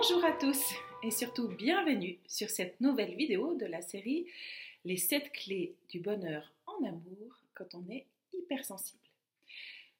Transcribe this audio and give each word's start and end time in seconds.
Bonjour 0.00 0.24
à 0.24 0.30
tous 0.30 0.74
et 1.02 1.10
surtout 1.10 1.48
bienvenue 1.48 2.20
sur 2.28 2.48
cette 2.50 2.80
nouvelle 2.80 3.16
vidéo 3.16 3.56
de 3.56 3.66
la 3.66 3.82
série 3.82 4.26
Les 4.84 4.96
7 4.96 5.32
clés 5.32 5.74
du 5.90 5.98
bonheur 5.98 6.52
en 6.66 6.84
amour 6.84 7.42
quand 7.52 7.74
on 7.74 7.84
est 7.90 8.06
hypersensible. 8.32 9.02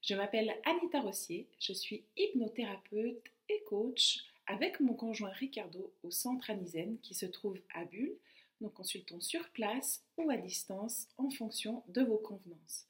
Je 0.02 0.14
m'appelle 0.14 0.54
Anita 0.66 1.00
Rossier, 1.00 1.48
je 1.58 1.72
suis 1.72 2.04
hypnothérapeute 2.16 3.24
et 3.48 3.60
coach 3.66 4.20
avec 4.46 4.78
mon 4.78 4.94
conjoint 4.94 5.32
Ricardo 5.32 5.92
au 6.04 6.12
centre 6.12 6.48
Anisen 6.48 6.98
qui 7.02 7.14
se 7.14 7.26
trouve 7.26 7.58
à 7.74 7.84
Bulle. 7.84 8.14
Nous 8.60 8.70
consultons 8.70 9.20
sur 9.20 9.48
place 9.48 10.04
ou 10.16 10.30
à 10.30 10.36
distance 10.36 11.08
en 11.18 11.28
fonction 11.30 11.82
de 11.88 12.02
vos 12.02 12.18
convenances. 12.18 12.86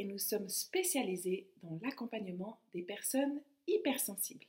Et 0.00 0.04
nous 0.04 0.18
sommes 0.18 0.48
spécialisés 0.48 1.46
dans 1.62 1.78
l'accompagnement 1.80 2.58
des 2.74 2.82
personnes 2.82 3.40
hypersensibles. 3.68 4.46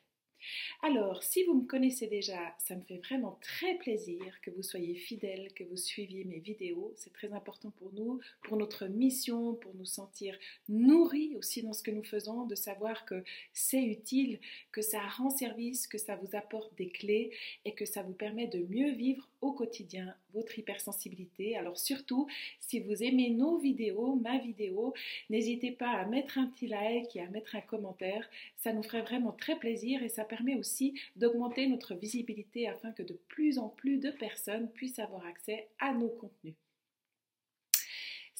Alors, 0.81 1.23
si 1.23 1.43
vous 1.43 1.53
me 1.53 1.65
connaissez 1.65 2.07
déjà, 2.07 2.55
ça 2.59 2.75
me 2.75 2.81
fait 2.81 2.97
vraiment 2.97 3.39
très 3.41 3.75
plaisir 3.75 4.23
que 4.41 4.51
vous 4.51 4.63
soyez 4.63 4.95
fidèles, 4.95 5.53
que 5.53 5.63
vous 5.63 5.77
suiviez 5.77 6.23
mes 6.25 6.39
vidéos. 6.39 6.93
C'est 6.95 7.13
très 7.13 7.33
important 7.33 7.71
pour 7.71 7.93
nous, 7.93 8.19
pour 8.43 8.57
notre 8.57 8.87
mission, 8.87 9.55
pour 9.55 9.73
nous 9.75 9.85
sentir 9.85 10.37
nourris 10.69 11.35
aussi 11.37 11.63
dans 11.63 11.73
ce 11.73 11.83
que 11.83 11.91
nous 11.91 12.03
faisons, 12.03 12.45
de 12.45 12.55
savoir 12.55 13.05
que 13.05 13.23
c'est 13.53 13.83
utile, 13.83 14.39
que 14.71 14.81
ça 14.81 15.01
rend 15.07 15.29
service, 15.29 15.87
que 15.87 15.97
ça 15.97 16.15
vous 16.15 16.35
apporte 16.35 16.75
des 16.77 16.89
clés 16.89 17.31
et 17.65 17.73
que 17.73 17.85
ça 17.85 18.03
vous 18.03 18.13
permet 18.13 18.47
de 18.47 18.59
mieux 18.69 18.91
vivre 18.91 19.27
au 19.45 19.53
quotidien 19.53 20.13
votre 20.33 20.57
hypersensibilité. 20.59 21.57
Alors 21.57 21.77
surtout, 21.77 22.27
si 22.59 22.79
vous 22.79 23.03
aimez 23.03 23.29
nos 23.29 23.57
vidéos, 23.57 24.15
ma 24.15 24.37
vidéo, 24.37 24.93
n'hésitez 25.29 25.71
pas 25.71 25.91
à 25.91 26.05
mettre 26.05 26.37
un 26.37 26.47
petit 26.47 26.67
like 26.67 27.15
et 27.15 27.21
à 27.21 27.29
mettre 27.29 27.55
un 27.55 27.61
commentaire. 27.61 28.29
Ça 28.57 28.73
nous 28.73 28.83
ferait 28.83 29.01
vraiment 29.01 29.31
très 29.31 29.57
plaisir 29.57 30.03
et 30.03 30.09
ça 30.09 30.25
permet 30.25 30.55
aussi 30.55 30.99
d'augmenter 31.15 31.67
notre 31.67 31.95
visibilité 31.95 32.67
afin 32.67 32.91
que 32.91 33.03
de 33.03 33.17
plus 33.27 33.59
en 33.59 33.69
plus 33.69 33.97
de 33.97 34.11
personnes 34.11 34.69
puissent 34.69 34.99
avoir 34.99 35.25
accès 35.25 35.67
à 35.79 35.93
nos 35.93 36.09
contenus. 36.09 36.55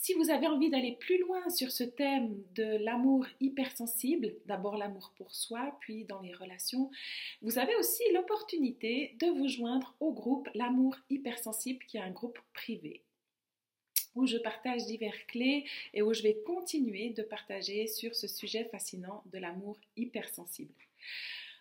Si 0.06 0.14
vous 0.14 0.30
avez 0.30 0.46
envie 0.46 0.70
d'aller 0.70 0.96
plus 1.00 1.18
loin 1.18 1.50
sur 1.50 1.72
ce 1.72 1.84
thème 1.84 2.40
de 2.54 2.78
l'amour 2.84 3.26
hypersensible, 3.42 4.36
d'abord 4.46 4.78
l'amour 4.78 5.12
pour 5.18 5.34
soi, 5.34 5.76
puis 5.82 6.04
dans 6.06 6.22
les 6.22 6.32
relations, 6.32 6.92
vous 7.42 7.58
avez 7.58 7.76
aussi 7.78 8.04
l'opportunité 8.14 9.16
de 9.20 9.26
vous 9.36 9.48
joindre 9.48 9.96
au 10.00 10.14
groupe 10.14 10.48
L'amour 10.54 10.96
hypersensible, 11.10 11.84
qui 11.88 11.98
est 11.98 12.02
un 12.02 12.12
groupe 12.12 12.38
privé 12.54 13.02
où 14.14 14.28
je 14.28 14.38
partage 14.38 14.86
divers 14.86 15.26
clés 15.26 15.66
et 15.96 16.04
où 16.04 16.14
je 16.14 16.22
vais 16.22 16.38
continuer 16.46 17.10
de 17.10 17.24
partager 17.24 17.88
sur 17.88 18.14
ce 18.14 18.28
sujet 18.28 18.66
fascinant 18.66 19.24
de 19.34 19.40
l'amour 19.40 19.76
hypersensible. 19.98 20.76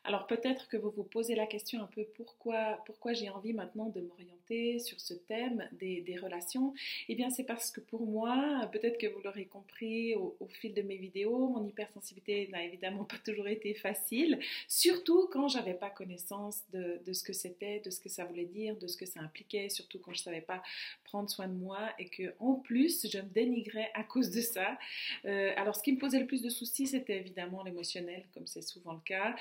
Alors 0.06 0.26
peut-être 0.26 0.68
que 0.68 0.76
vous 0.76 0.90
vous 0.90 1.02
posez 1.02 1.34
la 1.34 1.46
question 1.46 1.82
un 1.82 1.86
peu 1.86 2.04
pourquoi, 2.14 2.78
pourquoi 2.84 3.14
j'ai 3.14 3.30
envie 3.30 3.54
maintenant 3.54 3.88
de 3.88 4.02
m'orienter 4.02 4.78
sur 4.78 5.00
ce 5.00 5.14
thème 5.14 5.66
des, 5.72 6.04
relations? 6.22 6.74
Eh 7.08 7.14
bien 7.14 7.30
c'est 7.30 7.44
parce 7.44 7.70
que 7.70 7.80
pour 7.80 8.06
moi, 8.06 8.68
peut-être 8.70 8.98
que 8.98 9.06
vous 9.06 9.20
l'aurez 9.24 9.46
compris 9.46 10.14
au, 10.14 10.36
fil 10.48 10.74
de 10.74 10.82
mes 10.82 10.96
vidéos, 10.96 11.48
mon 11.48 11.66
hypersensibilité 11.66 12.48
n'a 12.52 12.62
évidemment 12.64 13.04
pas 13.04 13.16
toujours 13.24 13.48
été 13.48 13.72
facile, 13.72 14.38
surtout 14.68 15.26
quand 15.32 15.48
j'avais 15.48 15.72
pas 15.72 15.88
connaissance 15.88 16.62
de, 16.72 17.00
ce 17.12 17.24
que 17.24 17.32
c'était, 17.32 17.80
de 17.80 17.88
ce 17.88 17.98
que 17.98 18.10
ça 18.10 18.24
voulait 18.26 18.44
dire, 18.44 18.76
de 18.76 18.86
ce 18.86 18.98
que 18.98 19.06
ça 19.06 19.20
impliquait, 19.20 19.70
surtout 19.70 19.98
quand 19.98 20.12
je 20.12 20.20
savais 20.20 20.42
pas 20.42 20.62
prendre 21.04 21.30
soin 21.30 21.48
de 21.48 21.54
moi 21.54 21.80
et 21.98 22.10
que 22.10 22.34
en 22.40 22.54
plus 22.54 23.08
je 23.10 23.18
me 23.18 23.28
dénigrais 23.30 23.90
à 23.94 24.04
cause 24.04 24.30
de 24.30 24.42
ça. 24.42 24.78
Euh, 25.24 25.52
alors 25.56 25.74
ce 25.74 25.82
qui 25.82 25.92
me 25.92 25.98
posait 25.98 26.20
le 26.20 26.26
plus 26.26 26.42
de 26.42 26.50
soucis, 26.50 26.86
c'était 26.86 27.16
évidemment 27.16 27.62
l'émotionnel, 27.64 28.26
comme 28.34 28.46
c'est 28.46 28.62
souvent 28.62 28.92
le 28.92 29.00
cas. 29.00 29.34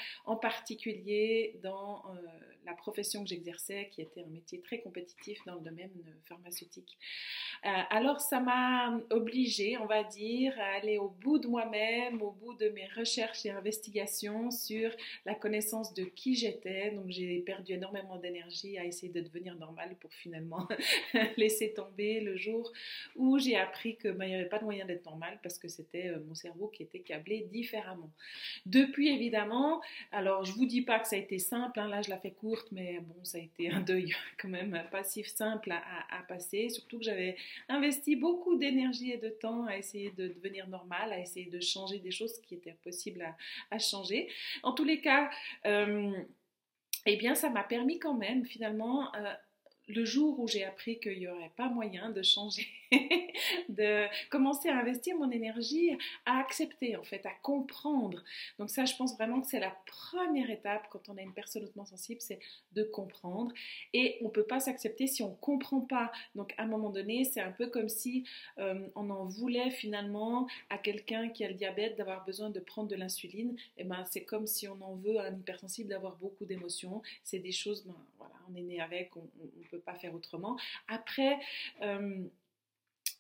Particulier 0.53 1.59
dans 1.63 2.03
euh, 2.09 2.19
la 2.65 2.73
profession 2.73 3.23
que 3.23 3.29
j'exerçais, 3.29 3.89
qui 3.91 4.01
était 4.01 4.21
un 4.21 4.27
métier 4.27 4.61
très 4.61 4.79
compétitif 4.79 5.39
dans 5.45 5.55
le 5.55 5.61
domaine 5.61 5.91
pharmaceutique. 6.25 6.97
Euh, 7.65 7.69
alors 7.89 8.19
ça 8.19 8.39
m'a 8.39 8.99
obligée, 9.09 9.77
on 9.77 9.85
va 9.85 10.03
dire, 10.03 10.53
à 10.59 10.75
aller 10.77 10.97
au 10.97 11.09
bout 11.09 11.39
de 11.39 11.47
moi-même, 11.47 12.21
au 12.21 12.31
bout 12.31 12.53
de 12.55 12.69
mes 12.69 12.87
recherches 12.95 13.45
et 13.45 13.51
investigations 13.51 14.51
sur 14.51 14.91
la 15.25 15.35
connaissance 15.35 15.93
de 15.93 16.03
qui 16.03 16.35
j'étais. 16.35 16.91
Donc 16.91 17.09
j'ai 17.09 17.39
perdu 17.39 17.73
énormément 17.73 18.17
d'énergie 18.17 18.77
à 18.77 18.85
essayer 18.85 19.11
de 19.11 19.21
devenir 19.21 19.55
normale 19.55 19.95
pour 19.99 20.13
finalement 20.13 20.67
laisser 21.37 21.73
tomber 21.73 22.19
le 22.19 22.35
jour 22.35 22.71
où 23.15 23.39
j'ai 23.39 23.55
appris 23.55 23.97
que 23.97 24.09
ben, 24.09 24.25
il 24.25 24.29
n'y 24.29 24.35
avait 24.35 24.49
pas 24.49 24.59
de 24.59 24.65
moyen 24.65 24.85
d'être 24.85 25.05
normal 25.05 25.39
parce 25.41 25.57
que 25.57 25.67
c'était 25.67 26.07
euh, 26.07 26.19
mon 26.27 26.35
cerveau 26.35 26.67
qui 26.67 26.83
était 26.83 26.99
câblé 26.99 27.47
différemment. 27.51 28.11
Depuis 28.65 29.09
évidemment, 29.09 29.81
alors 30.11 30.42
je 30.43 30.51
vous 30.53 30.65
dis 30.65 30.81
pas 30.81 30.99
que 30.99 31.07
ça 31.07 31.15
a 31.15 31.19
été 31.19 31.39
simple, 31.39 31.79
hein, 31.79 31.87
là 31.87 32.01
je 32.01 32.09
la 32.09 32.17
fais 32.17 32.31
courte, 32.31 32.67
mais 32.71 32.99
bon 32.99 33.23
ça 33.23 33.37
a 33.37 33.41
été 33.41 33.69
un 33.69 33.81
deuil 33.81 34.13
quand 34.39 34.49
même 34.49 34.83
pas 34.91 35.03
si 35.03 35.23
simple 35.23 35.71
à, 35.71 36.23
passer, 36.27 36.69
surtout 36.69 36.99
que 36.99 37.03
j'avais 37.03 37.35
investi 37.69 38.15
beaucoup 38.15 38.55
d'énergie 38.55 39.11
et 39.11 39.17
de 39.17 39.29
temps 39.29 39.65
à 39.65 39.77
essayer 39.77 40.11
de 40.11 40.27
devenir 40.27 40.67
normal, 40.67 41.11
à 41.11 41.19
essayer 41.19 41.49
de 41.49 41.59
changer 41.59 41.99
des 41.99 42.11
choses 42.11 42.39
qui 42.41 42.55
étaient 42.55 42.75
possibles 42.83 43.25
à, 43.71 43.79
changer. 43.79 44.29
En 44.63 44.73
tous 44.73 44.83
les 44.83 45.01
cas, 45.01 45.29
euh, 45.65 46.11
eh 47.05 47.17
bien, 47.17 47.35
ça 47.35 47.49
m'a 47.49 47.63
permis 47.63 47.99
quand 47.99 48.13
même 48.13 48.45
finalement 48.45 49.13
euh, 49.15 49.33
le 49.87 50.05
jour 50.05 50.39
où 50.39 50.47
j'ai 50.47 50.63
appris 50.63 50.99
qu'il 50.99 51.19
n'y 51.19 51.27
aurait 51.27 51.51
pas 51.57 51.67
moyen 51.67 52.09
de 52.09 52.21
changer, 52.21 52.67
de 53.69 54.05
commencer 54.29 54.69
à 54.69 54.77
investir 54.77 55.17
mon 55.17 55.29
énergie, 55.29 55.91
à 56.25 56.39
accepter 56.39 56.95
en 56.95 57.03
fait, 57.03 57.25
à 57.25 57.31
comprendre. 57.41 58.23
Donc 58.59 58.69
ça, 58.69 58.85
je 58.85 58.95
pense 58.95 59.15
vraiment 59.15 59.41
que 59.41 59.47
c'est 59.47 59.59
la 59.59 59.75
première 59.85 60.49
étape 60.49 60.87
quand 60.89 61.09
on 61.09 61.17
est 61.17 61.23
une 61.23 61.33
personne 61.33 61.63
hautement 61.63 61.85
sensible, 61.85 62.21
c'est 62.21 62.39
de 62.73 62.83
comprendre. 62.83 63.53
Et 63.93 64.17
on 64.21 64.25
ne 64.25 64.29
peut 64.29 64.45
pas 64.45 64.59
s'accepter 64.59 65.07
si 65.07 65.21
on 65.23 65.31
ne 65.31 65.35
comprend 65.35 65.81
pas. 65.81 66.11
Donc 66.35 66.53
à 66.57 66.63
un 66.63 66.67
moment 66.67 66.89
donné, 66.89 67.25
c'est 67.25 67.41
un 67.41 67.51
peu 67.51 67.67
comme 67.67 67.89
si 67.89 68.25
euh, 68.59 68.87
on 68.95 69.09
en 69.09 69.25
voulait 69.25 69.71
finalement 69.71 70.47
à 70.69 70.77
quelqu'un 70.77 71.29
qui 71.29 71.43
a 71.43 71.49
le 71.49 71.55
diabète 71.55 71.97
d'avoir 71.97 72.25
besoin 72.25 72.49
de 72.49 72.59
prendre 72.59 72.87
de 72.87 72.95
l'insuline. 72.95 73.55
Et 73.77 73.81
eh 73.81 73.83
ben 73.83 74.05
c'est 74.09 74.23
comme 74.23 74.47
si 74.47 74.67
on 74.67 74.81
en 74.81 74.95
veut 74.95 75.17
à 75.17 75.23
un 75.23 75.35
hypersensible 75.35 75.89
d'avoir 75.89 76.15
beaucoup 76.15 76.45
d'émotions. 76.45 77.01
C'est 77.23 77.39
des 77.39 77.51
choses, 77.51 77.83
ben, 77.85 77.95
voilà, 78.17 78.33
on 78.49 78.55
est 78.55 78.61
né 78.61 78.79
avec, 78.79 79.15
on 79.15 79.21
pas 79.77 79.95
faire 79.95 80.13
autrement. 80.15 80.57
Après, 80.87 81.39
euh, 81.81 82.23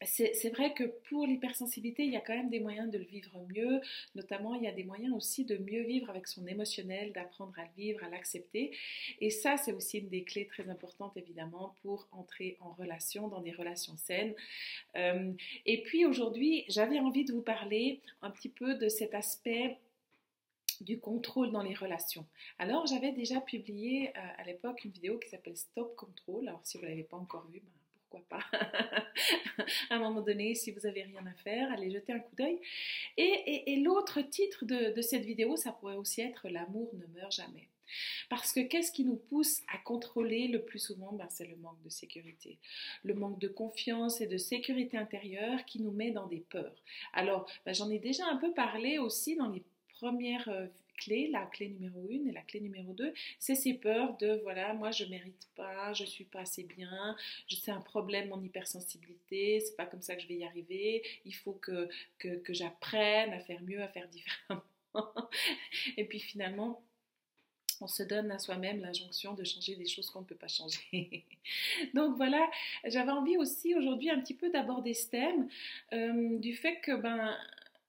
c'est 0.05 0.49
vrai 0.49 0.73
que 0.73 0.83
pour 1.09 1.25
l'hypersensibilité, 1.25 2.03
il 2.03 2.11
y 2.11 2.17
a 2.17 2.21
quand 2.21 2.35
même 2.35 2.49
des 2.49 2.59
moyens 2.59 2.89
de 2.89 2.97
le 2.97 3.03
vivre 3.03 3.31
mieux. 3.53 3.81
Notamment, 4.15 4.55
il 4.55 4.63
y 4.63 4.67
a 4.67 4.71
des 4.71 4.83
moyens 4.83 5.13
aussi 5.15 5.45
de 5.45 5.57
mieux 5.57 5.83
vivre 5.83 6.09
avec 6.09 6.27
son 6.27 6.45
émotionnel, 6.47 7.11
d'apprendre 7.13 7.53
à 7.57 7.63
le 7.63 7.69
vivre, 7.77 8.03
à 8.03 8.09
l'accepter. 8.09 8.75
Et 9.21 9.29
ça, 9.29 9.57
c'est 9.57 9.73
aussi 9.73 9.99
une 9.99 10.09
des 10.09 10.23
clés 10.23 10.47
très 10.47 10.69
importantes, 10.69 11.15
évidemment, 11.17 11.75
pour 11.81 12.07
entrer 12.11 12.57
en 12.59 12.71
relation, 12.73 13.27
dans 13.27 13.41
des 13.41 13.51
relations 13.51 13.97
saines. 13.97 14.33
Euh, 14.95 15.31
et 15.65 15.81
puis 15.83 16.05
aujourd'hui, 16.05 16.65
j'avais 16.69 16.99
envie 16.99 17.25
de 17.25 17.33
vous 17.33 17.41
parler 17.41 18.01
un 18.21 18.31
petit 18.31 18.49
peu 18.49 18.75
de 18.75 18.89
cet 18.89 19.13
aspect 19.13 19.77
du 20.83 20.99
contrôle 20.99 21.51
dans 21.51 21.63
les 21.63 21.73
relations. 21.73 22.25
Alors, 22.59 22.85
j'avais 22.85 23.11
déjà 23.11 23.41
publié 23.41 24.09
euh, 24.09 24.21
à 24.37 24.43
l'époque 24.43 24.83
une 24.83 24.91
vidéo 24.91 25.17
qui 25.17 25.29
s'appelle 25.29 25.57
Stop 25.57 25.95
Control. 25.95 26.47
Alors, 26.47 26.61
si 26.63 26.77
vous 26.77 26.83
ne 26.83 26.89
l'avez 26.89 27.03
pas 27.03 27.17
encore 27.17 27.47
vue, 27.47 27.61
ben, 27.61 27.71
pourquoi 28.09 28.25
pas? 28.29 28.43
À 29.89 29.95
un 29.95 29.99
moment 29.99 30.21
donné, 30.21 30.55
si 30.55 30.71
vous 30.71 30.81
n'avez 30.81 31.03
rien 31.03 31.25
à 31.25 31.33
faire, 31.43 31.71
allez 31.71 31.91
jeter 31.91 32.13
un 32.13 32.19
coup 32.19 32.35
d'œil. 32.35 32.59
Et, 33.17 33.75
l'autre 33.83 34.21
titre 34.21 34.65
de, 34.65 35.01
cette 35.01 35.25
vidéo, 35.25 35.55
ça 35.55 35.71
pourrait 35.71 35.95
aussi 35.95 36.21
être 36.21 36.47
L'amour 36.49 36.91
ne 36.93 37.05
meurt 37.19 37.31
jamais. 37.31 37.69
Parce 38.29 38.51
que 38.53 38.61
qu'est-ce 38.61 38.91
qui 38.91 39.03
nous 39.03 39.17
pousse 39.17 39.61
à 39.71 39.77
contrôler 39.77 40.47
le 40.47 40.63
plus 40.63 40.79
souvent? 40.79 41.11
Ben, 41.13 41.27
C'est 41.29 41.45
le 41.45 41.55
manque 41.57 41.81
de 41.83 41.89
sécurité. 41.89 42.57
Le 43.03 43.13
manque 43.13 43.39
de 43.39 43.47
confiance 43.47 44.21
et 44.21 44.27
de 44.27 44.37
sécurité 44.37 44.97
intérieure 44.97 45.65
qui 45.65 45.81
nous 45.81 45.91
met 45.91 46.11
dans 46.11 46.27
des 46.27 46.43
peurs. 46.49 46.75
Alors, 47.13 47.49
ben, 47.65 47.73
j'en 47.73 47.89
ai 47.89 47.99
déjà 47.99 48.25
un 48.27 48.37
peu 48.37 48.53
parlé 48.53 48.97
aussi 48.97 49.35
dans 49.35 49.49
les 49.49 49.63
première 50.03 50.49
euh, 50.49 50.67
clé, 50.97 51.29
la 51.29 51.45
clé 51.45 51.69
numéro 51.69 52.05
1 52.09 52.27
et 52.27 52.31
la 52.33 52.41
clé 52.41 52.59
numéro 52.59 52.91
2, 52.91 53.13
c'est 53.39 53.55
ces 53.55 53.73
peurs 53.73 54.17
de 54.17 54.41
voilà, 54.43 54.73
moi 54.73 54.91
je 54.91 55.05
mérite 55.05 55.47
pas, 55.55 55.93
je 55.93 56.03
suis 56.03 56.25
pas 56.25 56.41
assez 56.41 56.63
bien, 56.63 57.15
c'est 57.49 57.71
un 57.71 57.79
problème 57.79 58.27
mon 58.27 58.43
hypersensibilité, 58.43 59.61
c'est 59.61 59.77
pas 59.77 59.85
comme 59.85 60.01
ça 60.01 60.15
que 60.15 60.21
je 60.21 60.27
vais 60.27 60.35
y 60.35 60.43
arriver, 60.43 61.03
il 61.23 61.33
faut 61.33 61.53
que, 61.53 61.87
que, 62.19 62.53
j'apprenne 62.53 63.31
à 63.31 63.39
faire 63.39 63.61
mieux, 63.61 63.81
à 63.81 63.87
faire 63.87 64.09
différemment. 64.09 64.63
et 65.97 66.03
puis 66.03 66.19
finalement, 66.19 66.83
on 67.79 67.87
se 67.87 68.03
donne 68.03 68.29
à 68.31 68.39
soi-même 68.39 68.81
l'injonction 68.81 69.33
de 69.33 69.43
changer 69.43 69.75
des 69.75 69.87
choses 69.87 70.09
qu'on 70.09 70.21
ne 70.21 70.25
peut 70.25 70.35
pas 70.35 70.47
changer. 70.47 71.25
Donc 71.93 72.17
voilà, 72.17 72.45
j'avais 72.85 73.11
envie 73.11 73.37
aussi 73.37 73.73
aujourd'hui 73.73 74.09
un 74.09 74.19
petit 74.19 74.35
peu 74.35 74.49
d'aborder 74.49 74.93
ce 74.93 75.09
thème 75.09 75.47
euh, 75.93 76.37
du 76.39 76.55
fait 76.55 76.79
que 76.81 76.95
ben 76.95 77.37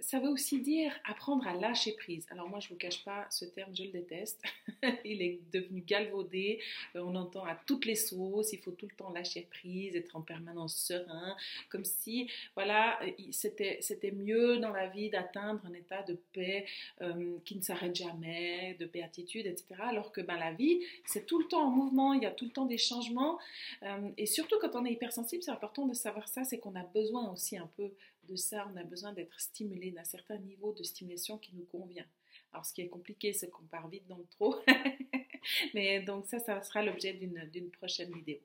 ça 0.05 0.19
veut 0.19 0.29
aussi 0.29 0.61
dire 0.61 0.93
apprendre 1.09 1.47
à 1.47 1.55
lâcher 1.55 1.93
prise. 1.93 2.27
Alors 2.31 2.49
moi, 2.49 2.61
je 2.61 2.67
ne 2.67 2.73
vous 2.73 2.79
cache 2.79 3.03
pas, 3.05 3.27
ce 3.31 3.45
terme, 3.47 3.75
je 3.75 3.85
le 3.85 3.91
déteste. 3.91 4.43
il 5.05 5.23
est 5.23 5.41
devenu 5.53 5.81
galvaudé. 5.81 6.61
Euh, 6.95 7.03
on 7.05 7.15
entend 7.15 7.45
à 7.45 7.55
toutes 7.67 7.87
les 7.87 7.95
sauces, 7.95 8.53
il 8.53 8.59
faut 8.59 8.71
tout 8.71 8.87
le 8.87 8.95
temps 8.95 9.11
lâcher 9.11 9.49
prise, 9.51 9.97
être 9.97 10.15
en 10.15 10.21
permanence 10.21 10.77
serein, 10.77 11.37
comme 11.71 11.85
si, 11.85 12.31
voilà, 12.55 13.01
c'était, 13.31 13.79
c'était 13.81 14.13
mieux 14.13 14.59
dans 14.59 14.71
la 14.71 14.89
vie 14.89 15.09
d'atteindre 15.09 15.61
un 15.65 15.73
état 15.73 16.03
de 16.03 16.19
paix 16.33 16.67
euh, 17.01 17.39
qui 17.45 17.57
ne 17.57 17.63
s'arrête 17.63 17.95
jamais, 17.95 18.77
de 18.79 18.87
béatitude, 18.87 19.47
etc. 19.47 19.67
Alors 19.81 20.13
que 20.13 20.21
ben, 20.21 20.37
la 20.37 20.53
vie, 20.53 20.81
c'est 21.07 21.25
tout 21.27 21.39
le 21.39 21.47
temps 21.47 21.67
en 21.67 21.71
mouvement, 21.71 22.13
il 22.13 22.23
y 22.23 22.27
a 22.27 22.31
tout 22.31 22.45
le 22.45 22.53
temps 22.53 22.67
des 22.67 22.79
changements. 22.79 23.39
Euh, 23.83 24.11
et 24.19 24.27
surtout 24.27 24.57
quand 24.61 24.75
on 24.75 24.85
est 24.85 24.93
hypersensible, 24.93 25.43
c'est 25.43 25.51
important 25.51 25.87
de 25.87 25.95
savoir 25.95 26.29
ça, 26.29 26.45
c'est 26.45 26.59
qu'on 26.59 26.75
a 26.77 26.85
besoin 26.85 27.33
aussi 27.33 27.57
un 27.57 27.71
peu 27.77 27.91
de 28.29 28.37
ça, 28.37 28.69
on 28.73 28.77
a 28.77 28.85
besoin 28.85 29.13
d'être 29.13 29.41
stimulé 29.41 29.91
d'un 29.91 30.05
certain 30.05 30.39
niveau 30.39 30.73
de 30.73 30.83
stimulation 30.83 31.39
qui 31.39 31.55
nous 31.55 31.65
convient. 31.65 32.07
Alors, 32.53 32.65
ce 32.65 32.73
qui 32.73 32.83
est 32.83 32.89
compliqué, 32.89 33.33
c'est 33.33 33.51
qu'on 33.51 33.65
part 33.65 33.89
vite 33.89 34.07
dans 34.07 34.19
le 34.19 34.27
trop. 34.27 34.57
Mais 35.75 36.01
donc, 36.01 36.27
ça, 36.27 36.39
ça 36.39 36.63
sera 36.63 36.83
l'objet 36.83 37.13
d'une 37.13 37.71
prochaine 37.71 38.13
vidéo. 38.13 38.39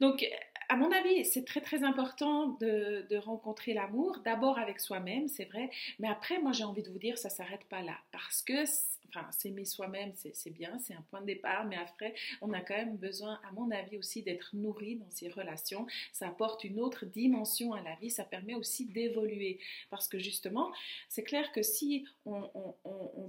Donc, 0.00 0.24
à 0.68 0.76
mon 0.76 0.92
avis, 0.92 1.24
c'est 1.24 1.44
très 1.44 1.60
très 1.60 1.82
important 1.82 2.48
de, 2.60 3.06
de 3.08 3.16
rencontrer 3.16 3.72
l'amour, 3.72 4.20
d'abord 4.24 4.58
avec 4.58 4.80
soi-même, 4.80 5.28
c'est 5.28 5.46
vrai, 5.46 5.70
mais 5.98 6.08
après, 6.08 6.38
moi 6.40 6.52
j'ai 6.52 6.64
envie 6.64 6.82
de 6.82 6.90
vous 6.90 6.98
dire, 6.98 7.16
ça 7.16 7.30
s'arrête 7.30 7.64
pas 7.64 7.82
là, 7.82 7.96
parce 8.12 8.42
que 8.42 8.64
enfin, 9.08 9.26
s'aimer 9.32 9.64
soi-même, 9.64 10.12
c'est 10.14 10.50
bien, 10.50 10.78
c'est 10.78 10.94
un 10.94 11.02
point 11.10 11.20
de 11.20 11.26
départ, 11.26 11.64
mais 11.66 11.76
après, 11.76 12.14
on 12.40 12.52
a 12.52 12.60
quand 12.60 12.76
même 12.76 12.96
besoin, 12.96 13.40
à 13.48 13.52
mon 13.52 13.70
avis, 13.70 13.96
aussi 13.96 14.22
d'être 14.22 14.54
nourri 14.54 14.96
dans 14.96 15.10
ces 15.10 15.28
relations. 15.28 15.86
Ça 16.12 16.28
apporte 16.28 16.64
une 16.64 16.80
autre 16.80 17.06
dimension 17.06 17.72
à 17.72 17.82
la 17.82 17.94
vie, 17.96 18.10
ça 18.10 18.24
permet 18.24 18.54
aussi 18.54 18.86
d'évoluer. 18.86 19.58
Parce 19.90 20.08
que 20.08 20.18
justement, 20.18 20.70
c'est 21.08 21.22
clair 21.22 21.52
que 21.52 21.62
si 21.62 22.06
on, 22.26 22.44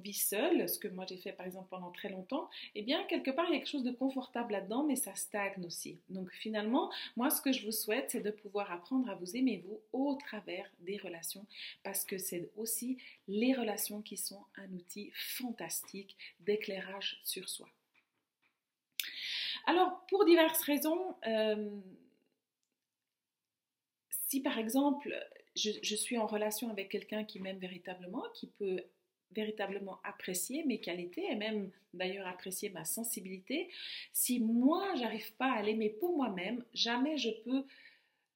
vit 0.04 0.14
seul, 0.14 0.70
ce 0.70 0.80
que 0.80 0.88
moi 0.88 1.06
j'ai 1.10 1.18
fait 1.18 1.34
par 1.34 1.46
exemple 1.46 1.68
pendant 1.70 1.92
très 1.92 2.08
longtemps, 2.08 2.50
eh 2.74 2.82
bien, 2.82 3.04
quelque 3.06 3.32
part, 3.32 3.46
il 3.50 3.54
y 3.54 3.56
a 3.56 3.60
quelque 3.60 3.70
chose 3.70 3.84
de 3.84 3.92
confortable 3.92 4.54
là-dedans, 4.54 4.84
mais 4.84 4.96
ça 4.96 5.14
stagne 5.16 5.66
aussi. 5.66 6.00
Donc 6.10 6.32
finalement, 6.32 6.90
moi, 7.18 7.30
ce 7.30 7.42
que 7.42 7.52
je 7.52 7.66
vous 7.66 7.74
souhaite, 7.74 8.12
c'est 8.12 8.22
de 8.22 8.32
pouvoir 8.32 8.72
apprendre 8.72 9.10
à 9.10 9.16
vous 9.16 9.36
aimer 9.36 9.64
vous 9.66 9.80
au 9.92 10.16
travers 10.16 10.70
des 10.80 10.98
relations, 10.98 11.46
parce 11.84 12.06
que 12.06 12.18
c'est 12.18 12.50
aussi 12.56 12.98
les 13.28 13.54
relations 13.54 14.02
qui 14.02 14.16
sont 14.16 14.42
un 14.56 14.72
outil 14.74 15.12
fantastique 15.14 15.69
d'éclairage 16.40 17.20
sur 17.24 17.48
soi. 17.50 17.70
Alors, 19.66 20.06
pour 20.08 20.26
diverses 20.26 20.62
raisons, 20.64 21.16
euh, 21.28 21.70
si 24.28 24.42
par 24.42 24.58
exemple 24.58 25.14
je, 25.56 25.96
suis 25.96 26.18
en 26.18 26.26
relation 26.26 26.70
avec 26.70 26.90
quelqu'un 26.90 27.24
qui 27.24 27.40
m'aime 27.40 27.58
véritablement, 27.58 28.24
qui 28.34 28.48
peut 28.48 28.84
véritablement 29.32 30.00
apprécier 30.04 30.64
mes 30.66 30.80
qualités 30.80 31.26
et 31.30 31.36
même 31.36 31.72
d'ailleurs 31.94 32.28
apprécier 32.28 32.70
ma 32.70 32.86
sensibilité, 32.86 33.70
si 34.14 34.40
moi 34.40 34.96
j'arrive 34.96 35.34
pas 35.34 35.52
à 35.52 35.62
l'aimer 35.62 35.90
pour 35.90 36.16
moi-même, 36.16 36.64
jamais 36.74 37.18
je 37.18 37.30
peux 37.44 37.66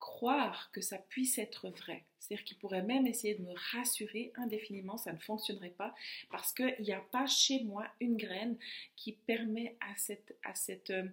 croire 0.03 0.69
que 0.73 0.81
ça 0.81 0.97
puisse 0.97 1.37
être 1.37 1.69
vrai. 1.69 2.03
C'est-à-dire 2.19 2.43
qu'il 2.43 2.57
pourrait 2.57 2.81
même 2.81 3.07
essayer 3.07 3.35
de 3.35 3.41
me 3.41 3.53
rassurer 3.71 4.33
indéfiniment, 4.35 4.97
ça 4.97 5.13
ne 5.13 5.17
fonctionnerait 5.17 5.69
pas 5.77 5.95
parce 6.29 6.51
qu'il 6.51 6.75
n'y 6.81 6.91
a 6.91 6.99
pas 6.99 7.25
chez 7.25 7.63
moi 7.63 7.87
une 8.01 8.17
graine 8.17 8.57
qui 8.97 9.13
permet 9.13 9.77
à 9.79 9.95
cette, 9.95 10.35
à 10.43 10.55
cette, 10.55 10.89
euh, 10.89 11.07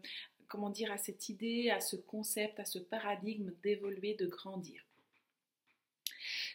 comment 0.48 0.70
dire, 0.70 0.90
à 0.90 0.98
cette 0.98 1.28
idée, 1.28 1.70
à 1.70 1.78
ce 1.78 1.94
concept, 1.94 2.58
à 2.58 2.64
ce 2.64 2.80
paradigme 2.80 3.52
d'évoluer, 3.62 4.14
de 4.14 4.26
grandir. 4.26 4.84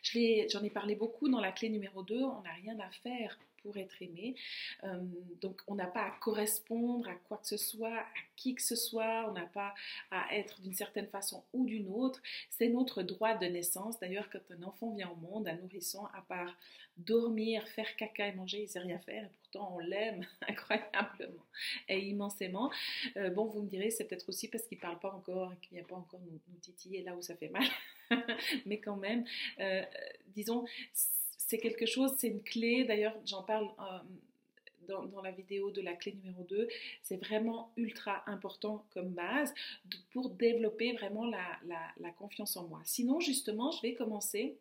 J'en 0.04 0.20
ai, 0.20 0.66
ai 0.66 0.70
parlé 0.70 0.96
beaucoup 0.96 1.30
dans 1.30 1.40
la 1.40 1.54
clé 1.54 1.70
numéro 1.70 2.04
2, 2.04 2.22
on 2.22 2.42
n'a 2.42 2.52
rien 2.52 2.78
à 2.82 2.90
faire 2.92 3.40
pour 3.66 3.78
être 3.78 4.00
aimé. 4.02 4.36
Euh, 4.84 5.02
donc 5.42 5.60
on 5.68 5.74
n'a 5.74 5.88
pas 5.88 6.04
à 6.04 6.12
correspondre 6.22 7.10
à 7.10 7.16
quoi 7.16 7.38
que 7.38 7.48
ce 7.48 7.58
soit, 7.58 7.98
à 7.98 8.06
qui 8.36 8.54
que 8.54 8.62
ce 8.62 8.76
soit, 8.76 9.26
on 9.28 9.34
n'a 9.34 9.48
pas 9.48 9.74
à 10.12 10.36
être 10.36 10.62
d'une 10.62 10.76
certaine 10.76 11.08
façon 11.08 11.44
ou 11.52 11.66
d'une 11.66 11.90
autre. 11.90 12.22
C'est 12.52 12.70
notre 12.70 13.02
droit 13.02 13.34
de 13.34 13.48
naissance. 13.48 14.00
D'ailleurs, 14.00 14.30
quand 14.30 14.52
un 14.52 14.62
enfant 14.64 14.92
vient 14.92 15.10
au 15.10 15.16
monde, 15.16 15.48
un 15.48 15.56
nourrisson, 15.56 16.06
à 16.14 16.22
part 16.22 16.56
dormir, 16.98 17.68
faire 17.68 17.96
caca 17.96 18.28
et 18.28 18.34
manger, 18.34 18.62
il 18.62 18.70
sait 18.70 18.80
rien 18.80 19.00
faire. 19.00 19.26
Et 19.26 19.30
pourtant, 19.42 19.76
on 19.76 19.80
l'aime 19.80 20.26
incroyablement 20.48 21.44
et 21.90 22.00
immensément. 22.00 22.72
Euh, 23.18 23.32
bon, 23.32 23.46
vous 23.46 23.64
me 23.64 23.68
direz, 23.68 23.90
c'est 23.90 24.06
peut-être 24.06 24.30
aussi 24.30 24.48
parce 24.48 24.66
qu'il 24.66 24.78
parle 24.78 25.00
pas 25.00 25.12
encore 25.12 25.54
et 25.54 25.58
qu'il 25.58 25.76
vient 25.76 25.88
pas 25.88 25.96
encore 25.96 26.22
nous, 26.22 26.40
titiller 26.62 27.02
là 27.02 27.16
où 27.16 27.22
ça 27.22 27.36
fait 27.36 27.50
mal. 27.50 27.66
Mais 28.68 28.80
quand 28.80 28.98
même, 28.98 29.26
euh, 29.60 29.84
disons, 30.36 30.66
c'est 31.48 31.58
quelque 31.58 31.86
chose, 31.86 32.14
c'est 32.18 32.28
une 32.28 32.42
clé. 32.42 32.84
D'ailleurs, 32.84 33.16
j'en 33.26 33.44
parle 33.44 33.70
euh, 33.80 34.00
dans, 34.88 35.22
la 35.22 35.32
vidéo 35.32 35.72
de 35.72 35.82
la 35.82 35.94
clé 35.94 36.14
numéro 36.14 36.44
2. 36.44 36.68
C'est 37.02 37.18
vraiment 37.18 37.72
ultra 37.78 38.24
important 38.28 38.86
comme 38.94 39.10
base 39.10 39.54
pour 40.12 40.30
développer 40.30 40.94
vraiment 40.94 41.26
la, 41.26 41.60
la, 42.00 42.12
confiance 42.12 42.58
en 42.58 42.68
moi. 42.68 42.82
Sinon, 42.86 43.20
justement, 43.20 43.72
je 43.72 43.82
vais 43.82 43.94
commencer 43.94 44.58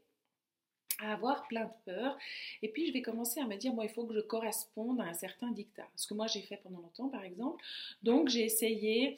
à 1.00 1.12
avoir 1.12 1.48
plein 1.48 1.64
de 1.64 1.92
peur 1.92 2.16
et 2.62 2.68
puis 2.68 2.86
je 2.86 2.92
vais 2.92 3.02
commencer 3.02 3.40
à 3.40 3.46
me 3.46 3.56
dire 3.56 3.74
moi 3.74 3.84
il 3.84 3.90
faut 3.90 4.04
que 4.04 4.14
je 4.14 4.20
corresponde 4.20 5.00
à 5.00 5.04
un 5.04 5.12
certain 5.12 5.50
dictat 5.50 5.88
ce 5.96 6.06
que 6.06 6.14
moi 6.14 6.28
j'ai 6.28 6.42
fait 6.42 6.58
pendant 6.58 6.78
longtemps 6.78 7.08
par 7.08 7.24
exemple 7.24 7.64
donc 8.04 8.28
j'ai 8.28 8.44
essayé 8.44 9.16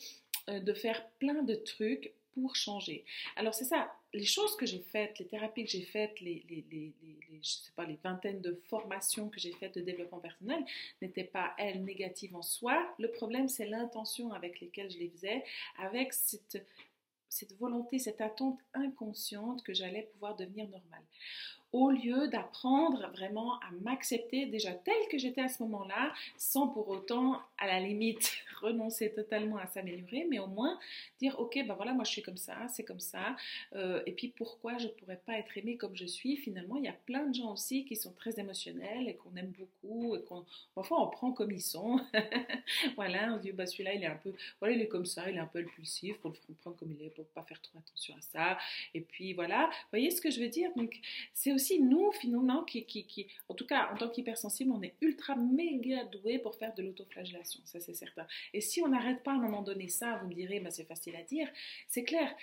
euh, 0.49 0.59
de 0.59 0.73
faire 0.73 1.07
plein 1.19 1.43
de 1.43 1.55
trucs 1.55 2.15
pour 2.37 2.55
changer. 2.55 3.05
Alors 3.35 3.55
c'est 3.55 3.65
ça, 3.65 3.91
les 4.17 4.25
choses 4.25 4.57
que 4.57 4.67
j'ai 4.67 4.81
faites, 4.81 5.19
les 5.19 5.27
thérapies 5.27 5.65
que 5.65 5.71
j'ai 5.71 5.83
faites, 5.83 6.21
les, 6.21 6.43
sais 7.43 7.73
pas, 7.77 7.85
les 7.85 7.99
vingtaines 8.03 8.41
de 8.41 8.61
formations 8.65 9.29
que 9.29 9.39
j'ai 9.39 9.53
faites 9.53 9.75
de 9.75 9.83
développement 9.83 10.21
personnel 10.21 10.65
n'étaient 11.03 11.25
pas, 11.25 11.55
elles, 11.59 11.85
négatives 11.85 12.35
en 12.35 12.43
soi. 12.43 12.95
Le 12.99 13.11
problème, 13.11 13.49
c'est 13.49 13.67
l'intention 13.67 14.33
avec 14.33 14.61
lesquelles 14.61 14.91
je 14.91 14.99
les 14.99 15.11
faisais, 15.11 15.45
avec 15.79 16.15
cette 16.15 17.59
volonté, 17.59 17.99
cette 17.99 18.23
attente 18.23 18.59
inconsciente 18.73 19.63
que 19.63 19.75
j'allais 19.75 20.09
pouvoir 20.15 20.35
devenir 20.35 20.67
normale 20.69 21.05
au 21.76 21.90
lieu 21.90 22.26
d'apprendre 22.28 23.11
vraiment 23.12 23.56
à 23.56 23.70
m'accepter 23.82 24.46
déjà 24.46 24.73
telle 24.73 24.94
que 25.11 25.19
j'étais 25.19 25.43
à 25.43 25.49
ce 25.49 25.62
moment-là, 25.64 26.14
sans 26.38 26.69
pour 26.69 26.88
autant, 26.88 27.38
à 27.58 27.67
la 27.67 27.81
limite, 27.81 28.32
renoncer 28.62 29.12
totalement 29.12 29.58
à 29.58 29.67
s'améliorer, 29.67 30.26
mais 30.31 30.38
au 30.38 30.46
moins 30.46 30.78
dire, 31.20 31.38
ok, 31.38 31.62
ben 31.67 31.75
voilà, 31.75 31.93
moi 31.93 32.05
je 32.05 32.12
suis 32.12 32.23
comme 32.23 32.38
ça, 32.38 32.56
c'est 32.69 32.82
comme 32.82 33.00
ça, 33.00 33.37
euh, 33.75 34.02
et 34.06 34.12
puis 34.12 34.28
pourquoi 34.28 34.78
je 34.78 34.87
ne 34.87 34.93
pourrais 34.93 35.20
pas 35.26 35.34
être 35.34 35.58
aimée 35.58 35.76
comme 35.76 35.94
je 35.94 36.06
suis? 36.06 36.38
Finalement, 36.38 36.76
il 36.76 36.84
y 36.84 36.88
a 36.88 36.94
plein 37.05 37.26
de 37.26 37.34
gens 37.34 37.52
aussi 37.52 37.84
qui 37.84 37.94
sont 37.94 38.12
très 38.12 38.40
émotionnels 38.40 39.08
et 39.08 39.14
qu'on 39.14 39.37
aime 39.37 39.52
beaucoup, 39.58 40.17
et 40.17 40.22
qu'on, 40.22 40.46
parfois 40.74 41.03
on 41.03 41.08
prend 41.08 41.32
comme 41.32 41.53
ils 41.53 41.60
sont. 41.60 42.01
voilà, 42.96 43.34
on 43.34 43.36
dit, 43.36 43.53
bah 43.53 43.67
celui-là, 43.67 43.93
il 43.93 44.03
est 44.03 44.06
un 44.06 44.17
peu, 44.17 44.32
voilà, 44.60 44.74
il 44.74 44.81
est 44.81 44.89
comme 44.89 45.06
ça, 45.06 45.29
il 45.29 45.36
est 45.36 45.41
un 45.41 45.46
peu 45.46 45.58
impulsif, 45.58 46.17
pour 46.20 46.32
le 46.48 46.55
prendre 46.55 46.77
comme 46.79 46.93
il 46.98 47.05
est, 47.05 47.10
pour 47.10 47.27
pas 47.27 47.43
faire 47.43 47.60
trop 47.60 47.79
attention 47.79 48.15
à 48.17 48.22
ça, 48.22 48.58
et 48.94 49.03
puis 49.03 49.34
voilà, 49.34 49.69
voyez 49.91 50.10
ce 50.10 50.22
que 50.22 50.31
je 50.31 50.41
veux 50.41 50.48
dire 50.48 50.70
Donc, 50.74 50.98
c'est 51.34 51.53
aussi 51.53 51.66
nous, 51.79 52.13
finalement, 52.13 52.65
qui, 52.65 53.27
en 53.49 53.55
tout 53.55 53.67
cas, 53.67 53.91
en 53.93 53.96
tant 53.96 54.08
qu'hypersensible, 54.08 54.73
on 54.73 54.82
est 54.82 54.94
ultra 55.01 55.37
méga 55.37 56.05
doué 56.05 56.39
pour 56.39 56.55
faire 56.55 56.75
de 56.75 56.82
l'autoflagellation, 56.82 57.61
ça 57.65 57.81
c'est 57.81 57.94
certain. 57.94 58.27
Et 58.53 58.61
si 58.61 58.81
on 58.82 58.89
n'arrête 58.89 59.23
pas 59.23 59.32
à 59.32 59.35
un 59.35 59.39
moment 59.39 59.63
donné 59.63 59.89
ça, 59.89 60.19
vous 60.23 60.29
me 60.29 60.35
direz, 60.35 60.61
bah, 60.61 60.70
c'est 60.70 60.85
facile 60.85 61.17
à 61.17 61.23
dire, 61.23 61.49
c'est 61.89 62.05
clair, 62.05 62.35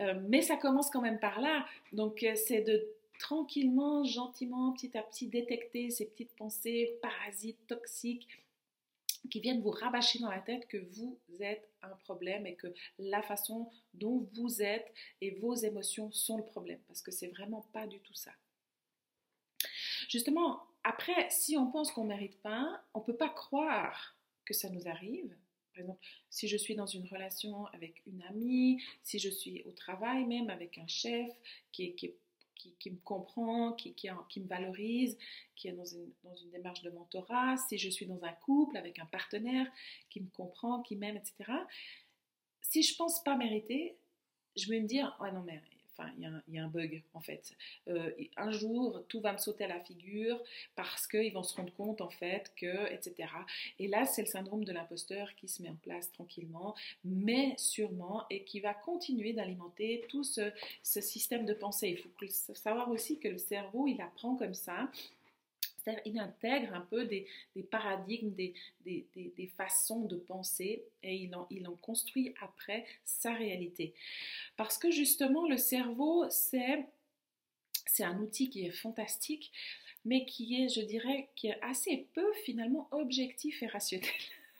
euh, 0.00 0.14
mais 0.28 0.42
ça 0.42 0.56
commence 0.56 0.90
quand 0.90 1.02
même 1.02 1.20
par 1.20 1.40
là. 1.40 1.66
Donc, 1.92 2.22
euh, 2.22 2.34
c'est 2.34 2.62
de 2.62 2.86
tranquillement, 3.18 4.04
gentiment, 4.04 4.72
petit 4.72 4.96
à 4.96 5.02
petit 5.02 5.28
détecter 5.28 5.90
ces 5.90 6.06
petites 6.06 6.34
pensées 6.34 6.98
parasites, 7.00 7.66
toxiques, 7.68 8.28
qui 9.30 9.40
viennent 9.40 9.62
vous 9.62 9.70
rabâcher 9.70 10.18
dans 10.18 10.30
la 10.30 10.40
tête 10.40 10.66
que 10.66 10.78
vous 10.78 11.18
êtes 11.40 11.68
un 11.82 11.96
problème 12.04 12.46
et 12.46 12.54
que 12.54 12.66
la 12.98 13.22
façon 13.22 13.70
dont 13.94 14.26
vous 14.34 14.62
êtes 14.62 14.92
et 15.20 15.30
vos 15.30 15.54
émotions 15.54 16.10
sont 16.10 16.36
le 16.38 16.44
problème. 16.44 16.80
Parce 16.88 17.02
que 17.02 17.10
c'est 17.10 17.28
vraiment 17.28 17.66
pas 17.72 17.86
du 17.86 18.00
tout 18.00 18.14
ça. 18.14 18.32
Justement, 20.12 20.60
après, 20.84 21.30
si 21.30 21.56
on 21.56 21.70
pense 21.70 21.90
qu'on 21.90 22.02
ne 22.02 22.10
mérite 22.10 22.38
pas, 22.42 22.84
on 22.92 23.00
ne 23.00 23.04
peut 23.04 23.16
pas 23.16 23.30
croire 23.30 24.14
que 24.44 24.52
ça 24.52 24.68
nous 24.68 24.86
arrive. 24.86 25.34
Par 25.72 25.80
exemple, 25.80 26.04
si 26.28 26.48
je 26.48 26.56
suis 26.58 26.74
dans 26.74 26.84
une 26.84 27.06
relation 27.06 27.64
avec 27.68 28.02
une 28.06 28.22
amie, 28.24 28.82
si 29.02 29.18
je 29.18 29.30
suis 29.30 29.62
au 29.62 29.72
travail 29.72 30.26
même 30.26 30.50
avec 30.50 30.76
un 30.76 30.86
chef 30.86 31.30
qui, 31.72 31.94
qui, 31.94 32.90
me 32.90 32.98
comprend, 32.98 33.72
qui, 33.72 33.94
me 34.04 34.46
valorise, 34.46 35.16
qui 35.56 35.68
est 35.68 35.72
dans 35.72 35.86
une, 35.86 36.12
dans 36.24 36.34
une, 36.34 36.50
démarche 36.50 36.82
de 36.82 36.90
mentorat, 36.90 37.56
si 37.56 37.78
je 37.78 37.88
suis 37.88 38.04
dans 38.04 38.22
un 38.22 38.32
couple 38.32 38.76
avec 38.76 38.98
un 38.98 39.06
partenaire 39.06 39.66
qui 40.10 40.20
me 40.20 40.28
comprend, 40.28 40.82
qui 40.82 40.94
m'aime, 40.94 41.16
etc. 41.16 41.50
Si 42.60 42.82
je 42.82 42.94
pense 42.96 43.24
pas 43.24 43.34
mériter, 43.34 43.96
je 44.56 44.68
vais 44.68 44.78
me 44.78 44.86
dire, 44.86 45.16
oh 45.22 45.32
non 45.32 45.40
mais 45.40 45.62
enfin, 45.96 46.10
il 46.18 46.54
y, 46.54 46.58
a 46.58 46.64
un 46.64 46.68
bug 46.68 47.02
en 47.14 47.20
fait. 47.20 47.54
Euh, 47.88 48.10
un 48.36 48.50
jour, 48.50 49.02
tout 49.08 49.20
va 49.20 49.32
me 49.32 49.38
sauter 49.38 49.64
à 49.64 49.68
la 49.68 49.80
figure 49.80 50.40
parce 50.74 51.06
qu'ils 51.06 51.32
vont 51.32 51.42
se 51.42 51.56
rendre 51.56 51.72
compte 51.74 52.00
en 52.00 52.10
fait 52.10 52.52
que, 52.56 52.92
etc. 52.92 53.28
Et 53.78 53.88
là, 53.88 54.04
c'est 54.06 54.22
le 54.22 54.28
syndrome 54.28 54.64
de 54.64 54.72
l'imposteur 54.72 55.34
qui 55.34 55.48
se 55.48 55.62
met 55.62 55.70
en 55.70 55.76
place 55.76 56.10
tranquillement, 56.12 56.74
mais 57.04 57.54
sûrement, 57.58 58.24
et 58.30 58.44
qui 58.44 58.60
va 58.60 58.74
continuer 58.74 59.32
d'alimenter 59.32 60.04
tout 60.08 60.24
ce, 60.24 60.50
système 60.82 61.46
de 61.46 61.54
pensée. 61.54 61.88
Il 61.88 61.98
faut 61.98 62.54
savoir 62.54 62.90
aussi 62.90 63.18
que 63.18 63.28
le 63.28 63.38
cerveau, 63.38 63.86
il 63.86 64.00
apprend 64.00 64.36
comme 64.36 64.54
ça 64.54 64.88
il 66.04 66.18
intègre 66.18 66.74
un 66.74 66.80
peu 66.80 67.04
des, 67.04 67.26
paradigmes, 67.70 68.32
des, 68.34 69.52
façons 69.56 70.04
de 70.04 70.16
penser 70.16 70.84
et 71.02 71.14
il 71.14 71.66
en, 71.66 71.76
construit 71.76 72.34
après 72.40 72.84
sa 73.04 73.32
réalité. 73.32 73.94
Parce 74.56 74.78
que 74.78 74.90
justement, 74.90 75.48
le 75.48 75.56
cerveau, 75.56 76.26
c'est, 76.30 76.86
un 78.00 78.18
outil 78.18 78.50
qui 78.50 78.66
est 78.66 78.70
fantastique, 78.70 79.52
mais 80.04 80.24
qui 80.24 80.62
est, 80.62 80.68
je 80.68 80.80
dirais, 80.80 81.28
assez 81.60 82.06
peu 82.14 82.32
finalement 82.44 82.88
objectif 82.90 83.62
et 83.62 83.66
rationnel. 83.66 84.08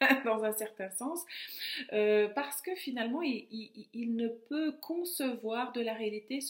dans 0.24 0.44
un 0.44 0.52
certain 0.52 0.90
sens, 0.90 1.24
euh, 1.92 2.28
parce 2.28 2.60
que 2.62 2.74
finalement, 2.74 3.22
il, 3.22 4.14
ne 4.14 4.28
peut 4.28 4.72
concevoir 4.80 5.72
de 5.72 5.80
la 5.80 5.94
réalité 5.94 6.40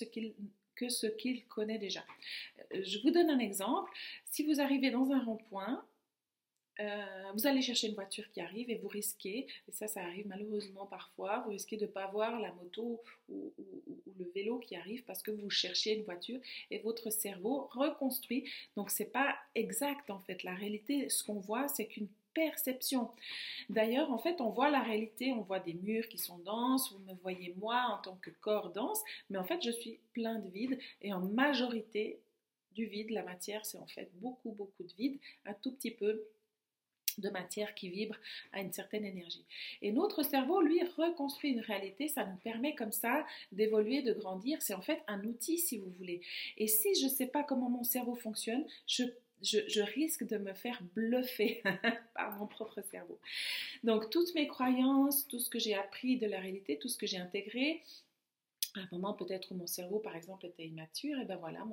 que 0.74 0.88
ce 0.88 1.06
qu'il 1.06 1.44
connaît 1.46 1.78
déjà. 1.78 2.04
Je 2.74 2.98
vous 3.02 3.10
donne 3.10 3.30
un 3.30 3.38
exemple. 3.38 3.90
Si 4.24 4.44
vous 4.44 4.60
arrivez 4.60 4.90
dans 4.90 5.10
un 5.10 5.22
rond-point, 5.22 5.84
euh, 6.80 7.32
vous 7.34 7.46
allez 7.46 7.60
chercher 7.60 7.88
une 7.88 7.94
voiture 7.94 8.28
qui 8.30 8.40
arrive 8.40 8.70
et 8.70 8.76
vous 8.76 8.88
risquez, 8.88 9.46
et 9.68 9.72
ça, 9.72 9.88
ça 9.88 10.00
arrive 10.00 10.26
malheureusement 10.26 10.86
parfois, 10.86 11.40
vous 11.40 11.50
risquez 11.50 11.76
de 11.76 11.86
ne 11.86 11.90
pas 11.90 12.06
voir 12.06 12.40
la 12.40 12.52
moto 12.52 13.02
ou, 13.28 13.52
le 14.18 14.24
vélo 14.34 14.58
qui 14.58 14.76
arrive 14.76 15.04
parce 15.04 15.22
que 15.22 15.30
vous 15.30 15.50
cherchez 15.50 15.96
une 15.96 16.04
voiture 16.04 16.40
et 16.70 16.78
votre 16.78 17.10
cerveau 17.10 17.68
reconstruit. 17.72 18.48
Donc, 18.76 18.90
c'est 18.90 19.12
pas 19.12 19.36
exact 19.54 20.10
en 20.10 20.18
fait. 20.20 20.42
La 20.44 20.54
réalité, 20.54 21.08
ce 21.08 21.24
qu'on 21.24 21.40
voit, 21.40 21.68
c'est 21.68 21.86
qu'une 21.86 22.08
perception. 22.34 23.10
D'ailleurs, 23.68 24.10
en 24.10 24.18
fait, 24.18 24.40
on 24.40 24.48
voit 24.48 24.70
la 24.70 24.80
réalité, 24.80 25.32
on 25.32 25.42
voit 25.42 25.60
des 25.60 25.74
murs 25.74 26.08
qui 26.08 26.18
sont 26.18 26.38
denses, 26.38 26.92
vous 26.92 27.00
me 27.00 27.14
voyez 27.20 27.54
moi 27.58 27.84
en 27.90 27.98
tant 27.98 28.16
que 28.16 28.30
corps 28.30 28.70
dense, 28.70 29.02
mais 29.28 29.38
en 29.38 29.44
fait, 29.44 29.62
je 29.62 29.70
suis 29.70 29.98
plein 30.14 30.38
de 30.38 30.48
vide 30.48 30.78
et 31.02 31.12
en 31.12 31.20
majorité 31.20 32.20
du 32.74 32.86
vide, 32.86 33.10
la 33.10 33.22
matière, 33.22 33.64
c'est 33.64 33.78
en 33.78 33.86
fait 33.86 34.10
beaucoup, 34.14 34.52
beaucoup 34.52 34.82
de 34.82 34.92
vide, 34.94 35.18
un 35.44 35.54
tout 35.54 35.72
petit 35.72 35.90
peu 35.90 36.24
de 37.18 37.28
matière 37.28 37.74
qui 37.74 37.90
vibre 37.90 38.16
à 38.52 38.60
une 38.60 38.72
certaine 38.72 39.04
énergie. 39.04 39.44
Et 39.82 39.92
notre 39.92 40.22
cerveau, 40.22 40.60
lui, 40.62 40.82
reconstruit 40.96 41.50
une 41.50 41.60
réalité, 41.60 42.08
ça 42.08 42.24
nous 42.24 42.36
permet 42.36 42.74
comme 42.74 42.92
ça 42.92 43.26
d'évoluer, 43.52 44.02
de 44.02 44.12
grandir. 44.14 44.62
C'est 44.62 44.74
en 44.74 44.80
fait 44.80 45.02
un 45.06 45.22
outil, 45.24 45.58
si 45.58 45.78
vous 45.78 45.90
voulez. 45.90 46.22
Et 46.56 46.66
si 46.66 46.94
je 46.94 47.04
ne 47.04 47.10
sais 47.10 47.26
pas 47.26 47.42
comment 47.42 47.68
mon 47.68 47.84
cerveau 47.84 48.14
fonctionne, 48.14 48.64
je 48.86 49.04
je, 49.42 49.80
risque 49.80 50.24
de 50.24 50.38
me 50.38 50.54
faire 50.54 50.80
bluffer 50.94 51.62
par 52.14 52.38
mon 52.38 52.46
propre 52.46 52.80
cerveau. 52.82 53.18
Donc 53.82 54.10
toutes 54.10 54.34
mes 54.34 54.46
croyances, 54.46 55.26
tout 55.26 55.40
ce 55.40 55.50
que 55.50 55.58
j'ai 55.58 55.74
appris 55.74 56.16
de 56.16 56.26
la 56.26 56.38
réalité, 56.38 56.78
tout 56.78 56.88
ce 56.88 56.96
que 56.96 57.06
j'ai 57.06 57.18
intégré, 57.18 57.82
à 58.74 58.80
un 58.80 58.88
moment 58.92 59.14
peut-être 59.14 59.50
où 59.52 59.54
mon 59.54 59.66
cerveau 59.66 59.98
par 59.98 60.16
exemple 60.16 60.46
était 60.46 60.66
immature, 60.66 61.18
et 61.18 61.24
ben 61.24 61.36
voilà, 61.36 61.64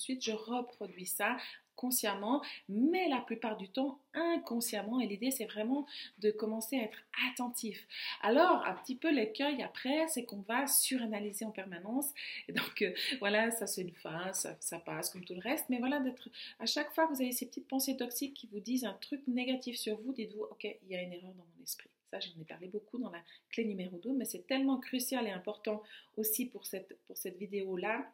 ensuite 0.00 0.24
je 0.24 0.32
reproduis 0.32 1.04
ça 1.04 1.36
consciemment, 1.76 2.42
mais 2.68 3.08
la 3.08 3.20
plupart 3.20 3.56
du 3.56 3.70
temps 3.70 3.98
inconsciemment. 4.12 5.00
Et 5.00 5.06
l'idée, 5.06 5.30
c'est 5.30 5.46
vraiment 5.46 5.86
de 6.18 6.30
commencer 6.30 6.78
à 6.78 6.82
être 6.82 6.98
attentif. 7.30 7.86
Alors, 8.20 8.66
un 8.66 8.74
petit 8.74 8.96
peu 8.96 9.10
l'écueil 9.10 9.62
après, 9.62 10.06
c'est 10.08 10.24
qu'on 10.26 10.42
va 10.42 10.66
suranalyser 10.66 11.46
en 11.46 11.50
permanence. 11.50 12.10
Et 12.48 12.52
donc, 12.52 12.82
euh, 12.82 12.92
voilà, 13.18 13.50
ça 13.50 13.66
c'est 13.66 13.80
une 13.80 13.94
phase, 13.94 14.54
ça, 14.60 14.78
passe 14.78 15.08
comme 15.08 15.24
tout 15.24 15.32
le 15.32 15.40
reste. 15.40 15.64
Mais 15.70 15.78
voilà, 15.78 16.00
d'être 16.00 16.28
à 16.58 16.66
chaque 16.66 16.92
fois 16.92 17.06
que 17.06 17.14
vous 17.14 17.22
avez 17.22 17.32
ces 17.32 17.46
petites 17.46 17.68
pensées 17.68 17.96
toxiques 17.96 18.34
qui 18.34 18.46
vous 18.52 18.60
disent 18.60 18.84
un 18.84 18.98
truc 19.00 19.22
négatif 19.26 19.76
sur 19.76 19.98
vous, 20.02 20.12
dites-vous, 20.12 20.42
ok, 20.50 20.64
il 20.64 20.90
y 20.90 20.96
a 20.96 21.00
une 21.00 21.14
erreur 21.14 21.32
dans 21.32 21.46
mon 21.56 21.62
esprit. 21.62 21.88
Ça, 22.10 22.20
j'en 22.20 22.42
ai 22.42 22.44
parlé 22.44 22.66
beaucoup 22.66 22.98
dans 22.98 23.10
la 23.10 23.22
clé 23.50 23.64
numéro 23.64 23.96
2, 23.96 24.12
mais 24.12 24.26
c'est 24.26 24.46
tellement 24.46 24.78
crucial 24.78 25.26
et 25.26 25.30
important 25.30 25.82
aussi 26.18 26.44
pour 26.44 26.66
cette, 26.66 26.98
pour 27.06 27.16
cette 27.16 27.38
vidéo-là 27.38 28.04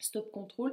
stop 0.00 0.30
control, 0.30 0.72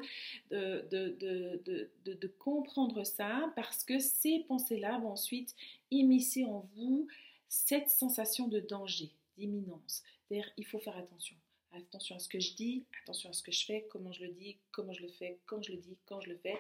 de, 0.52 0.88
de, 0.92 1.90
de, 2.06 2.28
comprendre 2.40 3.04
ça 3.04 3.52
parce 3.56 3.84
que 3.84 4.00
ces 4.00 4.40
pensées-là 4.48 5.00
vont 5.00 5.12
ensuite 5.12 5.56
immiscer 5.92 6.46
en 6.46 6.68
vous 6.76 7.08
cette 7.50 7.90
sensation 7.90 8.48
de 8.48 8.60
danger, 8.60 9.12
d'imminence. 9.38 10.04
C'est-à-dire, 10.28 10.52
il 10.58 10.66
faut 10.66 10.80
faire 10.80 10.98
attention 10.98 11.36
attention 11.74 12.16
à 12.16 12.20
ce 12.20 12.30
que 12.30 12.40
je 12.40 12.54
dis, 12.54 12.86
attention 13.04 13.30
à 13.30 13.34
ce 13.34 13.44
que 13.44 13.52
je 13.52 13.66
fais, 13.66 13.88
comment 13.90 14.12
je 14.12 14.24
le 14.24 14.32
dis, 14.32 14.58
comment 14.72 14.94
je 14.94 15.02
le 15.02 15.10
fais, 15.10 15.40
quand 15.46 15.62
je 15.62 15.72
le 15.72 15.78
dis, 15.78 15.98
quand 16.06 16.22
je 16.22 16.30
le 16.30 16.38
fais. 16.38 16.58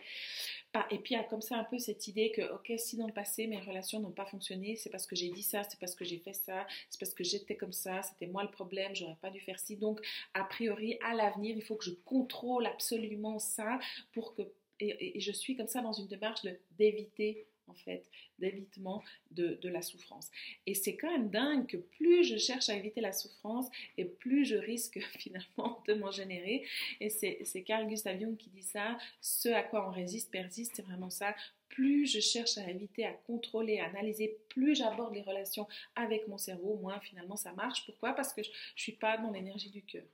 Et 0.92 1.00
puis 1.00 1.16
il 1.16 1.18
y 1.18 1.20
a 1.20 1.24
comme 1.24 1.42
ça 1.42 1.58
un 1.58 1.64
peu 1.64 1.80
cette 1.80 2.08
idée 2.08 2.32
que, 2.32 2.42
ok, 2.54 2.72
si 2.78 2.98
dans 2.98 3.08
le 3.08 3.14
passé 3.14 3.48
mes 3.48 3.60
relations 3.60 4.00
n'ont 4.00 4.12
pas 4.12 4.26
fonctionné, 4.26 4.76
c'est 4.76 4.90
parce 4.90 5.08
que 5.08 5.16
j'ai 5.16 5.30
dit 5.30 5.44
ça, 5.44 5.64
c'est 5.64 5.80
parce 5.80 5.96
que 5.96 6.06
j'ai 6.06 6.20
fait 6.20 6.34
ça, 6.34 6.66
c'est 6.90 7.00
parce 7.00 7.14
que 7.14 7.24
j'étais 7.24 7.56
comme 7.56 7.74
ça, 7.74 8.02
c'était 8.04 8.28
moi 8.28 8.44
le 8.44 8.52
problème, 8.52 8.96
j'aurais 8.96 9.18
pas 9.22 9.30
dû 9.30 9.40
faire 9.40 9.60
ci. 9.60 9.78
Donc, 9.78 10.00
a 10.34 10.44
priori, 10.44 10.98
à 11.04 11.14
l'avenir, 11.14 11.56
il 11.56 11.64
faut 11.64 11.76
que 11.76 11.86
je 11.86 11.92
contrôle 12.06 12.66
absolument 12.66 13.40
ça 13.40 13.80
pour 14.14 14.36
que. 14.36 14.44
Et, 14.80 15.18
et 15.18 15.20
je 15.20 15.32
suis 15.32 15.56
comme 15.56 15.68
ça 15.68 15.82
dans 15.82 15.94
une 15.94 16.08
démarche 16.08 16.42
d'éviter 16.78 17.48
en 17.67 17.74
fait, 17.74 18.03
d'évitement 18.39 19.03
de, 19.31 19.57
la 19.67 19.81
souffrance. 19.81 20.29
Et 20.65 20.74
c'est 20.74 20.95
quand 20.95 21.12
même 21.12 21.29
dingue 21.29 21.67
que 21.67 21.77
plus 21.77 22.24
je 22.24 22.38
cherche 22.38 22.69
à 22.69 22.75
éviter 22.75 23.01
la 23.01 23.12
souffrance 23.12 23.67
et 23.97 24.05
plus 24.05 24.45
je 24.45 24.55
risque 24.55 25.00
finalement 25.19 25.83
de 25.88 25.93
m'en 25.93 26.12
générer. 26.12 26.65
Et 27.00 27.09
c'est 27.09 27.63
Carl 27.63 27.88
Gustav 27.88 28.19
Jung 28.19 28.38
qui 28.38 28.50
dit 28.50 28.63
ça, 28.63 28.97
ce 29.21 29.50
à 29.50 29.63
quoi 29.63 29.88
on 29.88 29.91
résiste 29.91 30.31
persiste, 30.31 30.75
c'est 30.75 30.86
vraiment 30.86 31.09
ça. 31.09 31.36
Plus 31.69 32.05
je 32.05 32.21
cherche 32.21 32.57
à 32.57 32.69
éviter, 32.69 33.05
à 33.05 33.12
contrôler, 33.12 33.79
à 33.79 33.86
analyser, 33.88 34.38
plus 34.50 34.75
j'aborde 34.75 35.13
les 35.13 35.21
relations 35.21 35.67
avec 35.95 36.27
mon 36.27 36.38
cerveau, 36.38 36.75
moins 36.77 37.00
finalement 37.01 37.36
ça 37.36 37.51
marche. 37.51 37.86
Pourquoi? 37.86 38.13
Parce 38.13 38.33
que 38.33 38.41
je 38.41 38.50
ne 38.50 38.53
suis 38.77 38.93
pas 38.93 39.17
dans 39.17 39.31
l'énergie 39.31 39.69
du 39.69 39.81
cœur. 39.81 40.05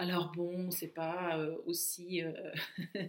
Alors 0.00 0.30
bon, 0.30 0.70
c'est 0.70 0.94
pas 0.94 1.36
euh, 1.36 1.56
aussi, 1.66 2.22
euh, 2.22 2.32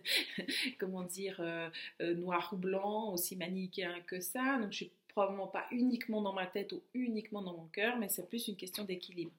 comment 0.79 1.03
dire, 1.03 1.39
euh, 1.39 1.69
noir 2.15 2.49
ou 2.51 2.57
blanc, 2.57 3.13
aussi 3.13 3.35
manichéen 3.35 3.99
que 4.07 4.19
ça. 4.19 4.57
Donc 4.57 4.71
je 4.71 4.77
suis 4.77 4.91
probablement 5.09 5.47
pas 5.47 5.67
uniquement 5.69 6.19
dans 6.23 6.33
ma 6.33 6.47
tête 6.47 6.71
ou 6.73 6.81
uniquement 6.95 7.43
dans 7.43 7.53
mon 7.53 7.67
cœur, 7.67 7.97
mais 7.97 8.09
c'est 8.09 8.27
plus 8.27 8.47
une 8.47 8.55
question 8.55 8.85
d'équilibre. 8.85 9.31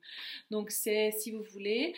Donc 0.52 0.70
c'est, 0.70 1.10
si 1.10 1.32
vous 1.32 1.42
voulez, 1.42 1.94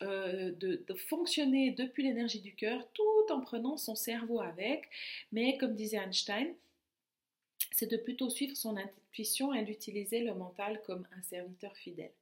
de, 0.00 0.94
fonctionner 0.94 1.70
depuis 1.72 2.02
l'énergie 2.04 2.40
du 2.40 2.54
cœur 2.54 2.86
tout 2.92 3.32
en 3.32 3.40
prenant 3.40 3.76
son 3.76 3.96
cerveau 3.96 4.40
avec. 4.40 4.88
Mais 5.32 5.56
comme 5.58 5.74
disait 5.74 5.98
Einstein, 5.98 6.54
c'est 7.72 7.90
de 7.90 7.96
plutôt 7.96 8.28
suivre 8.30 8.56
son 8.56 8.76
intuition 8.76 9.52
et 9.52 9.64
d'utiliser 9.64 10.20
le 10.20 10.34
mental 10.34 10.80
comme 10.86 11.06
un 11.16 11.22
serviteur 11.22 11.76
fidèle. 11.76 12.12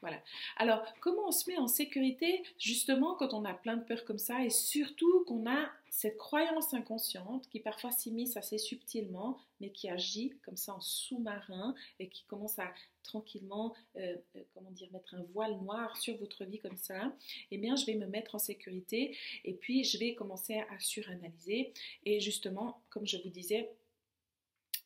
Voilà. 0.00 0.22
Alors, 0.56 0.84
comment 1.00 1.28
on 1.28 1.32
se 1.32 1.48
met 1.50 1.56
en 1.56 1.66
sécurité 1.66 2.42
justement 2.58 3.14
quand 3.14 3.34
on 3.34 3.44
a 3.44 3.54
plein 3.54 3.76
de 3.76 3.84
peurs 3.84 4.04
comme 4.04 4.18
ça 4.18 4.44
et 4.44 4.50
surtout 4.50 5.24
qu'on 5.24 5.48
a 5.50 5.70
cette 5.90 6.16
croyance 6.16 6.72
inconsciente 6.72 7.48
qui 7.50 7.60
parfois 7.60 7.90
s'immisce 7.90 8.36
assez 8.36 8.58
subtilement 8.58 9.38
mais 9.60 9.70
qui 9.70 9.88
agit 9.88 10.34
comme 10.44 10.56
ça 10.56 10.74
en 10.74 10.80
sous-marin 10.80 11.74
et 12.00 12.08
qui 12.08 12.24
commence 12.24 12.58
à 12.58 12.72
tranquillement, 13.02 13.74
euh, 13.96 14.16
euh, 14.36 14.42
comment 14.54 14.70
dire, 14.70 14.88
mettre 14.92 15.14
un 15.14 15.22
voile 15.32 15.56
noir 15.60 15.96
sur 15.96 16.16
votre 16.18 16.44
vie 16.44 16.58
comme 16.60 16.76
ça, 16.76 17.12
eh 17.50 17.58
bien, 17.58 17.76
je 17.76 17.86
vais 17.86 17.94
me 17.94 18.06
mettre 18.06 18.34
en 18.34 18.38
sécurité 18.38 19.16
et 19.44 19.54
puis 19.54 19.84
je 19.84 19.98
vais 19.98 20.14
commencer 20.14 20.58
à 20.70 20.78
suranalyser 20.78 21.72
et 22.04 22.20
justement, 22.20 22.80
comme 22.90 23.06
je 23.06 23.18
vous 23.18 23.30
disais, 23.30 23.70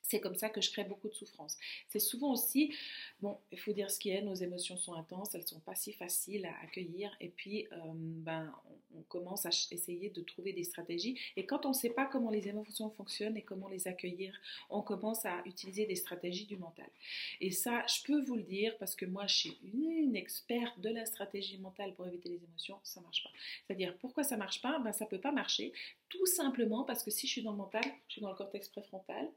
c'est 0.08 0.20
comme 0.20 0.36
ça 0.36 0.48
que 0.48 0.60
je 0.60 0.70
crée 0.70 0.84
beaucoup 0.84 1.08
de 1.08 1.14
souffrance. 1.14 1.56
C'est 1.88 1.98
souvent 1.98 2.32
aussi, 2.32 2.74
bon, 3.20 3.38
il 3.50 3.58
faut 3.58 3.72
dire 3.72 3.90
ce 3.90 3.98
qui 3.98 4.10
est, 4.10 4.22
nos 4.22 4.34
émotions 4.34 4.76
sont 4.76 4.94
intenses, 4.94 5.34
elles 5.34 5.42
ne 5.42 5.46
sont 5.46 5.60
pas 5.60 5.74
si 5.74 5.92
faciles 5.92 6.46
à 6.46 6.54
accueillir, 6.62 7.14
et 7.20 7.28
puis 7.28 7.66
euh, 7.72 7.76
ben, 7.94 8.52
on, 8.94 9.02
commence 9.08 9.46
à 9.46 9.50
essayer 9.70 10.10
de 10.10 10.22
trouver 10.22 10.52
des 10.52 10.64
stratégies. 10.64 11.18
Et 11.36 11.46
quand 11.46 11.66
on 11.66 11.70
ne 11.70 11.74
sait 11.74 11.90
pas 11.90 12.06
comment 12.06 12.30
les 12.30 12.48
émotions 12.48 12.90
fonctionnent 12.90 13.36
et 13.36 13.42
comment 13.42 13.68
les 13.68 13.88
accueillir, 13.88 14.34
on 14.70 14.82
commence 14.82 15.24
à 15.26 15.42
utiliser 15.44 15.86
des 15.86 15.94
stratégies 15.94 16.46
du 16.46 16.56
mental. 16.56 16.88
Et 17.40 17.50
ça, 17.50 17.84
je 17.86 18.02
peux 18.04 18.22
vous 18.22 18.36
le 18.36 18.42
dire, 18.42 18.76
parce 18.78 18.96
que 18.96 19.06
moi, 19.06 19.26
je 19.26 19.34
suis 19.34 19.58
une, 19.62 20.16
experte 20.16 20.80
de 20.80 20.88
la 20.88 21.04
stratégie 21.04 21.58
mentale 21.58 21.94
pour 21.94 22.06
éviter 22.06 22.30
les 22.30 22.42
émotions, 22.42 22.78
ça 22.82 23.00
ne 23.00 23.04
marche 23.04 23.22
pas. 23.22 23.30
C'est-à-dire, 23.66 23.96
pourquoi 23.98 24.22
ça 24.22 24.36
ne 24.36 24.40
marche 24.40 24.62
pas? 24.62 24.78
Ben, 24.78 24.92
Ça 24.92 25.04
ne 25.04 25.10
peut 25.10 25.20
pas 25.20 25.32
marcher, 25.32 25.72
tout 26.08 26.26
simplement 26.26 26.84
parce 26.84 27.02
que 27.02 27.10
si 27.10 27.26
je 27.26 27.32
suis 27.32 27.42
dans 27.42 27.50
le 27.50 27.58
mental, 27.58 27.84
je 28.08 28.14
suis 28.14 28.22
dans 28.22 28.30
le 28.30 28.36
cortex 28.36 28.68
préfrontal, 28.68 29.30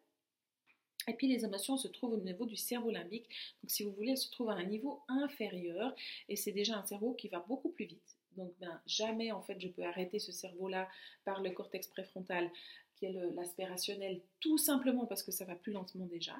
et 1.09 1.13
puis 1.13 1.27
les 1.27 1.43
émotions 1.43 1.77
se 1.77 1.87
trouvent 1.87 2.13
au 2.13 2.17
niveau 2.17 2.45
du 2.45 2.55
cerveau 2.55 2.91
limbique. 2.91 3.25
Donc 3.61 3.71
si 3.71 3.83
vous 3.83 3.91
voulez, 3.91 4.11
elles 4.11 4.17
se 4.17 4.31
trouvent 4.31 4.49
à 4.49 4.53
un 4.53 4.63
niveau 4.63 5.01
inférieur 5.07 5.95
et 6.27 6.35
c'est 6.35 6.51
déjà 6.51 6.77
un 6.77 6.85
cerveau 6.85 7.13
qui 7.13 7.27
va 7.27 7.43
beaucoup 7.47 7.69
plus 7.69 7.85
vite. 7.85 8.17
Donc 8.37 8.53
ben, 8.59 8.79
jamais 8.85 9.31
en 9.31 9.41
fait 9.41 9.59
je 9.59 9.67
peux 9.67 9.83
arrêter 9.83 10.19
ce 10.19 10.31
cerveau-là 10.31 10.87
par 11.25 11.41
le 11.41 11.49
cortex 11.51 11.87
préfrontal 11.87 12.49
qui 12.95 13.05
est 13.05 13.13
l'aspect 13.33 13.65
rationnel 13.65 14.21
tout 14.39 14.57
simplement 14.57 15.05
parce 15.05 15.23
que 15.23 15.31
ça 15.31 15.45
va 15.45 15.55
plus 15.55 15.71
lentement 15.71 16.05
déjà. 16.05 16.35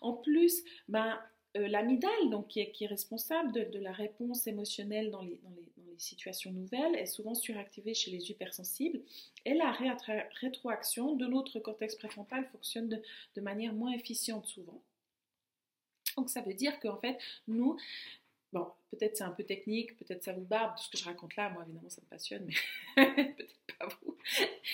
En 0.00 0.14
plus, 0.14 0.62
ben, 0.88 1.20
euh, 1.56 1.68
l'amygdale, 1.68 2.30
donc 2.30 2.48
qui 2.48 2.60
est, 2.60 2.86
responsable 2.86 3.52
de, 3.52 3.78
la 3.78 3.92
réponse 3.92 4.46
émotionnelle 4.46 5.10
dans 5.10 5.22
les, 5.22 5.40
situations 5.98 6.50
nouvelles, 6.50 6.94
est 6.94 7.04
souvent 7.04 7.34
suractivée 7.34 7.92
chez 7.92 8.10
les 8.10 8.30
hypersensibles. 8.30 9.02
Et 9.44 9.52
la 9.52 9.70
rétroaction 10.40 11.14
de 11.14 11.26
notre 11.26 11.60
cortex 11.60 11.94
préfrontal 11.94 12.46
fonctionne 12.46 12.88
de, 12.88 13.02
de 13.34 13.40
manière 13.42 13.74
moins 13.74 13.92
efficiente 13.92 14.46
souvent. 14.46 14.80
Donc 16.16 16.30
ça 16.30 16.40
veut 16.40 16.54
dire 16.54 16.78
qu'en 16.80 16.96
fait, 16.96 17.18
nous, 17.48 17.76
Bon, 18.52 18.66
peut-être 18.90 19.16
c'est 19.16 19.24
un 19.24 19.30
peu 19.30 19.44
technique, 19.44 19.96
peut-être 19.96 20.24
ça 20.24 20.32
vous 20.32 20.44
barbe, 20.44 20.76
tout 20.76 20.82
ce 20.82 20.90
que 20.90 20.98
je 20.98 21.04
raconte 21.04 21.36
là, 21.36 21.50
moi 21.50 21.62
évidemment 21.62 21.88
ça 21.88 22.02
me 22.02 22.06
passionne, 22.08 22.46
mais 22.96 23.06
peut-être 23.36 23.78
pas 23.78 23.88
vous. 24.02 24.16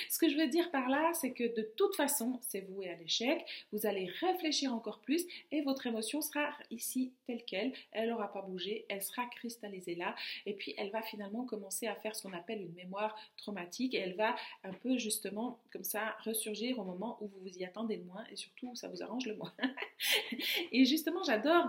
Ce 0.09 0.19
que 0.19 0.31
je 0.31 0.37
veux 0.37 0.49
dire 0.49 0.71
par 0.71 0.89
là, 0.89 1.13
c'est 1.13 1.33
que 1.33 1.45
de 1.55 1.63
toute 1.77 1.95
façon, 1.95 2.39
c'est 2.41 2.63
voué 2.63 2.89
à 2.89 2.97
l'échec, 2.97 3.45
vous 3.73 3.87
allez 3.87 4.07
réfléchir 4.21 4.73
encore 4.73 5.01
plus 5.01 5.27
et 5.53 5.61
votre 5.61 5.87
émotion 5.87 6.23
sera 6.23 6.49
ici 6.71 7.13
telle 7.27 7.45
qu'elle, 7.45 7.73
elle 7.93 8.09
n'aura 8.09 8.33
pas 8.33 8.41
bougé, 8.41 8.87
elle 8.89 9.03
sera 9.03 9.27
cristallisée 9.27 9.95
là, 9.95 10.15
et 10.47 10.55
puis 10.55 10.75
elle 10.79 10.91
va 10.91 11.03
finalement 11.03 11.45
commencer 11.45 11.87
à 11.87 11.95
faire 11.97 12.17
ce 12.17 12.23
qu'on 12.23 12.33
appelle 12.33 12.63
une 12.63 12.75
mémoire 12.75 13.15
traumatique, 13.37 13.95
et 13.95 13.99
elle 13.99 14.17
va 14.17 14.35
un 14.65 14.73
peu 14.73 14.97
justement 14.97 15.61
comme 15.71 15.85
ça 15.85 16.17
ressurgir 16.25 16.79
au 16.79 16.85
moment 16.85 17.19
où 17.21 17.29
vous 17.29 17.41
vous 17.41 17.59
y 17.59 17.65
attendez 17.65 17.97
le 17.97 18.05
moins, 18.05 18.25
et 18.31 18.37
surtout 18.37 18.75
ça 18.75 18.89
vous 18.89 19.03
arrange 19.03 19.27
le 19.27 19.37
moins. 19.37 19.53
et 20.73 20.85
justement, 20.87 21.23
j'adore 21.25 21.67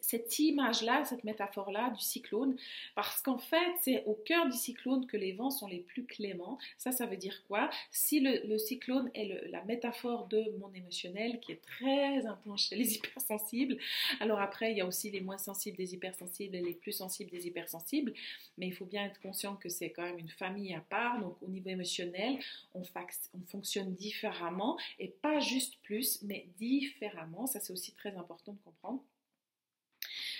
cette, 0.00 0.38
image-là, 0.38 1.04
cette 1.04 1.24
métaphore-là 1.24 1.90
du 1.90 2.02
cyclone, 2.02 2.56
parce 2.94 3.22
qu'en 3.22 3.38
fait, 3.38 3.72
c'est 3.82 4.04
au 4.04 4.14
cœur 4.14 4.46
du 4.46 4.56
cyclone 4.56 5.06
que 5.06 5.16
les 5.16 5.32
vents 5.32 5.50
sont 5.50 5.68
les 5.68 5.80
plus 5.80 6.04
cléments. 6.04 6.58
Ça, 6.76 6.92
ça 6.92 7.06
veut 7.06 7.16
dire 7.16 7.42
quoi? 7.46 7.70
Si 7.90 8.20
le, 8.20 8.58
cyclone 8.58 9.10
est 9.14 9.48
la 9.50 9.62
métaphore 9.64 10.26
de 10.26 10.52
mon 10.58 10.72
émotionnel, 10.74 11.40
qui 11.40 11.52
est 11.52 11.62
très 11.62 12.26
intense 12.26 12.68
chez 12.68 12.76
les 12.76 12.96
hypersensibles, 12.96 13.78
alors 14.20 14.40
après, 14.40 14.72
il 14.72 14.78
y 14.78 14.80
a 14.80 14.86
aussi 14.86 15.10
les 15.10 15.20
moins 15.20 15.38
sensibles 15.38 15.76
des 15.76 15.94
hypersensibles 15.94 16.56
et 16.56 16.62
les 16.62 16.74
plus 16.74 16.92
sensibles 16.92 17.30
des 17.30 17.46
hypersensibles, 17.46 18.12
mais 18.56 18.66
il 18.66 18.72
faut 18.72 18.86
bien 18.86 19.04
être 19.04 19.20
conscient 19.20 19.56
que 19.56 19.68
c'est 19.68 19.90
quand 19.90 20.02
même 20.02 20.18
une 20.18 20.28
famille 20.28 20.74
à 20.74 20.80
part, 20.80 21.20
donc 21.20 21.36
au 21.42 21.48
niveau 21.48 21.70
émotionnel, 21.70 22.38
on, 22.74 22.82
on 22.82 23.46
fonctionne 23.46 23.94
différemment, 23.94 24.76
et 24.98 25.08
pas 25.08 25.40
juste 25.40 25.76
plus, 25.82 26.20
mais 26.22 26.46
différemment. 26.58 27.46
Ça, 27.46 27.60
c'est 27.60 27.72
aussi 27.72 27.92
très 27.92 28.16
important 28.16 28.52
de 28.52 28.58
comprendre 28.64 29.02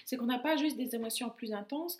c'est 0.08 0.16
qu'on 0.16 0.24
n'a 0.24 0.38
pas 0.38 0.56
juste 0.56 0.78
des 0.78 0.94
émotions 0.94 1.28
plus 1.28 1.52
intenses, 1.52 1.98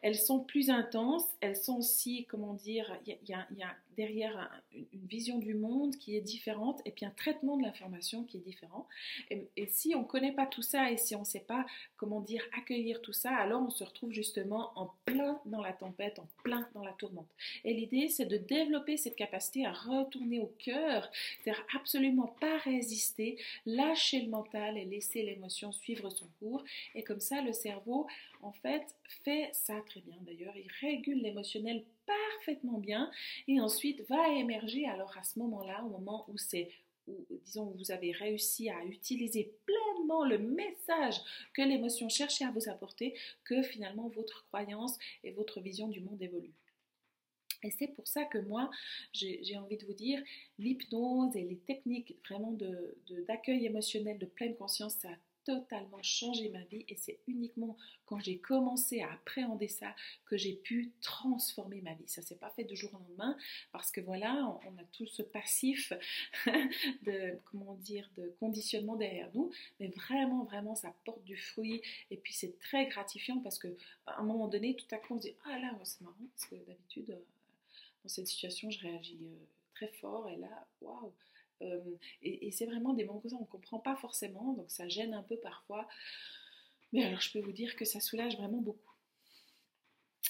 elles 0.00 0.14
sont 0.14 0.38
plus 0.38 0.70
intenses, 0.70 1.24
elles 1.40 1.56
sont 1.56 1.78
aussi, 1.78 2.24
comment 2.30 2.54
dire, 2.54 2.96
il 3.04 3.18
y, 3.28 3.34
a, 3.34 3.76
derrière 3.98 4.48
une 4.72 5.06
vision 5.08 5.38
du 5.38 5.54
monde 5.54 5.96
qui 5.96 6.16
est 6.16 6.20
différente 6.20 6.80
et 6.84 6.92
puis 6.92 7.04
un 7.04 7.10
traitement 7.10 7.56
de 7.56 7.64
l'information 7.64 8.22
qui 8.22 8.36
est 8.36 8.40
différent. 8.40 8.86
Et, 9.30 9.48
si 9.66 9.94
on 9.96 10.02
ne 10.02 10.06
connaît 10.06 10.32
pas 10.32 10.46
tout 10.46 10.62
ça 10.62 10.92
et 10.92 10.96
si 10.96 11.16
on 11.16 11.20
ne 11.20 11.24
sait 11.24 11.44
pas, 11.46 11.66
comment 11.96 12.20
dire, 12.20 12.42
accueillir 12.56 13.02
tout 13.02 13.12
ça, 13.12 13.34
alors 13.34 13.60
on 13.60 13.70
se 13.70 13.82
retrouve 13.82 14.12
justement 14.12 14.70
en 14.76 14.94
plein 15.04 15.40
dans 15.46 15.60
la 15.60 15.72
tempête, 15.72 16.20
en 16.20 16.28
plein 16.44 16.68
dans 16.74 16.84
la 16.84 16.92
tourmente. 16.92 17.28
Et 17.64 17.74
l'idée, 17.74 18.08
c'est 18.08 18.26
de 18.26 18.36
développer 18.36 18.96
cette 18.96 19.16
capacité 19.16 19.66
à 19.66 19.72
retourner 19.72 20.38
au 20.38 20.52
cœur, 20.58 21.10
c'est-à-dire 21.42 21.64
absolument 21.74 22.36
pas 22.40 22.56
résister, 22.58 23.36
lâcher 23.66 24.22
le 24.22 24.28
mental 24.28 24.78
et 24.78 24.84
laisser 24.84 25.24
l'émotion 25.24 25.72
suivre 25.72 26.08
son 26.08 26.28
cours. 26.38 26.62
Et 26.94 27.02
comme 27.02 27.20
ça, 27.20 27.42
le 27.42 27.52
cerveau, 27.52 28.06
en 28.42 28.52
fait, 28.52 28.94
fait 29.24 29.50
ça 29.52 29.74
très 29.86 30.00
bien 30.02 30.16
d'ailleurs. 30.20 30.54
Il 30.56 30.70
régule 30.80 31.20
l'émotionnel 31.20 31.84
parfaitement 32.08 32.78
bien 32.78 33.10
et 33.46 33.60
ensuite 33.60 34.08
va 34.08 34.28
émerger 34.34 34.86
alors 34.86 35.16
à 35.16 35.22
ce 35.22 35.38
moment-là, 35.38 35.84
au 35.84 35.90
moment 35.90 36.24
où 36.28 36.36
c'est 36.36 36.70
où, 37.06 37.26
disons, 37.44 37.72
vous 37.76 37.90
avez 37.90 38.12
réussi 38.12 38.68
à 38.68 38.84
utiliser 38.84 39.54
pleinement 39.64 40.24
le 40.24 40.38
message 40.38 41.16
que 41.54 41.62
l'émotion 41.62 42.08
cherchait 42.08 42.44
à 42.44 42.50
vous 42.50 42.68
apporter, 42.68 43.14
que 43.44 43.62
finalement 43.62 44.08
votre 44.08 44.46
croyance 44.48 44.98
et 45.24 45.30
votre 45.30 45.60
vision 45.60 45.88
du 45.88 46.00
monde 46.00 46.20
évoluent. 46.20 46.54
Et 47.64 47.70
c'est 47.70 47.88
pour 47.88 48.06
ça 48.06 48.24
que 48.24 48.38
moi, 48.38 48.70
j'ai 49.12 49.56
envie 49.56 49.76
de 49.76 49.86
vous 49.86 49.94
dire, 49.94 50.22
l'hypnose 50.58 51.34
et 51.34 51.42
les 51.42 51.58
techniques 51.58 52.16
vraiment 52.28 52.52
d'accueil 52.52 53.60
de, 53.60 53.66
émotionnel 53.66 54.18
de 54.18 54.26
pleine 54.26 54.54
conscience, 54.54 54.94
ça 54.94 55.08
a 55.08 55.16
totalement 55.48 56.02
changé 56.02 56.50
ma 56.50 56.62
vie 56.64 56.84
et 56.90 56.94
c'est 56.94 57.20
uniquement 57.26 57.74
quand 58.04 58.20
j'ai 58.20 58.36
commencé 58.36 59.00
à 59.00 59.10
appréhender 59.10 59.68
ça 59.68 59.96
que 60.26 60.36
j'ai 60.36 60.52
pu 60.52 60.92
transformer 61.00 61.80
ma 61.80 61.94
vie. 61.94 62.06
Ça 62.06 62.20
s'est 62.20 62.36
pas 62.36 62.50
fait 62.50 62.64
de 62.64 62.74
jour 62.74 62.90
au 62.92 62.98
lendemain 62.98 63.34
parce 63.72 63.90
que 63.90 64.02
voilà, 64.02 64.60
on, 64.66 64.76
a 64.76 64.84
tout 64.92 65.06
ce 65.06 65.22
passif 65.22 65.94
de 67.02 67.38
comment 67.50 67.76
dire 67.76 68.10
de 68.18 68.30
conditionnement 68.40 68.96
derrière 68.96 69.30
nous, 69.32 69.50
mais 69.80 69.88
vraiment 69.88 70.44
vraiment 70.44 70.74
ça 70.74 70.94
porte 71.06 71.24
du 71.24 71.38
fruit 71.38 71.80
et 72.10 72.18
puis 72.18 72.34
c'est 72.34 72.58
très 72.58 72.86
gratifiant 72.86 73.38
parce 73.38 73.58
que 73.58 73.68
à 74.06 74.20
un 74.20 74.24
moment 74.24 74.48
donné 74.48 74.76
tout 74.76 74.94
à 74.94 74.98
coup 74.98 75.14
on 75.14 75.18
se 75.18 75.28
dit 75.28 75.34
ah 75.46 75.58
là 75.58 75.72
c'est 75.82 76.02
marrant 76.02 76.16
parce 76.34 76.44
que 76.44 76.56
d'habitude 76.66 77.08
euh, 77.08 77.24
dans 78.02 78.10
cette 78.10 78.26
situation 78.26 78.70
je 78.70 78.80
réagis 78.80 79.18
euh, 79.22 79.46
très 79.74 79.88
fort 79.88 80.28
et 80.28 80.36
là 80.36 80.66
waouh 80.82 81.10
euh, 81.62 81.80
et, 82.22 82.50
c'est 82.50 82.66
vraiment 82.66 82.94
des 82.94 83.04
moments 83.04 83.20
comme 83.20 83.34
on 83.34 83.40
ne 83.40 83.46
comprend 83.46 83.78
pas 83.78 83.96
forcément, 83.96 84.52
donc 84.54 84.70
ça 84.70 84.88
gêne 84.88 85.14
un 85.14 85.22
peu 85.22 85.36
parfois. 85.36 85.86
Mais 86.92 87.04
alors 87.04 87.20
je 87.20 87.32
peux 87.32 87.40
vous 87.40 87.52
dire 87.52 87.76
que 87.76 87.84
ça 87.84 88.00
soulage 88.00 88.36
vraiment 88.36 88.60
beaucoup. 88.60 88.94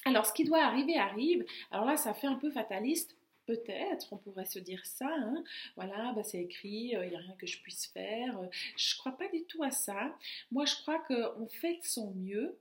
Alors 0.05 0.27
ce 0.27 0.33
qui 0.33 0.45
doit 0.45 0.62
arriver 0.62 0.97
arrive. 0.97 1.45
Alors 1.71 1.87
là, 1.87 1.97
ça 1.97 2.14
fait 2.14 2.27
un 2.27 2.37
peu 2.37 2.51
fataliste. 2.51 3.17
Peut-être, 3.47 4.12
on 4.12 4.19
pourrait 4.19 4.45
se 4.45 4.59
dire 4.59 4.85
ça. 4.85 5.09
Hein. 5.09 5.43
Voilà, 5.77 6.12
bah 6.12 6.23
c'est 6.23 6.43
écrit, 6.43 6.91
il 6.93 6.97
euh, 6.97 7.09
n'y 7.09 7.17
a 7.17 7.19
rien 7.19 7.35
que 7.38 7.47
je 7.47 7.62
puisse 7.62 7.87
faire. 7.87 8.38
Je 8.77 8.95
ne 8.95 8.99
crois 8.99 9.17
pas 9.17 9.29
du 9.29 9.45
tout 9.45 9.62
à 9.62 9.71
ça. 9.71 10.14
Moi, 10.51 10.67
je 10.67 10.75
crois 10.77 10.99
qu'on 10.99 11.49
fait 11.49 11.79
de 11.79 11.85
son 11.85 12.12
mieux 12.12 12.59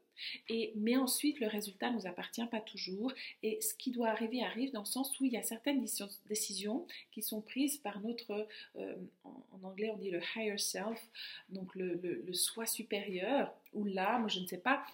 mais 0.76 0.98
ensuite, 0.98 1.40
le 1.40 1.48
résultat 1.48 1.90
ne 1.90 1.96
nous 1.96 2.08
appartient 2.08 2.46
pas 2.48 2.62
toujours. 2.62 3.12
Et 3.44 3.60
ce 3.62 3.74
qui 3.74 3.92
doit 3.92 4.10
arriver 4.10 4.44
arrive 4.44 4.72
dans 4.72 4.82
le 4.82 4.86
sens 4.86 5.20
où 5.20 5.26
il 5.26 5.34
y 5.34 5.38
a 5.38 5.44
certaines 5.44 5.84
décisions 6.28 6.86
qui 7.12 7.22
sont 7.22 7.42
prises 7.42 7.78
par 7.78 8.00
notre, 8.02 8.48
euh, 8.78 8.96
en, 9.24 9.44
anglais 9.64 9.90
on 9.94 9.98
dit 9.98 10.12
le 10.12 10.22
higher 10.36 10.58
self, 10.58 11.10
donc 11.50 11.74
le, 11.76 12.34
soi 12.34 12.66
supérieur, 12.66 13.54
ou 13.74 13.86
l'âme, 13.86 14.30
je 14.30 14.40
ne 14.40 14.46
sais 14.46 14.58
pas, 14.58 14.86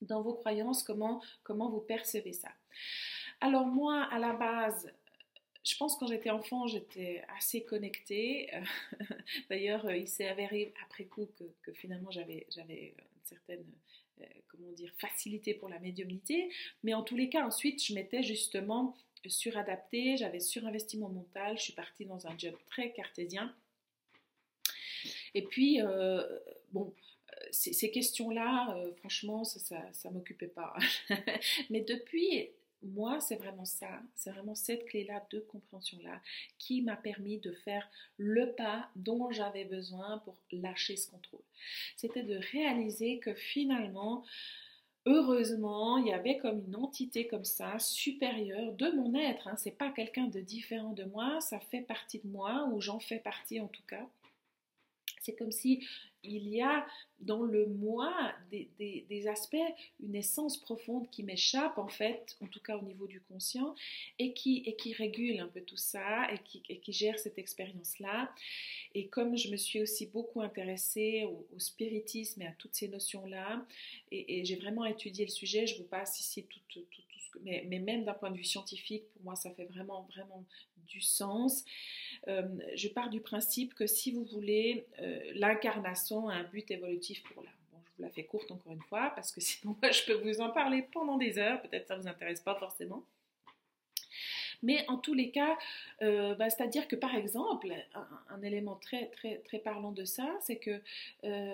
dans 0.00 0.22
vos 0.22 0.34
croyances, 0.34 0.82
comment, 0.82 1.20
vous 1.46 1.80
percevez 1.80 2.32
ça. 2.32 2.50
Alors 3.40 3.66
moi, 3.66 4.04
à 4.10 4.18
la 4.18 4.32
base, 4.32 4.92
je 5.64 5.76
pense 5.76 5.96
quand 5.96 6.08
j'étais 6.08 6.30
enfant, 6.30 6.66
j'étais 6.66 7.24
assez 7.36 7.64
connectée. 7.64 8.50
D'ailleurs, 9.50 9.90
il 9.92 10.08
s'est 10.08 10.28
avéré 10.28 10.74
après 10.84 11.04
coup 11.04 11.28
que, 11.38 11.44
que 11.62 11.72
finalement 11.72 12.10
j'avais 12.10 12.46
une 12.56 13.24
certaine 13.24 13.64
euh, 14.20 14.24
comment 14.48 14.72
dire, 14.72 14.92
facilité 14.98 15.54
pour 15.54 15.68
la 15.68 15.78
médiumnité. 15.78 16.50
Mais 16.82 16.94
en 16.94 17.02
tous 17.02 17.16
les 17.16 17.28
cas, 17.28 17.44
ensuite, 17.46 17.82
je 17.84 17.94
m'étais 17.94 18.22
justement 18.22 18.96
suradaptée, 19.26 20.16
j'avais 20.16 20.40
surinvesti 20.40 20.98
mon 20.98 21.08
mental, 21.08 21.56
je 21.56 21.62
suis 21.62 21.72
partie 21.72 22.04
dans 22.04 22.26
un 22.26 22.36
job 22.36 22.56
très 22.66 22.92
cartésien. 22.92 23.54
Et 25.34 25.42
puis, 25.42 25.80
euh, 25.80 26.22
bon, 26.72 26.92
ces, 27.50 27.90
questions-là, 27.90 28.76
euh, 28.76 28.92
franchement, 28.94 29.44
ça 29.44 29.84
ne 30.04 30.10
m'occupait 30.10 30.48
pas. 30.48 30.74
Mais 31.70 31.80
depuis 31.80 32.50
moi, 32.82 33.20
c'est 33.20 33.36
vraiment 33.36 33.64
ça, 33.64 34.00
c'est 34.14 34.30
vraiment 34.30 34.54
cette 34.54 34.84
clé-là 34.86 35.24
de 35.30 35.40
compréhension-là 35.40 36.20
qui 36.58 36.82
m'a 36.82 36.96
permis 36.96 37.38
de 37.38 37.52
faire 37.52 37.88
le 38.16 38.52
pas 38.52 38.88
dont 38.96 39.30
j'avais 39.30 39.64
besoin 39.64 40.18
pour 40.18 40.36
lâcher 40.50 40.96
ce 40.96 41.10
contrôle. 41.10 41.44
C'était 41.96 42.22
de 42.22 42.38
réaliser 42.52 43.18
que 43.18 43.34
finalement, 43.34 44.24
heureusement, 45.06 45.98
il 45.98 46.08
y 46.08 46.12
avait 46.12 46.38
comme 46.38 46.64
une 46.66 46.76
entité 46.76 47.26
comme 47.26 47.44
ça, 47.44 47.78
supérieure 47.78 48.72
de 48.72 48.90
mon 48.90 49.14
être. 49.14 49.48
Hein. 49.48 49.56
C'est 49.56 49.76
pas 49.76 49.90
quelqu'un 49.90 50.26
de 50.26 50.40
différent 50.40 50.92
de 50.92 51.04
moi, 51.04 51.40
ça 51.40 51.60
fait 51.60 51.82
partie 51.82 52.20
de 52.20 52.28
moi, 52.28 52.68
ou 52.72 52.80
j'en 52.80 53.00
fais 53.00 53.18
partie 53.18 53.60
en 53.60 53.68
tout 53.68 53.84
cas. 53.88 54.06
C'est 55.22 55.34
comme 55.34 55.52
si 55.52 55.86
il 56.24 56.48
y 56.48 56.60
a 56.62 56.86
dans 57.20 57.42
le 57.42 57.66
moi 57.66 58.12
des, 58.50 59.28
aspects, 59.28 59.56
une 60.00 60.14
essence 60.14 60.58
profonde 60.58 61.08
qui 61.10 61.22
m'échappe 61.22 61.78
en 61.78 61.88
fait, 61.88 62.36
en 62.40 62.46
tout 62.46 62.60
cas 62.60 62.76
au 62.76 62.82
niveau 62.82 63.06
du 63.06 63.20
conscient, 63.20 63.74
et 64.18 64.32
qui, 64.32 64.62
et 64.66 64.74
qui 64.74 64.92
régule 64.92 65.40
un 65.40 65.46
peu 65.46 65.60
tout 65.60 65.76
ça, 65.76 66.30
et 66.32 66.38
qui, 66.38 66.62
qui 66.62 66.92
gère 66.92 67.18
cette 67.18 67.38
expérience-là. 67.38 68.32
Et 68.94 69.06
comme 69.06 69.36
je 69.36 69.50
me 69.50 69.56
suis 69.56 69.80
aussi 69.80 70.06
beaucoup 70.06 70.42
intéressée 70.42 71.24
au, 71.24 71.58
spiritisme 71.58 72.42
et 72.42 72.46
à 72.46 72.52
toutes 72.52 72.74
ces 72.74 72.88
notions-là, 72.88 73.64
et, 74.10 74.44
j'ai 74.44 74.56
vraiment 74.56 74.84
étudié 74.84 75.24
le 75.24 75.30
sujet, 75.30 75.66
je 75.66 75.78
vous 75.78 75.88
passe 75.88 76.18
ici 76.20 76.44
tout, 76.44 76.60
tout, 76.68 76.80
tout. 76.90 77.02
Mais, 77.44 77.64
mais 77.68 77.78
même 77.78 78.04
d'un 78.04 78.12
point 78.12 78.30
de 78.30 78.36
vue 78.36 78.44
scientifique, 78.44 79.04
pour 79.14 79.22
moi, 79.22 79.36
ça 79.36 79.50
fait 79.52 79.64
vraiment, 79.64 80.02
vraiment 80.12 80.44
du 80.86 81.00
sens. 81.00 81.64
Euh, 82.28 82.42
je 82.74 82.88
pars 82.88 83.10
du 83.10 83.20
principe 83.20 83.74
que 83.74 83.86
si 83.86 84.12
vous 84.12 84.24
voulez, 84.24 84.86
euh, 85.00 85.20
l'incarnation 85.34 86.28
a 86.28 86.34
un 86.34 86.44
but 86.44 86.70
évolutif 86.70 87.22
pour 87.24 87.42
l'âme. 87.42 87.52
Bon, 87.72 87.78
je 87.84 87.90
vous 87.96 88.02
la 88.02 88.10
fais 88.10 88.24
courte 88.24 88.50
encore 88.50 88.72
une 88.72 88.82
fois, 88.82 89.12
parce 89.14 89.32
que 89.32 89.40
sinon, 89.40 89.76
moi, 89.82 89.90
je 89.90 90.04
peux 90.04 90.14
vous 90.14 90.40
en 90.40 90.50
parler 90.50 90.82
pendant 90.92 91.16
des 91.16 91.38
heures. 91.38 91.60
Peut-être 91.62 91.88
ça 91.88 91.96
ne 91.96 92.02
vous 92.02 92.08
intéresse 92.08 92.40
pas 92.40 92.54
forcément. 92.54 93.04
Mais 94.64 94.84
en 94.88 94.96
tous 94.96 95.14
les 95.14 95.32
cas, 95.32 95.58
euh, 96.02 96.36
bah, 96.36 96.48
c'est-à-dire 96.48 96.86
que 96.86 96.94
par 96.94 97.16
exemple, 97.16 97.74
un, 98.30 98.42
élément 98.42 98.76
très, 98.76 99.06
très, 99.06 99.38
très 99.38 99.58
parlant 99.58 99.90
de 99.90 100.04
ça, 100.04 100.36
c'est 100.40 100.58
que, 100.58 100.80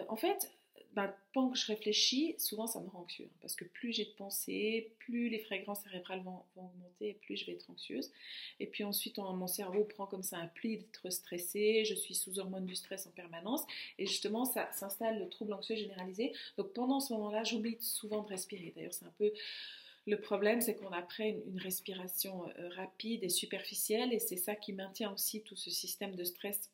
en 0.09 0.17
fait, 0.17 0.53
bah, 0.99 1.17
pendant 1.33 1.51
que 1.51 1.57
je 1.57 1.67
réfléchis, 1.67 2.35
souvent 2.39 2.67
ça 2.67 2.81
me 2.81 2.89
rend 2.89 3.03
anxieux. 3.03 3.27
Hein, 3.31 3.39
parce 3.41 3.55
que 3.55 3.65
plus 3.65 3.93
j'ai 3.93 4.07
de 4.07 4.11
pensées, 4.19 4.91
plus 4.99 5.29
les 5.29 5.39
fragrances 5.39 5.79
cérébrales 5.83 6.25
vont, 6.25 6.43
augmenter, 6.57 7.15
plus 7.23 7.37
je 7.37 7.47
vais 7.47 7.53
être 7.53 7.71
anxieuse. 7.71 8.11
Et 8.59 8.67
puis 8.67 8.83
ensuite, 8.83 9.19
mon 9.19 9.47
cerveau 9.47 9.85
prend 9.85 10.07
comme 10.07 10.25
ça 10.25 10.39
un 10.39 10.49
pli 10.49 10.79
d'être 10.79 11.09
stressé. 11.11 11.85
Je 11.85 11.95
suis 11.95 12.17
sous 12.17 12.41
hormones 12.41 12.67
du 12.67 12.75
stress 12.75 13.07
en 13.07 13.11
permanence. 13.11 13.63
Et 14.01 14.07
justement, 14.07 14.45
ça 14.45 14.73
s'installe 14.73 15.21
le 15.21 15.29
trouble 15.29 15.53
anxieux 15.53 15.77
généralisé. 15.77 16.33
Donc 16.57 16.73
pendant 16.73 16.99
ce 16.99 17.13
moment-là, 17.13 17.45
j'oublie 17.45 17.77
souvent 17.79 18.25
de 18.25 18.29
respirer. 18.31 18.73
D'ailleurs, 18.75 18.93
c'est 18.93 19.07
un 19.07 19.15
peu. 19.19 19.33
Le 20.09 20.21
problème, 20.21 20.61
c'est 20.61 20.75
qu'on 20.75 20.91
a 20.91 20.97
après 20.97 21.29
une, 21.29 21.43
une 21.53 21.61
respiration 21.61 22.49
euh, 22.59 22.71
rapide 22.71 23.23
et 23.23 23.29
superficielle, 23.29 24.13
et 24.13 24.19
c'est 24.19 24.37
ça 24.37 24.57
qui 24.57 24.73
maintient 24.73 25.13
aussi 25.13 25.43
tout 25.43 25.55
ce 25.55 25.71
système 25.71 26.17
de 26.17 26.25
stress 26.25 26.73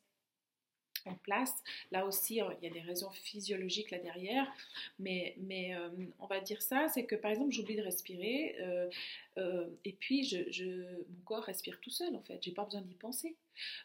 en 1.05 1.15
place. 1.15 1.53
Là 1.91 2.05
aussi, 2.05 2.41
euh, 2.41 2.45
il 2.61 2.67
y 2.67 2.71
a 2.71 2.73
des 2.73 2.81
raisons 2.81 3.09
physiologiques 3.11 3.91
là 3.91 3.99
derrière, 3.99 4.51
mais, 4.99 5.35
mais 5.39 5.75
euh, 5.75 5.89
on 6.19 6.27
va 6.27 6.39
dire 6.39 6.61
ça, 6.61 6.87
c'est 6.89 7.05
que 7.05 7.15
par 7.15 7.31
exemple, 7.31 7.51
j'oublie 7.51 7.75
de 7.75 7.81
respirer, 7.81 8.55
euh, 8.59 9.67
et 9.83 9.93
puis 9.93 10.23
je, 10.23 10.83
mon 11.09 11.23
corps 11.25 11.43
respire 11.43 11.79
tout 11.81 11.89
seul 11.89 12.15
en 12.15 12.21
fait, 12.21 12.39
j'ai 12.41 12.51
pas 12.51 12.63
besoin 12.63 12.81
d'y 12.81 12.95
penser. 12.95 13.35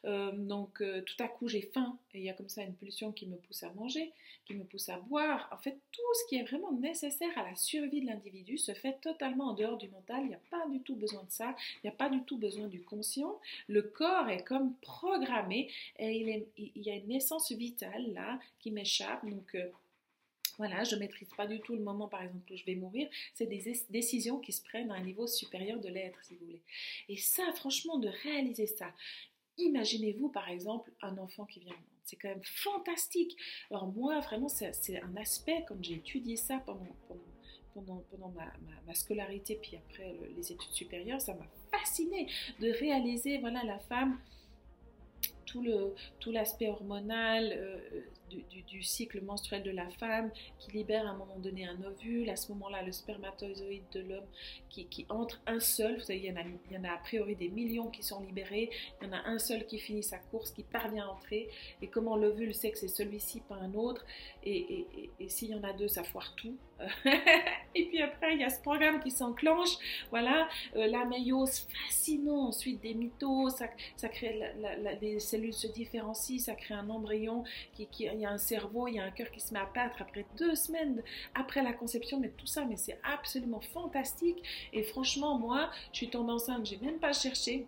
Donc 0.04 0.82
tout 1.06 1.22
à 1.22 1.28
coup, 1.28 1.48
j'ai 1.48 1.62
faim, 1.62 1.98
et 2.14 2.18
il 2.18 2.24
y 2.24 2.30
a 2.30 2.34
comme 2.34 2.48
ça 2.48 2.62
une 2.62 2.74
pulsion 2.74 3.12
qui 3.12 3.26
me 3.26 3.36
pousse 3.36 3.62
à 3.62 3.72
manger, 3.72 4.12
qui 4.46 4.54
me 4.54 4.64
pousse 4.64 4.88
à 4.88 4.98
boire. 4.98 5.48
En 5.52 5.58
fait, 5.58 5.78
tout 5.92 6.14
ce 6.14 6.28
qui 6.28 6.36
est 6.36 6.42
vraiment 6.42 6.72
nécessaire 6.72 7.36
à 7.36 7.48
la 7.48 7.54
survie 7.54 8.00
de 8.00 8.06
l'individu 8.06 8.58
se 8.58 8.72
fait 8.72 8.98
totalement 9.00 9.48
en 9.50 9.54
dehors 9.54 9.78
du 9.78 9.88
mental, 9.88 10.22
il 10.22 10.28
n'y 10.28 10.34
a 10.34 10.40
pas 10.50 10.66
du 10.68 10.80
tout 10.80 10.96
besoin 10.96 11.22
de 11.22 11.30
ça, 11.30 11.54
il 11.76 11.86
n'y 11.86 11.90
a 11.90 11.96
pas 11.96 12.08
du 12.08 12.22
tout 12.22 12.38
besoin 12.38 12.66
du 12.66 12.82
conscient. 12.82 13.38
Le 13.68 13.82
corps 13.82 14.28
est 14.28 14.44
comme 14.44 14.74
programmé, 14.76 15.70
et 15.98 16.10
il, 16.12 16.44
il 16.56 16.82
y 16.82 16.90
a 16.90 16.94
une 16.94 17.12
essence 17.12 17.52
vitale 17.52 18.12
là 18.12 18.38
qui 18.58 18.70
m'échappe. 18.70 19.24
Donc 19.28 19.54
euh, 19.54 19.70
voilà, 20.58 20.84
je 20.84 20.94
ne 20.94 21.00
maîtrise 21.00 21.30
pas 21.36 21.46
du 21.46 21.60
tout 21.60 21.74
le 21.74 21.82
moment, 21.82 22.06
par 22.06 22.22
exemple, 22.22 22.52
où 22.52 22.56
je 22.56 22.64
vais 22.64 22.74
mourir. 22.74 23.08
C'est 23.34 23.46
des 23.46 23.72
décisions 23.88 24.38
qui 24.38 24.52
se 24.52 24.62
prennent 24.62 24.90
à 24.90 24.94
un 24.94 25.00
niveau 25.00 25.26
supérieur 25.26 25.80
de 25.80 25.88
l'être, 25.88 26.22
si 26.22 26.34
vous 26.34 26.44
voulez. 26.44 26.60
Et 27.08 27.16
ça, 27.16 27.50
franchement, 27.54 27.98
de 27.98 28.08
réaliser 28.22 28.66
ça. 28.66 28.92
Imaginez-vous, 29.60 30.28
par 30.28 30.48
exemple, 30.48 30.90
un 31.02 31.16
enfant 31.18 31.44
qui 31.44 31.60
vient 31.60 31.72
au 31.72 31.76
monde. 31.76 31.84
C'est 32.04 32.16
quand 32.16 32.28
même 32.28 32.42
fantastique. 32.42 33.36
Alors 33.70 33.86
moi, 33.86 34.18
vraiment, 34.20 34.48
c'est 34.48 35.00
un 35.00 35.16
aspect, 35.16 35.64
comme 35.68 35.82
j'ai 35.82 35.94
étudié 35.94 36.36
ça 36.36 36.62
pendant, 36.66 37.94
ma, 38.86 38.94
scolarité, 38.94 39.58
puis 39.62 39.76
après 39.76 40.16
les 40.36 40.52
études 40.52 40.72
supérieures, 40.72 41.20
ça 41.20 41.34
m'a 41.34 41.46
fasciné 41.70 42.26
de 42.60 42.70
réaliser, 42.70 43.38
voilà, 43.38 43.62
la 43.62 43.78
femme 43.78 44.18
tout 45.46 45.62
le 45.62 45.94
tout 46.20 46.30
l'aspect 46.30 46.68
hormonal 46.68 47.52
euh, 47.52 48.02
du, 48.30 48.82
cycle 48.82 49.20
menstruel 49.22 49.62
de 49.62 49.70
la 49.70 49.88
femme 49.90 50.30
qui 50.58 50.70
libère 50.72 51.06
à 51.06 51.10
un 51.10 51.16
moment 51.16 51.38
donné 51.38 51.66
un 51.66 51.82
ovule. 51.82 52.30
À 52.30 52.36
ce 52.36 52.50
moment-là, 52.52 52.82
le 52.82 52.92
spermatozoïde 52.92 53.84
de 53.92 54.00
l'homme 54.00 54.26
qui, 54.68 55.06
entre 55.08 55.40
un 55.46 55.60
seul. 55.60 55.96
Vous 55.96 56.02
savez, 56.02 56.18
il 56.18 56.24
y, 56.26 56.32
en 56.32 56.36
a, 56.36 56.42
il 56.42 56.76
y 56.76 56.78
en 56.78 56.84
a 56.84 56.92
a 56.92 56.98
priori 56.98 57.36
des 57.36 57.48
millions 57.48 57.90
qui 57.90 58.02
sont 58.02 58.20
libérés. 58.20 58.70
Il 59.00 59.06
y 59.06 59.10
en 59.10 59.12
a 59.12 59.26
un 59.26 59.38
seul 59.38 59.66
qui 59.66 59.78
finit 59.78 60.02
sa 60.02 60.18
course, 60.18 60.50
qui 60.50 60.62
parvient 60.62 61.06
à 61.06 61.08
entrer. 61.08 61.48
Et 61.82 61.88
comment 61.88 62.16
l'ovule 62.16 62.54
sait 62.54 62.70
que 62.70 62.78
c'est 62.78 62.88
celui-ci, 62.88 63.40
pas 63.40 63.56
un 63.56 63.74
autre? 63.74 64.04
Et, 64.44 64.86
et, 65.18 65.28
s'il 65.28 65.50
y 65.50 65.54
en 65.54 65.62
a 65.62 65.72
deux, 65.72 65.88
ça 65.88 66.04
foire 66.04 66.34
tout. 66.36 66.56
et 67.74 67.86
puis 67.86 68.02
après, 68.02 68.34
il 68.34 68.40
y 68.40 68.44
a 68.44 68.50
ce 68.50 68.60
programme 68.60 69.00
qui 69.00 69.10
s'enclenche. 69.10 69.76
Voilà, 70.10 70.48
euh, 70.76 70.86
la 70.86 71.04
méiose, 71.04 71.66
fascinant. 71.86 72.48
Ensuite, 72.48 72.80
des 72.80 72.94
mitoses, 72.94 73.56
ça, 73.56 73.66
ça 73.96 74.08
crée 74.08 74.40
les 75.00 75.20
cellules 75.20 75.52
se 75.52 75.66
différencient, 75.66 76.38
ça 76.38 76.54
crée 76.54 76.74
un 76.74 76.88
embryon 76.88 77.44
qui, 77.74 77.86
qui 77.86 78.04
il 78.04 78.20
y 78.20 78.26
a 78.26 78.30
un 78.30 78.38
cerveau, 78.38 78.88
il 78.88 78.94
y 78.94 78.98
a 78.98 79.04
un 79.04 79.10
cœur 79.10 79.30
qui 79.30 79.40
se 79.40 79.52
met 79.52 79.60
à 79.60 79.68
battre 79.74 80.00
après 80.00 80.24
deux 80.36 80.54
semaines 80.54 81.02
après 81.34 81.62
la 81.62 81.72
conception, 81.72 82.18
mais 82.18 82.30
tout 82.30 82.46
ça, 82.46 82.64
mais 82.64 82.76
c'est 82.76 82.98
absolument 83.02 83.60
fantastique. 83.60 84.42
Et 84.72 84.82
franchement, 84.82 85.38
moi, 85.38 85.70
je 85.92 85.98
suis 85.98 86.10
tombée 86.10 86.32
enceinte, 86.32 86.66
j'ai 86.66 86.78
même 86.78 86.98
pas 86.98 87.12
cherché. 87.12 87.66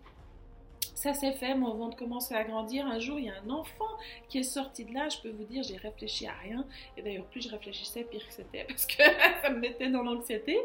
Ça 0.93 1.13
s'est 1.13 1.33
fait, 1.33 1.55
mon 1.55 1.73
ventre 1.73 1.97
commence 1.97 2.31
à 2.31 2.43
grandir. 2.43 2.85
Un 2.85 2.99
jour, 2.99 3.19
il 3.19 3.25
y 3.25 3.29
a 3.29 3.33
un 3.43 3.49
enfant 3.49 3.97
qui 4.29 4.39
est 4.39 4.43
sorti 4.43 4.85
de 4.85 4.93
là. 4.93 5.09
Je 5.09 5.17
peux 5.21 5.29
vous 5.29 5.43
dire, 5.43 5.63
j'ai 5.63 5.77
réfléchi 5.77 6.27
à 6.27 6.33
rien. 6.33 6.65
Et 6.97 7.01
d'ailleurs, 7.01 7.25
plus 7.25 7.41
je 7.41 7.49
réfléchissais, 7.49 8.03
pire 8.03 8.21
c'était 8.29 8.63
parce 8.67 8.85
que 8.85 9.03
ça 9.41 9.49
me 9.49 9.59
mettait 9.59 9.89
dans 9.89 10.03
l'anxiété. 10.03 10.57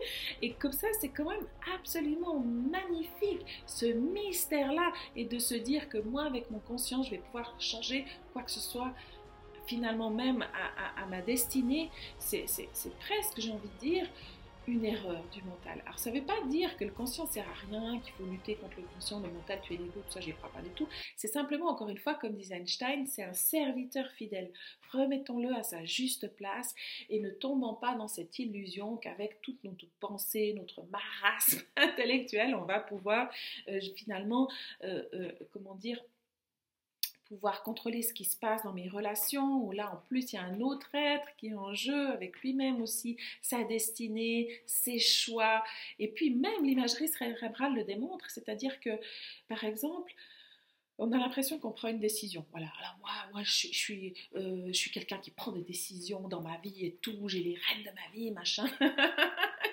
Et 0.43 0.53
comme 0.53 0.73
ça, 0.73 0.88
c'est 1.01 1.09
quand 1.09 1.29
même 1.29 1.47
absolument 1.75 2.38
magnifique, 2.38 3.45
ce 3.67 3.87
mystère-là. 3.87 4.93
Et 5.17 5.25
de 5.25 5.38
se 5.38 5.55
dire 5.55 5.88
que 5.88 5.99
moi, 5.99 6.25
avec 6.25 6.51
mon 6.51 6.59
conscience, 6.59 7.07
je 7.07 7.12
vais 7.12 7.19
pouvoir 7.19 7.55
changer 7.59 8.05
quoi 8.33 8.43
que 8.43 8.51
ce 8.51 8.61
soit 8.61 8.93
finalement 9.69 10.11
même 10.11 10.43
à, 10.97 11.07
ma 11.07 11.21
destinée, 11.21 11.91
c'est 12.19 12.47
presque, 13.01 13.38
j'ai 13.38 13.53
envie 13.53 13.69
de 13.69 13.81
dire, 13.81 14.07
une 14.68 14.85
erreur 14.85 15.24
du 15.33 15.42
mental. 15.42 15.83
Alors 15.87 15.98
ça 15.98 16.11
ne 16.11 16.18
veut 16.18 16.26
pas 16.26 16.40
dire 16.46 16.76
que 16.76 16.85
le 16.85 16.90
conscient 16.90 17.26
sert 17.26 17.48
à 17.48 17.54
rien, 17.66 17.98
qu'il 18.00 18.12
faut 18.12 18.26
lutter 18.26 18.54
contre 18.57 18.76
le 18.76 18.87
conscient, 18.94 19.18
le 19.20 19.31
mental, 19.31 19.61
tuer 19.62 19.78
l'ego, 19.78 20.02
tout 20.07 20.12
ça, 20.12 20.20
j'y 20.20 20.33
crois 20.33 20.52
pas 20.52 20.61
du 20.61 20.70
tout. 20.70 20.87
C'est 21.16 21.28
simplement, 21.28 21.68
encore 21.68 21.88
une 21.88 21.98
fois, 21.98 22.14
comme 22.14 22.35
disait 22.35 22.57
Einstein, 22.57 23.07
c'est 23.07 23.22
un 23.22 23.33
serviteur 23.33 24.11
fidèle. 24.11 24.52
Remettons-le 24.92 25.54
à 25.54 25.62
sa 25.62 25.85
juste 25.85 26.35
place 26.37 26.74
et 27.09 27.20
ne 27.20 27.31
tombons 27.31 27.74
pas 27.74 27.94
dans 27.94 28.09
cette 28.09 28.38
illusion 28.38 28.96
qu'avec 28.98 29.40
toute 29.40 29.62
notre 29.64 29.87
pensée, 30.00 30.54
notre 30.54 30.83
marasme 30.90 31.62
intellectuel, 31.76 32.54
on 32.54 32.64
va 32.64 32.81
pouvoir 32.81 33.31
euh, 33.68 33.81
finalement, 33.96 34.50
euh, 34.85 35.02
euh, 35.14 35.33
comment 35.52 35.74
dire, 35.74 35.98
pouvoir 37.29 37.62
contrôler 37.62 38.03
ce 38.03 38.12
qui 38.12 38.25
se 38.25 38.37
passe 38.37 38.62
dans 38.64 38.73
mes 38.73 38.88
relations, 38.88 39.62
où 39.62 39.73
là 39.73 39.93
en 39.93 39.97
plus 40.09 40.33
il 40.33 40.37
y 40.37 40.38
a 40.38 40.43
un 40.43 40.61
autre 40.61 40.95
être 40.95 41.29
qui 41.37 41.49
est 41.49 41.55
en 41.55 41.75
jeu 41.75 42.09
avec 42.09 42.41
lui-même 42.41 42.81
aussi, 42.81 43.17
sa 43.43 43.62
destinée, 43.64 44.62
ses 44.67 44.99
choix, 44.99 45.62
et 45.99 46.09
puis 46.09 46.31
même 46.31 46.64
l'imagerie 46.64 47.09
cérébrale 47.09 47.75
le 47.75 47.85
démontre, 47.85 48.31
c'est-à-dire 48.31 48.81
que 48.81 48.91
par 49.49 49.64
exemple, 49.64 50.12
on 50.99 51.12
a 51.12 51.17
l'impression 51.17 51.61
qu'on 51.61 51.71
prend 51.71 51.88
une 51.88 52.01
décision. 52.01 52.45
Voilà, 52.51 52.67
alors 52.81 52.97
moi, 53.01 53.11
moi 53.33 53.43
je, 53.45 53.69
suis, 53.69 54.14
euh, 54.35 54.67
je 54.67 54.73
suis 54.73 54.91
quelqu'un 54.91 55.19
qui 55.19 55.31
prend 55.31 55.53
des 55.53 55.62
décisions 55.62 56.27
dans 56.29 56.43
ma 56.43 56.59
vie 56.59 56.87
et 56.87 56.97
tout, 56.97 57.29
j'ai 57.29 57.41
les 57.41 57.55
rênes 57.55 57.85
de 57.85 57.91
ma 57.91 58.12
vie, 58.12 58.31
machin. 58.33 58.67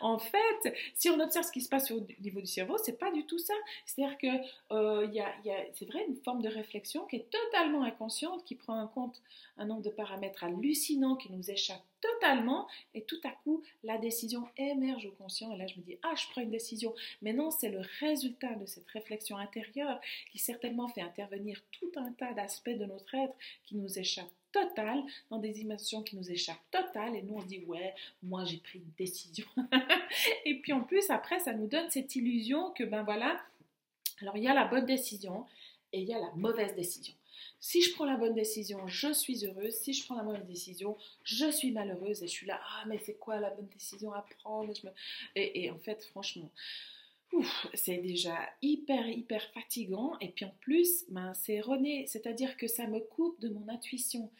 En 0.00 0.18
fait, 0.18 0.74
si 0.94 1.10
on 1.10 1.18
observe 1.20 1.44
ce 1.44 1.52
qui 1.52 1.60
se 1.60 1.68
passe 1.68 1.90
au 1.90 2.06
niveau 2.20 2.40
du 2.40 2.46
cerveau, 2.46 2.76
c'est 2.78 2.98
pas 2.98 3.10
du 3.10 3.24
tout 3.26 3.38
ça. 3.38 3.54
C'est-à-dire 3.86 4.18
que 4.18 4.74
euh, 4.74 5.06
y 5.12 5.20
a, 5.20 5.32
c'est 5.74 5.86
vrai, 5.86 6.04
une 6.08 6.16
forme 6.16 6.42
de 6.42 6.48
réflexion 6.48 7.06
qui 7.06 7.16
est 7.16 7.30
totalement 7.30 7.82
inconsciente, 7.82 8.44
qui 8.44 8.54
prend 8.54 8.80
en 8.80 8.88
compte 8.88 9.20
un 9.58 9.66
nombre 9.66 9.82
de 9.82 9.90
paramètres 9.90 10.44
hallucinants 10.44 11.16
qui 11.16 11.32
nous 11.32 11.50
échappent 11.50 11.84
totalement, 12.00 12.66
et 12.94 13.02
tout 13.02 13.20
à 13.24 13.30
coup, 13.30 13.62
la 13.84 13.96
décision 13.96 14.48
émerge 14.56 15.06
au 15.06 15.12
conscient. 15.12 15.52
Et 15.52 15.56
là, 15.56 15.66
je 15.66 15.76
me 15.78 15.84
dis, 15.84 15.98
ah, 16.02 16.14
je 16.16 16.26
prends 16.30 16.40
une 16.40 16.50
décision. 16.50 16.94
Mais 17.22 17.32
non, 17.32 17.50
c'est 17.50 17.68
le 17.68 17.80
résultat 18.00 18.54
de 18.54 18.66
cette 18.66 18.88
réflexion 18.88 19.36
intérieure 19.36 20.00
qui 20.30 20.38
certainement 20.38 20.88
fait 20.88 21.02
intervenir 21.02 21.60
tout 21.70 21.92
un 21.96 22.12
tas 22.12 22.32
d'aspects 22.32 22.70
de 22.70 22.84
notre 22.86 23.14
être 23.14 23.34
qui 23.64 23.76
nous 23.76 23.98
échappent 23.98 24.30
total, 24.52 25.02
dans 25.30 25.38
des 25.38 25.60
émotions 25.60 26.02
qui 26.02 26.16
nous 26.16 26.30
échappent 26.30 26.70
total, 26.70 27.16
et 27.16 27.22
nous 27.22 27.34
on 27.34 27.40
se 27.40 27.46
dit 27.46 27.60
ouais, 27.66 27.94
moi 28.22 28.44
j'ai 28.44 28.58
pris 28.58 28.78
une 28.78 28.92
décision. 28.98 29.46
et 30.44 30.54
puis 30.56 30.72
en 30.72 30.82
plus 30.82 31.10
après 31.10 31.40
ça 31.40 31.52
nous 31.52 31.66
donne 31.66 31.90
cette 31.90 32.14
illusion 32.14 32.70
que 32.72 32.84
ben 32.84 33.02
voilà, 33.02 33.40
alors 34.20 34.36
il 34.36 34.44
y 34.44 34.48
a 34.48 34.54
la 34.54 34.64
bonne 34.64 34.86
décision 34.86 35.46
et 35.92 36.00
il 36.00 36.08
y 36.08 36.14
a 36.14 36.18
la 36.18 36.30
mauvaise 36.36 36.74
décision. 36.74 37.14
Si 37.60 37.80
je 37.80 37.92
prends 37.94 38.06
la 38.06 38.16
bonne 38.16 38.34
décision, 38.34 38.88
je 38.88 39.12
suis 39.12 39.46
heureuse. 39.46 39.74
Si 39.74 39.92
je 39.92 40.04
prends 40.04 40.16
la 40.16 40.24
mauvaise 40.24 40.46
décision, 40.46 40.96
je 41.22 41.48
suis 41.50 41.70
malheureuse. 41.70 42.20
Et 42.24 42.26
je 42.26 42.32
suis 42.32 42.46
là, 42.46 42.60
ah, 42.60 42.84
mais 42.88 42.98
c'est 42.98 43.14
quoi 43.14 43.38
la 43.38 43.50
bonne 43.50 43.68
décision 43.68 44.12
à 44.12 44.26
prendre? 44.40 44.72
Et 45.36 45.70
en 45.70 45.78
fait, 45.78 46.04
franchement, 46.06 46.50
c'est 47.74 47.98
déjà 47.98 48.36
hyper, 48.60 49.08
hyper 49.08 49.42
fatigant. 49.52 50.18
Et 50.20 50.28
puis 50.28 50.44
en 50.44 50.54
plus, 50.60 51.04
ben, 51.08 51.32
c'est 51.34 51.60
rené, 51.60 52.06
c'est-à-dire 52.06 52.56
que 52.56 52.66
ça 52.66 52.86
me 52.86 53.00
coupe 53.00 53.40
de 53.40 53.48
mon 53.48 53.68
intuition. 53.68 54.30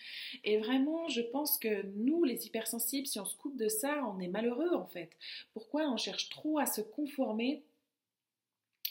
Et 0.44 0.58
vraiment, 0.58 1.08
je 1.08 1.20
pense 1.20 1.58
que 1.58 1.86
nous, 1.96 2.24
les 2.24 2.46
hypersensibles, 2.46 3.06
si 3.06 3.20
on 3.20 3.24
se 3.24 3.36
coupe 3.36 3.56
de 3.56 3.68
ça, 3.68 4.04
on 4.14 4.20
est 4.20 4.28
malheureux 4.28 4.74
en 4.74 4.86
fait. 4.86 5.10
Pourquoi 5.52 5.90
on 5.90 5.96
cherche 5.96 6.28
trop 6.28 6.58
à 6.58 6.66
se 6.66 6.80
conformer 6.80 7.62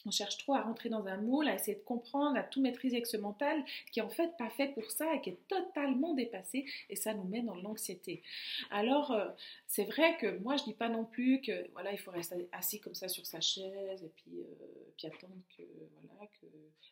on 0.05 0.11
cherche 0.11 0.37
trop 0.37 0.53
à 0.53 0.61
rentrer 0.61 0.89
dans 0.89 1.05
un 1.07 1.17
moule, 1.17 1.47
à 1.47 1.55
essayer 1.55 1.75
de 1.75 1.83
comprendre, 1.83 2.37
à 2.37 2.43
tout 2.43 2.61
maîtriser 2.61 2.97
avec 2.97 3.07
ce 3.07 3.17
mental 3.17 3.63
qui 3.91 3.99
est 3.99 4.03
en 4.03 4.09
fait 4.09 4.35
pas 4.37 4.49
fait 4.49 4.69
pour 4.69 4.89
ça 4.91 5.13
et 5.15 5.21
qui 5.21 5.29
est 5.31 5.47
totalement 5.47 6.13
dépassé 6.13 6.65
et 6.89 6.95
ça 6.95 7.13
nous 7.13 7.23
met 7.23 7.41
dans 7.41 7.55
l'anxiété. 7.55 8.23
Alors 8.69 9.11
euh, 9.11 9.27
c'est 9.67 9.85
vrai 9.85 10.17
que 10.17 10.37
moi 10.39 10.57
je 10.57 10.63
dis 10.63 10.73
pas 10.73 10.89
non 10.89 11.05
plus 11.05 11.41
que 11.41 11.69
voilà 11.73 11.91
il 11.91 11.97
faut 11.97 12.11
rester 12.11 12.47
assis 12.51 12.79
comme 12.79 12.95
ça 12.95 13.07
sur 13.07 13.25
sa 13.25 13.41
chaise 13.41 14.03
et 14.03 14.11
puis, 14.15 14.39
euh, 14.39 15.07
attendre 15.07 15.41
que 15.57 15.63
voilà 16.03 16.27
que 16.39 16.45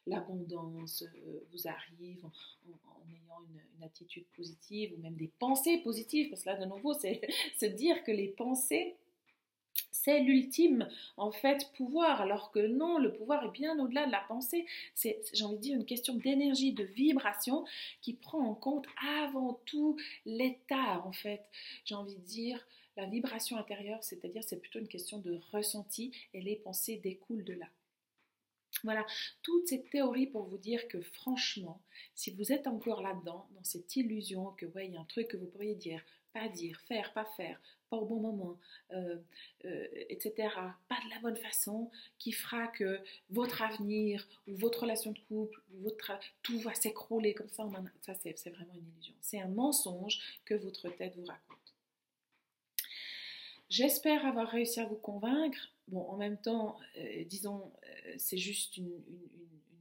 l'abondance 0.07 1.03
euh, 1.03 1.45
vous 1.51 1.67
arrive 1.67 2.25
en, 2.25 2.31
ayant 3.07 3.43
une, 3.47 3.61
une, 3.77 3.83
attitude 3.83 4.25
positive 4.35 4.93
ou 4.97 5.01
même 5.01 5.15
des 5.15 5.31
pensées 5.39 5.77
positives 5.77 6.29
parce 6.29 6.41
que 6.41 6.49
là 6.49 6.55
de 6.55 6.65
nouveau 6.65 6.93
c'est 6.93 7.21
se 7.59 7.67
dire 7.67 8.03
que 8.03 8.11
les 8.11 8.29
pensées 8.29 8.95
l'ultime 10.17 10.87
en 11.17 11.31
fait 11.31 11.71
pouvoir, 11.77 12.21
alors 12.21 12.51
que 12.51 12.59
non, 12.59 12.97
le 12.97 13.13
pouvoir 13.13 13.45
est 13.45 13.51
bien 13.51 13.77
au-delà 13.79 14.05
de 14.07 14.11
la 14.11 14.23
pensée. 14.27 14.65
C'est, 14.95 15.21
j'ai 15.33 15.43
envie 15.43 15.57
de 15.57 15.61
dire, 15.61 15.75
une 15.75 15.85
question 15.85 16.15
d'énergie, 16.15 16.73
de 16.73 16.83
vibration 16.83 17.65
qui 18.01 18.13
prend 18.13 18.39
en 18.39 18.55
compte 18.55 18.87
avant 19.23 19.61
tout 19.65 19.97
l'état 20.25 21.03
en 21.05 21.11
fait. 21.11 21.43
J'ai 21.85 21.95
envie 21.95 22.15
de 22.15 22.25
dire 22.25 22.65
la 22.97 23.05
vibration 23.05 23.57
intérieure, 23.57 24.03
c'est-à-dire 24.03 24.43
c'est 24.43 24.59
plutôt 24.59 24.79
une 24.79 24.87
question 24.87 25.19
de 25.19 25.39
ressenti 25.51 26.11
et 26.33 26.41
les 26.41 26.55
pensées 26.55 26.97
découlent 26.97 27.45
de 27.45 27.53
là. 27.53 27.67
Voilà, 28.83 29.05
toute 29.41 29.67
cette 29.67 29.89
théorie 29.89 30.27
pour 30.27 30.43
vous 30.43 30.57
dire 30.57 30.87
que 30.87 31.01
franchement, 31.01 31.81
si 32.15 32.31
vous 32.31 32.51
êtes 32.51 32.67
encore 32.67 33.01
là-dedans, 33.01 33.47
dans 33.51 33.63
cette 33.63 33.95
illusion 33.95 34.51
que, 34.57 34.65
ouais, 34.67 34.87
il 34.87 34.93
y 34.93 34.97
a 34.97 35.01
un 35.01 35.05
truc 35.05 35.27
que 35.27 35.37
vous 35.37 35.47
pourriez 35.47 35.75
dire, 35.75 36.01
pas 36.33 36.47
dire, 36.47 36.79
faire, 36.81 37.13
pas 37.13 37.25
faire, 37.25 37.59
pas 37.89 37.97
au 37.97 38.05
bon 38.05 38.19
moment, 38.19 38.57
euh, 38.91 39.17
euh, 39.65 39.87
etc., 40.09 40.49
pas 40.87 40.99
de 41.05 41.09
la 41.09 41.19
bonne 41.21 41.35
façon, 41.35 41.89
qui 42.17 42.31
fera 42.31 42.67
que 42.67 42.99
votre 43.29 43.61
avenir 43.61 44.27
ou 44.47 44.55
votre 44.55 44.81
relation 44.81 45.11
de 45.11 45.19
couple, 45.27 45.61
votre, 45.81 46.11
tout 46.43 46.59
va 46.59 46.73
s'écrouler 46.73 47.33
comme 47.33 47.49
ça, 47.49 47.67
ça 48.01 48.13
c'est 48.15 48.49
vraiment 48.49 48.73
une 48.75 48.87
illusion. 48.93 49.15
C'est 49.21 49.39
un 49.39 49.47
mensonge 49.47 50.19
que 50.45 50.53
votre 50.53 50.89
tête 50.89 51.15
vous 51.15 51.25
raconte. 51.25 51.57
J'espère 53.69 54.25
avoir 54.25 54.49
réussi 54.49 54.79
à 54.79 54.85
vous 54.85 54.95
convaincre. 54.95 55.71
Bon, 55.89 56.01
en 56.01 56.17
même 56.17 56.37
temps, 56.37 56.79
euh, 56.97 57.23
disons, 57.25 57.71
c'est 58.17 58.37
juste 58.37 58.77
une, 58.77 58.91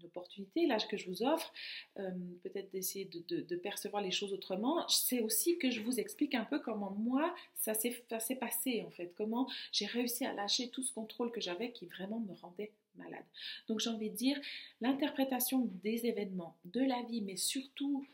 opportunité 0.05 0.67
là 0.67 0.79
que 0.89 0.97
je 0.97 1.09
vous 1.09 1.23
offre, 1.23 1.53
euh, 1.99 2.11
peut-être 2.43 2.71
d'essayer 2.71 3.05
de, 3.07 3.57
percevoir 3.57 4.03
les 4.03 4.11
choses 4.11 4.33
autrement. 4.33 4.87
C'est 4.89 5.21
aussi 5.21 5.59
que 5.59 5.71
je 5.71 5.81
vous 5.81 5.99
explique 5.99 6.35
un 6.35 6.45
peu 6.45 6.61
comment 6.61 6.91
moi 6.93 7.35
ça 7.57 7.75
s'est 7.75 8.37
passé 8.41 8.85
en 8.87 8.91
fait, 8.91 9.13
comment 9.17 9.49
j'ai 9.73 9.87
réussi 9.87 10.25
à 10.25 10.33
lâcher 10.33 10.71
tout 10.71 10.83
ce 10.83 10.93
contrôle 10.93 11.33
que 11.33 11.41
j'avais 11.41 11.73
qui 11.73 11.87
vraiment 11.87 12.21
me 12.21 12.35
rendait 12.35 12.73
malade. 12.97 13.25
Donc 13.67 13.81
j'ai 13.81 13.91
envie 13.91 14.11
de 14.11 14.17
dire 14.17 14.41
l'interprétation 14.81 15.69
des 15.83 16.07
événements, 16.07 16.57
de 16.65 16.81
la 16.81 17.03
vie, 17.03 17.21
mais 17.21 17.37
surtout 17.37 18.07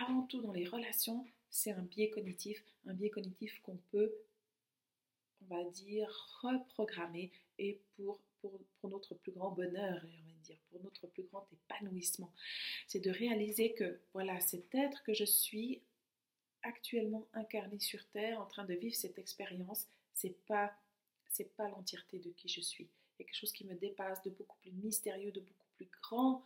avant 0.00 0.22
tout 0.22 0.40
dans 0.40 0.52
les 0.52 0.66
relations, 0.66 1.26
c'est 1.50 1.72
un 1.72 1.82
biais 1.82 2.10
cognitif, 2.10 2.62
un 2.86 2.94
biais 2.94 3.10
cognitif 3.10 3.60
qu'on 3.62 3.78
peut 3.90 4.12
on 5.42 5.54
va 5.54 5.64
dire, 5.70 6.08
reprogrammer 6.42 7.30
et 7.58 7.80
pour, 7.96 8.20
pour, 8.40 8.90
notre 8.90 9.14
plus 9.14 9.32
grand 9.32 9.50
bonheur, 9.50 10.02
on 10.04 10.32
va 10.32 10.38
dire, 10.42 10.58
pour 10.70 10.82
notre 10.82 11.06
plus 11.06 11.22
grand 11.24 11.46
épanouissement. 11.52 12.32
C'est 12.86 13.00
de 13.00 13.10
réaliser 13.10 13.72
que, 13.74 14.00
voilà, 14.12 14.40
cet 14.40 14.74
être 14.74 15.02
que 15.02 15.14
je 15.14 15.24
suis 15.24 15.82
actuellement 16.62 17.26
incarné 17.32 17.78
sur 17.78 18.04
Terre, 18.08 18.40
en 18.40 18.46
train 18.46 18.64
de 18.64 18.74
vivre 18.74 18.94
cette 18.94 19.18
expérience, 19.18 19.86
c'est 20.12 20.36
pas, 20.46 20.72
c'est 21.28 21.56
pas 21.56 21.68
l'entièreté 21.68 22.18
de 22.18 22.30
qui 22.30 22.48
je 22.48 22.60
suis. 22.60 22.84
Il 22.84 23.22
y 23.22 23.22
a 23.22 23.26
quelque 23.26 23.36
chose 23.36 23.52
qui 23.52 23.64
me 23.64 23.74
dépasse, 23.74 24.22
de 24.22 24.30
beaucoup 24.30 24.56
plus 24.58 24.72
mystérieux, 24.72 25.32
de 25.32 25.40
beaucoup 25.40 25.66
plus 25.76 25.88
grand 26.02 26.42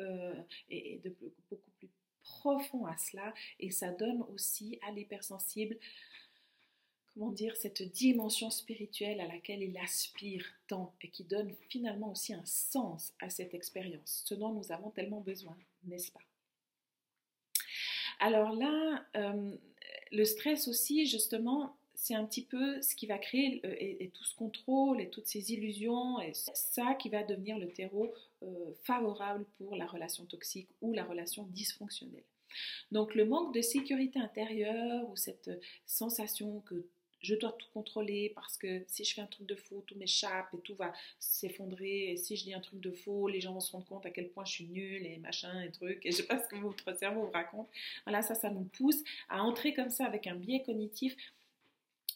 euh, 0.00 0.34
et 0.68 0.98
de 0.98 1.14
beaucoup 1.50 1.70
plus 1.78 1.88
profond 2.22 2.86
à 2.86 2.96
cela. 2.96 3.34
Et 3.58 3.70
ça 3.70 3.90
donne 3.90 4.22
aussi 4.34 4.78
à 4.86 4.92
l'hypersensible 4.92 5.76
comment 7.18 7.32
dire, 7.32 7.56
cette 7.56 7.82
dimension 7.82 8.48
spirituelle 8.50 9.20
à 9.20 9.26
laquelle 9.26 9.62
il 9.62 9.76
aspire 9.78 10.44
tant 10.68 10.94
et 11.02 11.08
qui 11.08 11.24
donne 11.24 11.52
finalement 11.68 12.12
aussi 12.12 12.32
un 12.32 12.44
sens 12.44 13.12
à 13.20 13.28
cette 13.28 13.54
expérience, 13.54 14.22
ce 14.24 14.34
dont 14.34 14.52
nous 14.52 14.70
avons 14.70 14.90
tellement 14.90 15.20
besoin, 15.20 15.56
n'est-ce 15.84 16.12
pas? 16.12 16.20
Alors 18.20 18.54
là, 18.54 19.04
euh, 19.16 19.56
le 20.12 20.24
stress 20.24 20.68
aussi, 20.68 21.06
justement, 21.06 21.76
c'est 21.94 22.14
un 22.14 22.24
petit 22.24 22.44
peu 22.44 22.80
ce 22.82 22.94
qui 22.94 23.06
va 23.06 23.18
créer 23.18 23.60
euh, 23.64 23.74
et, 23.78 24.10
tout 24.14 24.24
ce 24.24 24.36
contrôle 24.36 25.00
et 25.00 25.10
toutes 25.10 25.26
ces 25.26 25.52
illusions, 25.52 26.20
et 26.20 26.32
ça 26.34 26.94
qui 26.94 27.08
va 27.08 27.24
devenir 27.24 27.58
le 27.58 27.68
terreau 27.68 28.12
euh, 28.42 28.72
favorable 28.84 29.44
pour 29.56 29.74
la 29.74 29.86
relation 29.86 30.24
toxique 30.24 30.68
ou 30.80 30.92
la 30.92 31.04
relation 31.04 31.44
dysfonctionnelle. 31.50 32.24
Donc 32.92 33.14
le 33.14 33.24
manque 33.24 33.54
de 33.54 33.60
sécurité 33.60 34.20
intérieure 34.20 35.08
ou 35.10 35.16
cette 35.16 35.50
sensation 35.84 36.60
que 36.60 36.86
je 37.20 37.34
dois 37.34 37.52
tout 37.52 37.66
contrôler 37.72 38.32
parce 38.34 38.56
que 38.56 38.84
si 38.86 39.04
je 39.04 39.14
fais 39.14 39.20
un 39.20 39.26
truc 39.26 39.46
de 39.46 39.54
faux, 39.54 39.82
tout 39.86 39.96
m'échappe 39.96 40.48
et 40.54 40.60
tout 40.60 40.74
va 40.74 40.92
s'effondrer. 41.18 42.12
Et 42.12 42.16
si 42.16 42.36
je 42.36 42.44
dis 42.44 42.54
un 42.54 42.60
truc 42.60 42.80
de 42.80 42.90
faux, 42.90 43.28
les 43.28 43.40
gens 43.40 43.52
vont 43.52 43.60
se 43.60 43.72
rendre 43.72 43.86
compte 43.86 44.06
à 44.06 44.10
quel 44.10 44.28
point 44.28 44.44
je 44.44 44.52
suis 44.52 44.66
nulle 44.66 45.06
et 45.06 45.18
machin 45.18 45.62
et 45.62 45.70
trucs. 45.70 46.04
Et 46.04 46.10
je 46.10 46.16
sais 46.16 46.26
pas 46.26 46.42
ce 46.42 46.48
que 46.48 46.56
votre 46.56 46.96
cerveau 46.96 47.22
vous 47.22 47.30
raconte. 47.30 47.68
Voilà, 48.04 48.22
ça, 48.22 48.34
ça 48.34 48.50
nous 48.50 48.64
pousse 48.64 49.02
à 49.28 49.42
entrer 49.42 49.74
comme 49.74 49.90
ça 49.90 50.04
avec 50.04 50.26
un 50.26 50.34
biais 50.34 50.62
cognitif 50.62 51.16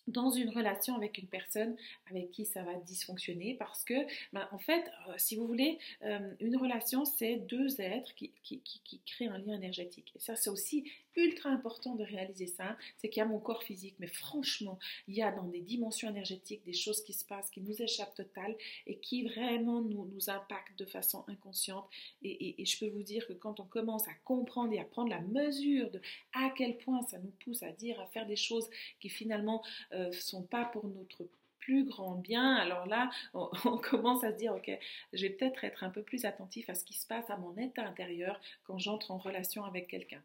dans 0.09 0.31
une 0.31 0.51
relation 0.51 0.97
avec 0.97 1.19
une 1.19 1.27
personne 1.27 1.77
avec 2.11 2.31
qui 2.31 2.45
ça 2.45 2.63
va 2.63 2.75
dysfonctionner 2.75 3.55
parce 3.55 3.85
que, 3.85 3.95
ben, 4.33 4.49
en 4.51 4.59
fait, 4.59 4.91
euh, 5.09 5.15
si 5.17 5.37
vous 5.37 5.47
voulez, 5.47 5.79
euh, 6.03 6.35
une 6.41 6.57
relation, 6.57 7.05
c'est 7.05 7.37
deux 7.37 7.81
êtres 7.81 8.15
qui, 8.15 8.33
qui, 8.43 8.61
qui, 8.61 9.01
créent 9.07 9.29
un 9.29 9.39
lien 9.39 9.55
énergétique. 9.55 10.13
Et 10.17 10.19
ça, 10.19 10.37
c'est 10.37 10.51
aussi 10.51 10.85
ultra 11.17 11.51
important 11.51 11.95
de 11.95 12.05
réaliser 12.05 12.47
ça. 12.47 12.77
C'est 12.97 13.09
qu'il 13.09 13.21
y 13.21 13.23
a 13.23 13.27
mon 13.27 13.39
corps 13.39 13.63
physique, 13.63 13.95
mais 13.99 14.07
franchement, 14.07 14.79
il 15.09 15.15
y 15.15 15.23
a 15.23 15.31
dans 15.31 15.45
des 15.45 15.61
dimensions 15.61 16.09
énergétiques 16.09 16.65
des 16.65 16.73
choses 16.73 17.03
qui 17.03 17.13
se 17.13 17.25
passent, 17.25 17.51
qui 17.51 17.61
nous 17.61 17.83
échappent 17.83 18.15
total 18.15 18.57
et 18.87 18.97
qui 18.97 19.25
vraiment 19.25 19.83
nous, 19.83 20.07
nous 20.07 20.31
impactent 20.31 20.79
de 20.79 20.87
façon 20.87 21.25
inconsciente. 21.29 21.87
Et, 22.23 22.61
et, 22.61 22.65
je 22.65 22.79
peux 22.79 22.89
vous 22.89 23.03
dire 23.03 23.27
que 23.27 23.33
quand 23.33 23.61
on 23.61 23.65
commence 23.65 24.09
à 24.09 24.15
comprendre 24.25 24.73
et 24.73 24.81
à 24.81 24.85
prendre 24.85 25.11
la 25.11 25.21
mesure 25.21 25.91
de 25.91 26.01
à 26.33 26.51
quel 26.57 26.79
point 26.79 27.03
ça 27.03 27.19
nous 27.19 27.33
pousse 27.45 27.63
à 27.63 27.73
dire, 27.73 28.01
à 28.01 28.07
faire 28.07 28.27
des 28.27 28.37
choses 28.37 28.69
qui 29.01 29.09
finalement 29.09 29.63
euh, 29.95 30.13
sont 30.13 30.43
pas 30.43 30.65
pour 30.65 30.87
notre 30.87 31.29
plus 31.59 31.85
grand 31.85 32.17
bien, 32.17 32.57
alors 32.57 32.87
là, 32.87 33.11
on, 33.35 33.79
commence 33.79 34.25
à 34.25 34.33
se 34.33 34.37
dire, 34.37 34.55
ok, 34.55 34.71
je 35.13 35.23
vais 35.23 35.31
peut-être 35.31 35.65
être 35.65 35.85
un 35.85 35.91
peu 35.91 36.03
plus 36.03 36.25
attentif 36.25 36.69
à 36.69 36.75
ce 36.75 36.85
qui 36.85 36.95
se 36.95 37.07
passe 37.07 37.31
à 37.31 37.37
mon 37.37 37.57
état 37.57 37.87
intérieur 37.87 38.41
quand 38.65 38.79
j'entre 38.79 39.11
en 39.13 39.19
relation 39.19 39.65
avec 39.65 39.89
quelqu'un. 39.89 40.23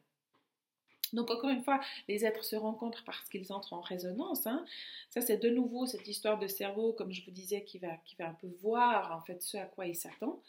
Donc 1.14 1.32
encore 1.32 1.50
une 1.50 1.64
fois, 1.64 1.80
les 2.08 2.26
êtres 2.26 2.44
se 2.44 2.56
rencontrent 2.56 3.04
parce 3.06 3.30
qu'ils 3.30 3.54
entrent 3.54 3.74
en 3.74 3.82
résonance. 3.82 4.46
Hein. 4.46 4.66
Ça, 5.10 5.22
c'est 5.22 5.38
de 5.38 5.50
nouveau 5.50 5.86
cette 5.86 6.08
histoire 6.08 6.38
de 6.38 6.48
cerveau, 6.48 6.92
comme 6.94 7.14
je 7.14 7.24
vous 7.24 7.32
disais, 7.32 7.64
qui 7.64 7.80
va, 7.80 7.96
qui 8.04 8.16
va 8.16 8.28
un 8.28 8.34
peu 8.34 8.48
voir 8.62 9.16
en 9.16 9.22
fait 9.22 9.42
ce 9.42 9.58
à 9.58 9.66
quoi 9.66 9.86
il 9.86 9.96
s'attend. 9.96 10.42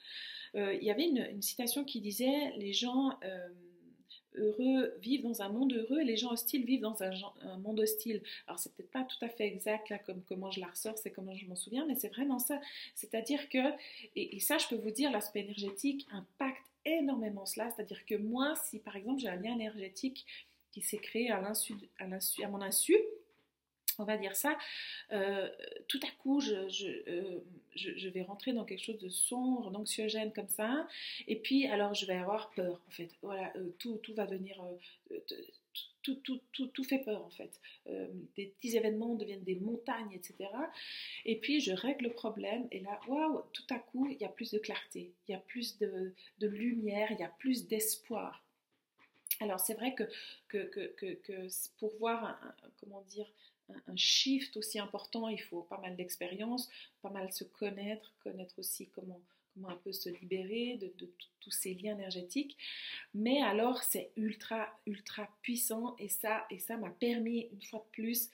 Euh, 0.54 0.74
il 0.74 0.82
y 0.82 0.90
avait 0.90 1.06
une, 1.06 1.42
citation 1.42 1.84
qui 1.84 2.00
disait 2.00 2.52
les 2.56 2.72
gens 2.72 3.10
euh, 3.22 3.48
heureux 4.38 4.94
vivent 5.00 5.22
dans 5.22 5.42
un 5.42 5.48
monde 5.48 5.72
heureux 5.72 6.00
et 6.00 6.04
les 6.04 6.16
gens 6.16 6.32
hostiles 6.32 6.64
vivent 6.64 6.80
dans 6.80 7.02
un, 7.02 7.10
monde 7.58 7.80
hostile. 7.80 8.22
Alors 8.46 8.58
c'est 8.58 8.72
peut-être 8.74 8.90
pas 8.90 9.04
tout 9.04 9.22
à 9.24 9.28
fait 9.28 9.46
exact 9.46 9.88
là 9.90 9.98
comme 9.98 10.22
comment 10.22 10.50
je 10.50 10.60
la 10.60 10.68
ressors, 10.68 10.98
c'est 10.98 11.10
comment 11.10 11.34
je 11.34 11.46
m'en 11.46 11.56
souviens, 11.56 11.86
mais 11.86 11.94
c'est 11.94 12.08
vraiment 12.08 12.38
ça. 12.38 12.60
C'est-à-dire 12.94 13.48
que, 13.48 13.58
et, 14.16 14.40
ça 14.40 14.58
je 14.58 14.66
peux 14.68 14.76
vous 14.76 14.90
dire, 14.90 15.10
l'aspect 15.10 15.40
énergétique 15.40 16.06
impacte 16.12 16.64
énormément 16.84 17.46
cela. 17.46 17.70
C'est-à-dire 17.70 18.04
que 18.06 18.14
moi, 18.14 18.54
si 18.64 18.78
par 18.78 18.96
exemple 18.96 19.20
j'ai 19.20 19.28
un 19.28 19.36
lien 19.36 19.54
énergétique 19.54 20.26
qui 20.72 20.82
s'est 20.82 20.98
créé 20.98 21.30
à, 21.30 21.40
à 21.40 22.48
mon 22.48 22.60
insu, 22.60 22.96
on 23.98 24.04
va 24.04 24.16
dire 24.16 24.36
ça, 24.36 24.56
euh, 25.12 25.48
tout 25.88 26.00
à 26.02 26.10
coup, 26.22 26.40
euh, 26.40 26.68
je, 27.74 28.08
vais 28.08 28.22
rentrer 28.22 28.52
dans 28.52 28.64
quelque 28.64 28.84
chose 28.84 28.98
de 28.98 29.08
sombre, 29.08 29.70
d'anxiogène 29.70 30.32
comme 30.32 30.48
ça, 30.48 30.86
et 31.26 31.36
puis 31.36 31.66
alors 31.66 31.94
je 31.94 32.06
vais 32.06 32.14
avoir 32.14 32.50
peur, 32.52 32.80
en 32.86 32.90
fait. 32.90 33.10
Voilà, 33.22 33.52
euh, 33.56 33.74
tout, 33.78 33.98
tout 33.98 34.14
va 34.14 34.24
venir, 34.24 34.64
tout, 36.02 36.16
tout, 36.22 36.40
tout, 36.52 36.84
fait 36.84 37.00
peur, 37.00 37.24
en 37.24 37.30
fait. 37.30 37.60
des 38.36 38.46
petits 38.46 38.76
événements 38.76 39.14
deviennent 39.14 39.44
des 39.44 39.56
montagnes, 39.56 40.12
etc. 40.12 40.48
Et 41.24 41.38
puis 41.38 41.60
je 41.60 41.72
règle 41.72 42.04
le 42.04 42.12
problème, 42.12 42.68
et 42.70 42.80
là, 42.80 43.00
waouh, 43.08 43.42
tout 43.52 43.66
à 43.70 43.78
coup, 43.78 44.08
il 44.08 44.18
y 44.18 44.24
a 44.24 44.28
plus 44.28 44.52
de 44.52 44.58
clarté, 44.58 45.12
il 45.26 45.32
y 45.32 45.34
a 45.34 45.40
plus 45.40 45.78
de, 45.78 46.14
lumière, 46.40 47.10
il 47.10 47.18
y 47.18 47.24
a 47.24 47.32
plus 47.38 47.66
d'espoir. 47.66 48.44
Alors 49.40 49.60
c'est 49.60 49.74
vrai 49.74 49.94
que, 49.94 50.04
que, 50.48 51.48
pour 51.78 51.94
voir, 51.98 52.40
comment 52.80 53.02
dire, 53.02 53.26
un, 53.86 53.96
shift 53.96 54.56
aussi 54.56 54.78
important, 54.78 55.28
il 55.28 55.40
faut 55.40 55.62
pas 55.62 55.78
mal 55.78 55.96
d'expérience, 55.96 56.68
pas 57.02 57.10
mal 57.10 57.32
se 57.32 57.44
connaître, 57.44 58.14
connaître 58.22 58.58
aussi 58.58 58.88
comment, 58.88 59.20
comment 59.54 59.68
un 59.68 59.76
peu 59.76 59.92
se 59.92 60.08
libérer 60.08 60.76
de, 60.76 60.92
tous 61.40 61.50
ces 61.50 61.74
liens 61.74 61.94
énergétiques. 61.94 62.56
Mais 63.14 63.42
alors 63.42 63.82
c'est 63.82 64.10
ultra, 64.16 64.68
ultra 64.86 65.28
puissant 65.42 65.96
et 65.98 66.08
ça, 66.08 66.46
et 66.50 66.58
ça 66.58 66.76
m'a 66.76 66.90
permis 66.90 67.48
une 67.52 67.62
fois 67.62 67.80
de 67.80 67.90
plus 67.92 68.30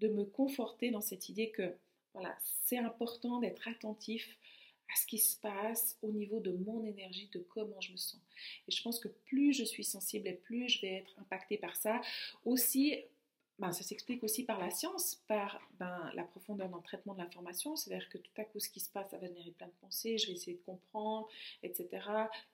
de 0.00 0.08
me 0.08 0.24
conforter 0.24 0.90
dans 0.90 1.00
cette 1.00 1.28
idée 1.28 1.50
que 1.50 1.74
voilà, 2.14 2.36
c'est 2.64 2.78
important 2.78 3.40
d'être 3.40 3.68
attentif 3.68 4.38
à 4.90 4.96
ce 4.96 5.06
qui 5.06 5.18
se 5.18 5.38
passe 5.38 5.98
au 6.02 6.10
niveau 6.10 6.40
de 6.40 6.52
mon 6.52 6.82
énergie, 6.84 7.28
de 7.32 7.40
comment 7.40 7.80
je 7.80 7.92
me 7.92 7.96
sens. 7.96 8.20
Et 8.66 8.72
je 8.72 8.82
pense 8.82 8.98
que 8.98 9.08
plus 9.08 9.52
je 9.52 9.64
suis 9.64 9.84
sensible 9.84 10.28
et 10.28 10.32
plus 10.32 10.68
je 10.68 10.80
vais 10.80 10.94
être 10.94 11.18
impactée 11.18 11.58
par 11.58 11.76
ça. 11.76 12.00
Aussi, 12.44 12.96
ben, 13.58 13.72
ça 13.72 13.82
s'explique 13.82 14.22
aussi 14.22 14.44
par 14.44 14.60
la 14.60 14.70
science, 14.70 15.16
par 15.26 15.60
ben, 15.80 16.10
la 16.14 16.22
profondeur 16.22 16.68
dans 16.68 16.76
le 16.76 16.82
traitement 16.82 17.14
de 17.14 17.18
l'information. 17.18 17.74
C'est-à-dire 17.74 18.08
que 18.08 18.18
tout 18.18 18.30
à 18.36 18.44
coup, 18.44 18.60
ce 18.60 18.68
qui 18.68 18.78
se 18.78 18.88
passe, 18.88 19.10
ça 19.10 19.18
va 19.18 19.26
générer 19.26 19.50
plein 19.50 19.66
de 19.66 19.72
pensées. 19.80 20.16
Je 20.16 20.28
vais 20.28 20.34
essayer 20.34 20.56
de 20.56 20.62
comprendre, 20.62 21.28
etc. 21.64 21.88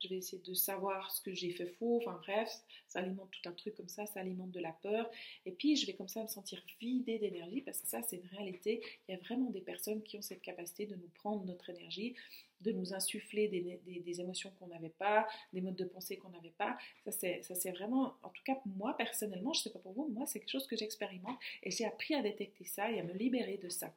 Je 0.02 0.08
vais 0.08 0.16
essayer 0.16 0.42
de 0.42 0.54
savoir 0.54 1.10
ce 1.10 1.20
que 1.20 1.34
j'ai 1.34 1.50
fait 1.50 1.66
faux. 1.66 1.98
Enfin 1.98 2.18
bref, 2.22 2.50
ça 2.88 3.00
alimente 3.00 3.30
tout 3.30 3.48
un 3.48 3.52
truc 3.52 3.74
comme 3.74 3.88
ça, 3.88 4.06
ça 4.06 4.20
alimente 4.20 4.50
de 4.50 4.60
la 4.60 4.72
peur. 4.72 5.10
Et 5.44 5.52
puis, 5.52 5.76
je 5.76 5.86
vais 5.86 5.94
comme 5.94 6.08
ça 6.08 6.22
me 6.22 6.28
sentir 6.28 6.62
vidée 6.80 7.18
d'énergie 7.18 7.60
parce 7.60 7.80
que 7.80 7.86
ça, 7.86 8.00
c'est 8.02 8.16
une 8.16 8.28
réalité. 8.28 8.82
Il 9.08 9.12
y 9.12 9.14
a 9.14 9.20
vraiment 9.20 9.50
des 9.50 9.60
personnes 9.60 10.02
qui 10.02 10.16
ont 10.16 10.22
cette 10.22 10.42
capacité 10.42 10.86
de 10.86 10.94
nous 10.94 11.10
prendre 11.14 11.44
notre 11.44 11.68
énergie 11.68 12.14
de 12.64 12.72
nous 12.72 12.94
insuffler 12.94 13.48
des, 13.48 14.20
émotions 14.20 14.52
qu'on 14.58 14.68
n'avait 14.68 14.88
pas, 14.88 15.26
des 15.52 15.60
modes 15.60 15.76
de 15.76 15.84
pensée 15.84 16.16
qu'on 16.16 16.30
n'avait 16.30 16.54
pas. 16.56 16.76
Ça, 17.08 17.54
c'est 17.54 17.70
vraiment, 17.70 18.14
en 18.22 18.30
tout 18.30 18.42
cas, 18.44 18.58
moi, 18.76 18.96
personnellement, 18.96 19.52
je 19.52 19.60
ne 19.60 19.62
sais 19.64 19.70
pas 19.70 19.78
pour 19.78 19.92
vous, 19.92 20.08
moi, 20.08 20.26
c'est 20.26 20.40
quelque 20.40 20.50
chose 20.50 20.66
que 20.66 20.76
j'expérimente 20.76 21.38
et 21.62 21.70
j'ai 21.70 21.84
appris 21.84 22.14
à 22.14 22.22
détecter 22.22 22.64
ça 22.64 22.90
et 22.90 23.00
à 23.00 23.02
me 23.02 23.12
libérer 23.12 23.58
de 23.58 23.68
ça. 23.68 23.92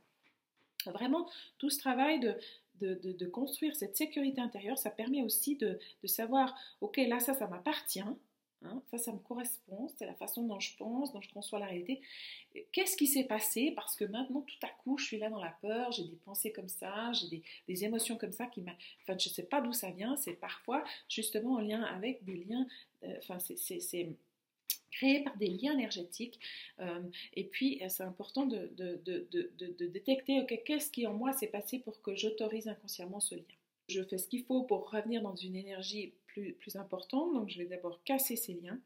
Vraiment, 0.86 1.30
tout 1.58 1.70
ce 1.70 1.80
travail 1.80 2.20
de, 2.20 2.38
de, 2.80 3.26
construire 3.26 3.76
cette 3.76 3.98
sécurité 3.98 4.40
intérieure, 4.40 4.78
ça 4.78 4.92
permet 4.92 5.24
aussi 5.24 5.56
de, 5.56 5.80
de 6.02 6.08
savoir, 6.08 6.56
ok, 6.82 6.98
là, 6.98 7.20
ça, 7.20 7.34
ça 7.34 7.48
m'appartient, 7.48 8.04
Hein, 8.68 8.82
ça, 8.92 8.98
ça 8.98 9.12
me 9.12 9.20
correspond, 9.20 9.88
c'est 9.98 10.06
la 10.06 10.14
façon 10.14 10.44
dont 10.44 10.60
je 10.60 10.76
pense, 10.78 11.14
dont 11.14 11.22
je 11.22 11.30
conçois 11.30 11.60
la 11.60 11.68
réalité. 11.68 12.02
Qu'est-ce 12.72 12.98
qui 12.98 13.08
s'est 13.08 13.24
passé? 13.24 13.72
Parce 13.76 13.96
que 13.96 14.06
maintenant, 14.06 14.42
tout 14.42 14.66
à 14.66 14.70
coup, 14.84 14.98
je 14.98 15.06
suis 15.06 15.18
là 15.18 15.30
dans 15.30 15.42
la 15.42 15.56
peur, 15.62 15.92
j'ai 15.92 16.04
des 16.04 16.18
pensées 16.26 16.52
comme 16.52 16.70
ça, 16.70 17.12
j'ai 17.14 17.42
des, 17.68 17.84
émotions 17.84 18.18
comme 18.18 18.32
ça 18.32 18.48
qui 18.48 18.62
m'a... 18.62 18.72
Enfin, 19.04 19.18
je 19.18 19.30
ne 19.30 19.34
sais 19.34 19.44
pas 19.44 19.62
d'où 19.62 19.74
ça 19.74 19.92
vient, 19.92 20.16
c'est 20.18 20.34
parfois 20.34 20.84
justement 21.10 21.54
en 21.54 21.60
lien 21.60 21.84
avec 21.84 22.24
des 22.24 22.44
liens... 22.44 22.68
Euh, 23.04 23.20
c'est 23.38 24.10
créé 24.92 25.24
par 25.24 25.38
des 25.38 25.50
liens 25.50 25.74
énergétiques. 25.74 26.40
Euh, 26.80 27.02
et 27.36 27.44
puis, 27.44 27.82
c'est 27.88 28.04
important 28.04 28.46
de, 28.46 28.72
détecter, 29.88 30.46
qu'est-ce 30.66 30.90
qui 30.90 31.06
en 31.06 31.14
moi 31.14 31.34
s'est 31.34 31.48
passé 31.48 31.80
pour 31.80 32.02
que 32.02 32.16
j'autorise 32.16 32.68
inconsciemment 32.68 33.20
ce 33.20 33.36
lien? 33.36 33.44
Je 33.88 34.04
fais 34.04 34.18
ce 34.18 34.28
qu'il 34.28 34.44
faut 34.44 34.64
pour 34.64 34.90
revenir 34.90 35.22
dans 35.22 35.36
une 35.36 35.56
énergie 35.56 36.14
plus, 36.60 36.76
importante. 36.76 37.34
Donc, 37.34 37.50
je 37.50 37.58
vais 37.58 37.66
d'abord 37.66 38.04
casser 38.04 38.36
ces 38.36 38.54
liens. 38.54 38.80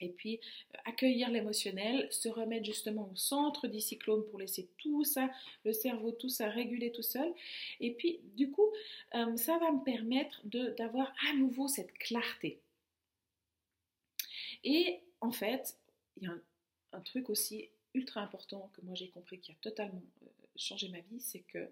Et 0.00 0.08
puis, 0.08 0.40
euh, 0.74 0.78
accueillir 0.84 1.30
l'émotionnel, 1.30 2.08
se 2.10 2.28
remettre 2.28 2.64
justement 2.64 3.08
au 3.12 3.16
centre 3.16 3.68
du 3.68 3.80
cyclone 3.80 4.24
pour 4.26 4.40
laisser 4.40 4.68
tout 4.78 5.04
ça, 5.04 5.30
le 5.64 5.72
cerveau, 5.72 6.10
tout 6.12 6.28
ça 6.28 6.48
réguler 6.48 6.90
tout 6.90 7.02
seul. 7.02 7.32
Et 7.80 7.92
puis, 7.92 8.20
du 8.36 8.50
coup, 8.50 8.68
euh, 9.14 9.36
ça 9.36 9.58
va 9.58 9.70
me 9.70 9.82
permettre 9.84 10.40
d'avoir 10.44 11.14
à 11.30 11.34
nouveau 11.36 11.68
cette 11.68 11.92
clarté. 11.94 12.60
Et 14.64 15.00
en 15.20 15.30
fait, 15.30 15.76
il 16.16 16.24
y 16.24 16.26
a 16.26 16.34
un, 16.92 17.00
truc 17.00 17.30
aussi 17.30 17.70
ultra 17.94 18.20
important 18.20 18.70
que 18.74 18.80
moi 18.82 18.94
j'ai 18.94 19.08
compris 19.08 19.38
qui 19.38 19.52
a 19.52 19.54
totalement 19.60 20.02
euh, 20.22 20.26
changé 20.56 20.88
ma 20.88 21.00
vie, 21.00 21.20
c'est 21.20 21.40
que 21.40 21.68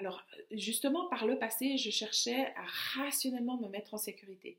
alors, 0.00 0.24
justement, 0.50 1.06
par 1.08 1.26
le 1.26 1.38
passé, 1.38 1.76
je 1.76 1.90
cherchais 1.90 2.46
à 2.56 2.64
rationnellement 2.98 3.58
me 3.58 3.68
mettre 3.68 3.92
en 3.92 3.98
sécurité. 3.98 4.56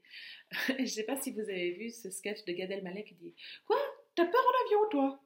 je 0.70 0.82
ne 0.82 0.86
sais 0.86 1.04
pas 1.04 1.18
si 1.20 1.32
vous 1.32 1.42
avez 1.42 1.72
vu 1.72 1.90
ce 1.90 2.12
sketch 2.12 2.46
de 2.46 2.54
Gad 2.54 2.70
Elmaleh 2.70 3.04
qui 3.04 3.16
dit 3.16 3.34
Quoi? 3.66 3.78
T'as 4.16 4.26
peur 4.26 4.42
en 4.42 4.66
avion, 4.66 4.90
toi? 4.92 5.20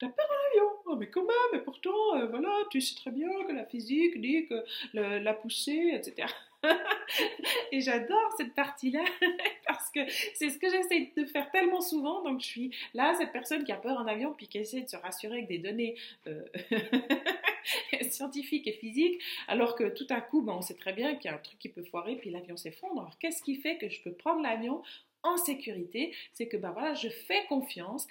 T'as 0.00 0.08
peur 0.08 0.26
en 0.28 0.58
avion? 0.58 0.70
Oh, 0.86 0.96
Mais 0.96 1.08
quand 1.08 1.22
même, 1.22 1.36
mais 1.52 1.60
pourtant, 1.60 2.16
euh, 2.16 2.26
voilà, 2.26 2.52
tu 2.70 2.80
sais 2.80 2.96
très 2.96 3.12
bien 3.12 3.28
que 3.46 3.52
la 3.52 3.64
physique 3.64 4.20
dit 4.20 4.48
que 4.48 4.64
la 4.92 5.34
poussée, 5.34 5.92
etc. 5.94 6.26
et 7.72 7.80
j'adore 7.80 8.32
cette 8.36 8.54
partie-là 8.54 9.04
parce 9.66 9.90
que 9.90 10.00
c'est 10.34 10.50
ce 10.50 10.58
que 10.58 10.68
j'essaie 10.70 11.12
de 11.16 11.24
faire 11.24 11.50
tellement 11.50 11.80
souvent. 11.80 12.22
Donc 12.22 12.40
je 12.40 12.46
suis 12.46 12.76
là, 12.94 13.14
cette 13.18 13.32
personne 13.32 13.64
qui 13.64 13.72
a 13.72 13.76
peur 13.76 13.98
en 13.98 14.06
avion 14.06 14.34
puis 14.34 14.48
qui 14.48 14.58
essaie 14.58 14.82
de 14.82 14.88
se 14.88 14.96
rassurer 14.96 15.38
avec 15.38 15.48
des 15.48 15.58
données 15.58 15.96
euh, 16.26 16.44
scientifiques 18.10 18.66
et 18.66 18.72
physiques, 18.72 19.20
alors 19.48 19.76
que 19.76 19.88
tout 19.88 20.06
à 20.10 20.20
coup, 20.20 20.42
ben, 20.42 20.54
on 20.54 20.62
sait 20.62 20.74
très 20.74 20.92
bien 20.92 21.14
qu'il 21.16 21.30
y 21.30 21.34
a 21.34 21.36
un 21.36 21.40
truc 21.40 21.58
qui 21.58 21.68
peut 21.68 21.82
foirer 21.82 22.16
puis 22.16 22.30
l'avion 22.30 22.56
s'effondre. 22.56 23.00
Alors 23.00 23.18
qu'est-ce 23.18 23.42
qui 23.42 23.56
fait 23.56 23.76
que 23.76 23.88
je 23.88 24.02
peux 24.02 24.12
prendre 24.12 24.42
l'avion 24.42 24.82
en 25.22 25.36
sécurité, 25.36 26.14
c'est 26.32 26.48
que 26.48 26.56
ben 26.56 26.70
voilà, 26.70 26.94
je 26.94 27.08
fais 27.08 27.44
confiance 27.48 28.06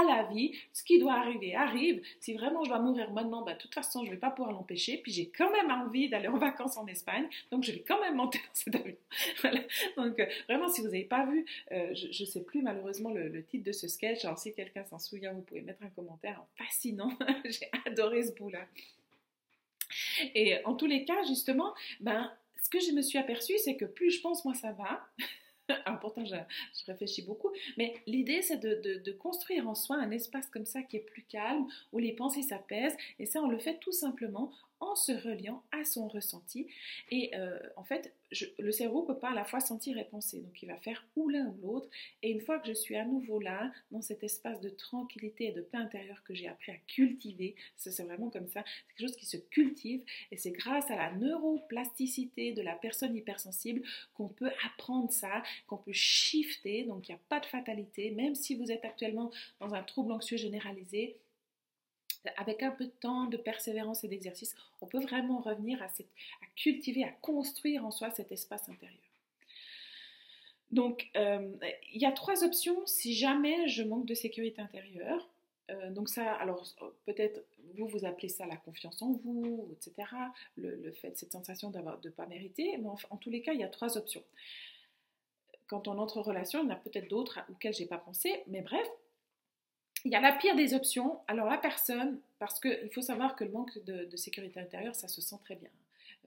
à 0.00 0.04
la 0.04 0.22
vie, 0.24 0.52
ce 0.72 0.82
qui 0.84 0.98
doit 0.98 1.14
arriver 1.14 1.54
arrive. 1.54 2.02
Si 2.20 2.34
vraiment 2.34 2.64
je 2.64 2.68
dois 2.68 2.78
mourir 2.78 3.10
maintenant, 3.12 3.42
ben, 3.42 3.54
de 3.54 3.58
toute 3.58 3.74
façon, 3.74 4.00
je 4.04 4.10
ne 4.10 4.14
vais 4.14 4.20
pas 4.20 4.30
pouvoir 4.30 4.52
l'empêcher. 4.52 4.98
Puis 4.98 5.12
j'ai 5.12 5.26
quand 5.26 5.50
même 5.50 5.70
envie 5.70 6.08
d'aller 6.08 6.28
en 6.28 6.38
vacances 6.38 6.76
en 6.76 6.86
Espagne, 6.86 7.28
donc 7.50 7.64
je 7.64 7.72
vais 7.72 7.84
quand 7.86 8.00
même 8.00 8.16
monter 8.16 8.38
dans 8.38 8.54
cet 8.54 8.74
avion. 8.74 8.96
Donc 9.96 10.18
euh, 10.18 10.26
vraiment, 10.48 10.68
si 10.68 10.80
vous 10.80 10.88
n'avez 10.88 11.04
pas 11.04 11.26
vu, 11.26 11.44
euh, 11.72 11.94
je 11.94 12.22
ne 12.22 12.28
sais 12.28 12.42
plus 12.42 12.62
malheureusement 12.62 13.10
le, 13.10 13.44
titre 13.44 13.64
de 13.64 13.72
ce 13.72 13.88
sketch. 13.88 14.24
Alors 14.24 14.38
si 14.38 14.52
quelqu'un 14.54 14.84
s'en 14.84 14.98
souvient, 14.98 15.32
vous 15.32 15.42
pouvez 15.42 15.60
mettre 15.60 15.82
un 15.82 15.88
commentaire. 15.90 16.42
Fascinant, 16.56 17.10
j'ai 17.44 17.68
adoré 17.86 18.24
ce 18.24 18.32
bout-là. 18.32 18.66
Et 20.34 20.64
en 20.64 20.74
tous 20.74 20.86
les 20.86 21.04
cas, 21.04 21.22
justement, 21.24 21.74
ben, 22.00 22.32
ce 22.62 22.70
que 22.70 22.80
je 22.80 22.92
me 22.92 23.02
suis 23.02 23.18
aperçue, 23.18 23.58
c'est 23.58 23.76
que 23.76 23.84
plus 23.84 24.10
je 24.10 24.20
pense, 24.20 24.44
moins 24.44 24.54
ça 24.54 24.72
va. 24.72 25.06
Alors 25.84 26.00
pourtant, 26.00 26.24
je, 26.24 26.34
réfléchis 26.86 27.22
beaucoup, 27.22 27.50
mais 27.76 27.94
l'idée, 28.06 28.42
c'est 28.42 28.58
de, 28.58 29.12
construire 29.12 29.68
en 29.68 29.74
soi 29.74 29.96
un 29.96 30.10
espace 30.10 30.46
comme 30.46 30.66
ça 30.66 30.82
qui 30.82 30.96
est 30.96 31.00
plus 31.00 31.22
calme, 31.22 31.66
où 31.92 31.98
les 31.98 32.12
pensées 32.12 32.42
s'apaisent, 32.42 32.96
et 33.18 33.26
ça, 33.26 33.40
on 33.42 33.48
le 33.48 33.58
fait 33.58 33.78
tout 33.78 33.92
simplement 33.92 34.50
en 34.82 34.96
se 34.96 35.12
reliant 35.12 35.62
à 35.70 35.84
son 35.84 36.08
ressenti. 36.08 36.66
Et 37.10 37.30
euh, 37.34 37.58
en 37.76 37.84
fait, 37.84 38.12
le 38.58 38.72
cerveau 38.72 39.02
peut 39.02 39.18
pas 39.18 39.30
à 39.30 39.34
la 39.34 39.44
fois 39.44 39.60
sentir 39.60 39.96
et 39.96 40.04
penser, 40.04 40.40
donc 40.40 40.60
il 40.62 40.66
va 40.66 40.76
faire 40.76 41.06
ou 41.16 41.28
l'un 41.28 41.46
ou 41.46 41.66
l'autre. 41.66 41.88
Et 42.22 42.30
une 42.30 42.40
fois 42.40 42.58
que 42.58 42.66
je 42.66 42.72
suis 42.72 42.96
à 42.96 43.04
nouveau 43.04 43.40
là, 43.40 43.70
dans 43.90 44.02
cet 44.02 44.24
espace 44.24 44.60
de 44.60 44.70
tranquillité 44.70 45.48
et 45.48 45.52
de 45.52 45.60
paix 45.60 45.78
intérieure 45.78 46.22
que 46.24 46.34
j'ai 46.34 46.48
appris 46.48 46.72
à 46.72 46.76
cultiver, 46.88 47.54
c'est 47.76 47.96
vraiment 48.02 48.30
comme 48.30 48.48
ça, 48.48 48.64
c'est 48.66 48.94
quelque 48.94 49.08
chose 49.08 49.16
qui 49.16 49.26
se 49.26 49.36
cultive, 49.36 50.02
et 50.30 50.36
c'est 50.36 50.50
grâce 50.50 50.90
à 50.90 50.96
la 50.96 51.12
neuroplasticité 51.12 52.52
de 52.52 52.62
la 52.62 52.74
personne 52.74 53.14
hypersensible 53.14 53.82
qu'on 54.14 54.28
peut 54.28 54.50
apprendre 54.66 55.12
ça, 55.12 55.42
qu'on 55.66 55.78
peut 55.78 55.92
shifter, 55.92 56.84
donc 56.84 57.08
il 57.08 57.12
n'y 57.12 57.16
a 57.16 57.22
pas 57.28 57.40
de 57.40 57.46
fatalité, 57.46 58.10
même 58.10 58.34
si 58.34 58.56
vous 58.56 58.72
êtes 58.72 58.84
actuellement 58.84 59.30
dans 59.60 59.74
un 59.74 59.82
trouble 59.82 60.12
anxieux 60.12 60.38
généralisé, 60.38 61.16
avec 62.36 62.62
un 62.62 62.70
peu 62.70 62.84
de 62.84 62.90
temps, 62.90 63.26
de 63.26 63.36
persévérance 63.36 64.04
et 64.04 64.08
d'exercice, 64.08 64.54
on 64.80 64.86
peut 64.86 65.00
vraiment 65.00 65.40
revenir 65.40 65.82
à, 65.82 65.88
cultiver, 66.56 67.04
à 67.04 67.10
construire 67.10 67.84
en 67.84 67.90
soi 67.90 68.10
cet 68.10 68.32
espace 68.32 68.68
intérieur. 68.68 68.98
Donc, 70.70 71.10
euh, 71.16 71.52
il 71.92 72.00
y 72.00 72.06
a 72.06 72.12
trois 72.12 72.44
options 72.44 72.86
si 72.86 73.14
jamais 73.14 73.68
je 73.68 73.82
manque 73.82 74.06
de 74.06 74.14
sécurité 74.14 74.62
intérieure. 74.62 75.28
Euh, 75.70 75.90
donc 75.90 76.08
ça, 76.08 76.32
alors 76.32 76.64
peut-être 77.04 77.44
vous 77.76 77.86
vous 77.86 78.04
appelez 78.04 78.28
ça 78.28 78.46
la 78.46 78.56
confiance 78.56 79.00
en 79.02 79.12
vous, 79.12 79.68
etc. 79.72 80.08
Le, 80.56 80.90
fait, 80.92 81.16
cette 81.16 81.32
sensation 81.32 81.70
de 81.70 82.10
pas 82.10 82.26
mériter. 82.26 82.76
Mais 82.78 82.88
en, 83.10 83.16
tous 83.16 83.30
les 83.30 83.42
cas, 83.42 83.52
il 83.52 83.60
y 83.60 83.64
a 83.64 83.68
trois 83.68 83.96
options. 83.96 84.22
Quand 85.66 85.88
on 85.88 85.98
entre 85.98 86.18
en 86.18 86.22
relation, 86.22 86.60
il 86.62 86.66
y 86.66 86.68
en 86.68 86.74
a 86.74 86.76
peut-être 86.76 87.08
d'autres 87.08 87.40
auxquelles 87.50 87.74
j'ai 87.74 87.86
pas 87.86 87.98
pensé. 87.98 88.42
Mais 88.46 88.60
bref, 88.60 88.86
il 90.04 90.12
y 90.12 90.14
a 90.14 90.20
la 90.20 90.32
pire 90.32 90.56
des 90.56 90.74
options. 90.74 91.18
Alors 91.28 91.48
la 91.48 91.58
personne, 91.58 92.18
parce 92.38 92.60
qu'il 92.60 92.90
faut 92.92 93.02
savoir 93.02 93.36
que 93.36 93.44
le 93.44 93.50
manque 93.50 93.78
de, 93.84 94.16
sécurité 94.16 94.60
intérieure, 94.60 94.94
ça 94.94 95.08
se 95.08 95.20
sent 95.20 95.36
très 95.44 95.56
bien. 95.56 95.70